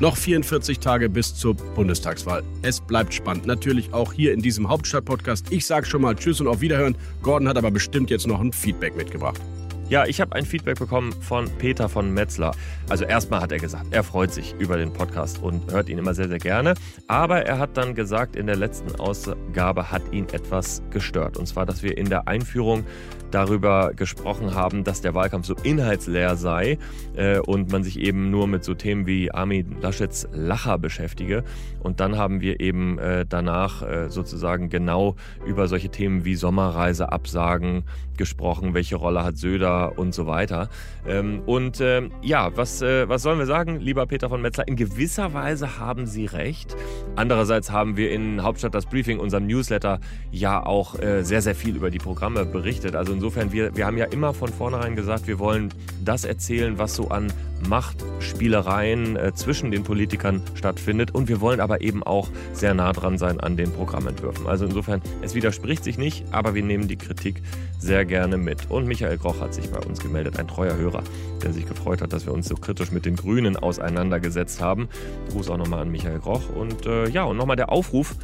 Noch 0.00 0.16
44 0.16 0.78
Tage 0.78 1.08
bis 1.08 1.34
zur 1.34 1.54
Bundestagswahl. 1.54 2.44
Es 2.62 2.80
bleibt 2.80 3.12
spannend. 3.14 3.46
Natürlich 3.46 3.92
auch 3.92 4.12
hier 4.12 4.32
in 4.32 4.40
diesem 4.40 4.68
Hauptstadt-Podcast. 4.68 5.46
Ich 5.50 5.66
sage 5.66 5.86
schon 5.86 6.02
mal 6.02 6.14
Tschüss 6.14 6.40
und 6.40 6.46
auf 6.46 6.60
Wiederhören. 6.60 6.96
Gordon 7.22 7.48
hat 7.48 7.56
aber 7.56 7.72
bestimmt 7.72 8.08
jetzt 8.10 8.26
noch 8.26 8.40
ein 8.40 8.52
Feedback 8.52 8.96
mitgebracht. 8.96 9.40
Ja, 9.88 10.04
ich 10.04 10.20
habe 10.20 10.36
ein 10.36 10.44
Feedback 10.44 10.78
bekommen 10.78 11.12
von 11.12 11.48
Peter 11.56 11.88
von 11.88 12.12
Metzler. 12.12 12.50
Also 12.90 13.06
erstmal 13.06 13.40
hat 13.40 13.52
er 13.52 13.58
gesagt, 13.58 13.86
er 13.90 14.04
freut 14.04 14.30
sich 14.34 14.54
über 14.58 14.76
den 14.76 14.92
Podcast 14.92 15.42
und 15.42 15.72
hört 15.72 15.88
ihn 15.88 15.96
immer 15.96 16.12
sehr, 16.12 16.28
sehr 16.28 16.38
gerne. 16.38 16.74
Aber 17.06 17.46
er 17.46 17.58
hat 17.58 17.74
dann 17.78 17.94
gesagt, 17.94 18.36
in 18.36 18.46
der 18.46 18.56
letzten 18.56 19.00
Ausgabe 19.00 19.90
hat 19.90 20.02
ihn 20.12 20.26
etwas 20.30 20.82
gestört. 20.90 21.38
Und 21.38 21.46
zwar, 21.46 21.64
dass 21.64 21.82
wir 21.82 21.96
in 21.96 22.10
der 22.10 22.28
Einführung 22.28 22.84
darüber 23.30 23.92
gesprochen 23.94 24.54
haben, 24.54 24.84
dass 24.84 25.00
der 25.00 25.14
Wahlkampf 25.14 25.46
so 25.46 25.54
inhaltsleer 25.62 26.36
sei 26.36 26.78
äh, 27.16 27.38
und 27.38 27.72
man 27.72 27.82
sich 27.82 27.98
eben 27.98 28.30
nur 28.30 28.46
mit 28.46 28.64
so 28.64 28.74
Themen 28.74 29.06
wie 29.06 29.30
Armin 29.32 29.76
Laschets 29.80 30.28
Lacher 30.32 30.78
beschäftige. 30.78 31.44
Und 31.80 32.00
dann 32.00 32.18
haben 32.18 32.42
wir 32.42 32.60
eben 32.60 32.98
äh, 32.98 33.24
danach 33.26 33.82
äh, 33.82 34.10
sozusagen 34.10 34.68
genau 34.68 35.16
über 35.46 35.66
solche 35.68 35.88
Themen 35.88 36.24
wie 36.26 36.34
Sommerreise, 36.34 37.10
Absagen 37.10 37.84
gesprochen, 38.18 38.74
welche 38.74 38.96
Rolle 38.96 39.24
hat 39.24 39.38
Söder 39.38 39.98
und 39.98 40.12
so 40.14 40.26
weiter. 40.26 40.68
Ähm, 41.06 41.42
und 41.46 41.80
ähm, 41.80 42.10
ja, 42.22 42.54
was, 42.56 42.82
äh, 42.82 43.08
was 43.08 43.22
sollen 43.22 43.38
wir 43.38 43.46
sagen, 43.46 43.80
lieber 43.80 44.04
Peter 44.06 44.28
von 44.28 44.42
Metzler? 44.42 44.68
In 44.68 44.76
gewisser 44.76 45.32
Weise 45.32 45.78
haben 45.78 46.06
Sie 46.06 46.26
recht. 46.26 46.76
Andererseits 47.16 47.70
haben 47.70 47.96
wir 47.96 48.10
in 48.10 48.42
Hauptstadt 48.42 48.74
das 48.74 48.86
Briefing, 48.86 49.18
unserem 49.18 49.46
Newsletter, 49.46 50.00
ja 50.30 50.64
auch 50.64 50.98
äh, 50.98 51.22
sehr, 51.22 51.40
sehr 51.40 51.54
viel 51.54 51.76
über 51.76 51.90
die 51.90 51.98
Programme 51.98 52.44
berichtet. 52.44 52.94
Also 52.94 53.12
insofern, 53.12 53.52
wir, 53.52 53.74
wir 53.76 53.86
haben 53.86 53.96
ja 53.96 54.06
immer 54.06 54.34
von 54.34 54.48
vornherein 54.48 54.96
gesagt, 54.96 55.26
wir 55.26 55.38
wollen 55.38 55.72
das 56.04 56.24
erzählen, 56.24 56.78
was 56.78 56.94
so 56.94 57.08
an 57.08 57.32
Machtspielereien 57.66 59.16
äh, 59.16 59.32
zwischen 59.34 59.70
den 59.70 59.84
Politikern 59.84 60.42
stattfindet. 60.54 61.14
Und 61.14 61.28
wir 61.28 61.40
wollen 61.40 61.60
aber 61.60 61.80
eben 61.80 62.02
auch 62.02 62.28
sehr 62.52 62.74
nah 62.74 62.92
dran 62.92 63.18
sein 63.18 63.40
an 63.40 63.56
den 63.56 63.72
Programmentwürfen. 63.72 64.46
Also 64.46 64.66
insofern, 64.66 65.02
es 65.22 65.34
widerspricht 65.34 65.84
sich 65.84 65.98
nicht, 65.98 66.24
aber 66.32 66.54
wir 66.54 66.62
nehmen 66.62 66.88
die 66.88 66.96
Kritik 66.96 67.42
sehr 67.78 68.04
gerne 68.04 68.36
mit. 68.36 68.70
Und 68.70 68.86
Michael 68.86 69.18
Groch 69.18 69.40
hat 69.40 69.54
sich 69.54 69.70
bei 69.70 69.78
uns 69.78 70.00
gemeldet, 70.00 70.38
ein 70.38 70.48
treuer 70.48 70.76
Hörer, 70.76 71.02
der 71.42 71.52
sich 71.52 71.66
gefreut 71.66 72.02
hat, 72.02 72.12
dass 72.12 72.26
wir 72.26 72.32
uns 72.32 72.48
so 72.48 72.54
kritisch 72.54 72.92
mit 72.92 73.04
den 73.04 73.16
Grünen 73.16 73.56
auseinandergesetzt 73.56 74.60
haben. 74.60 74.88
Gruß 75.30 75.50
auch 75.50 75.58
nochmal 75.58 75.82
an 75.82 75.90
Michael 75.90 76.18
Groch. 76.18 76.48
Und 76.54 76.86
äh, 76.86 77.08
ja, 77.08 77.24
und 77.24 77.36
nochmal 77.36 77.56
der 77.56 77.70
Aufruf, 77.70 78.16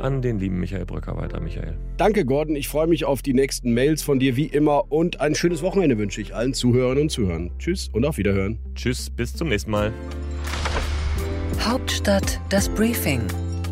an 0.00 0.22
den 0.22 0.38
lieben 0.38 0.60
Michael 0.60 0.86
Brücker 0.86 1.16
weiter. 1.16 1.40
Michael. 1.40 1.76
Danke, 1.96 2.24
Gordon. 2.24 2.56
Ich 2.56 2.68
freue 2.68 2.86
mich 2.86 3.04
auf 3.04 3.22
die 3.22 3.34
nächsten 3.34 3.74
Mails 3.74 4.02
von 4.02 4.18
dir 4.18 4.36
wie 4.36 4.46
immer 4.46 4.90
und 4.90 5.20
ein 5.20 5.34
schönes 5.34 5.62
Wochenende 5.62 5.98
wünsche 5.98 6.20
ich 6.20 6.34
allen 6.34 6.54
Zuhörern 6.54 6.98
und 6.98 7.10
Zuhörern. 7.10 7.50
Tschüss 7.58 7.88
und 7.92 8.04
auf 8.04 8.18
Wiederhören. 8.18 8.58
Tschüss, 8.74 9.10
bis 9.10 9.34
zum 9.34 9.48
nächsten 9.48 9.70
Mal. 9.70 9.92
Hauptstadt 11.60 12.40
das 12.48 12.68
Briefing 12.70 13.20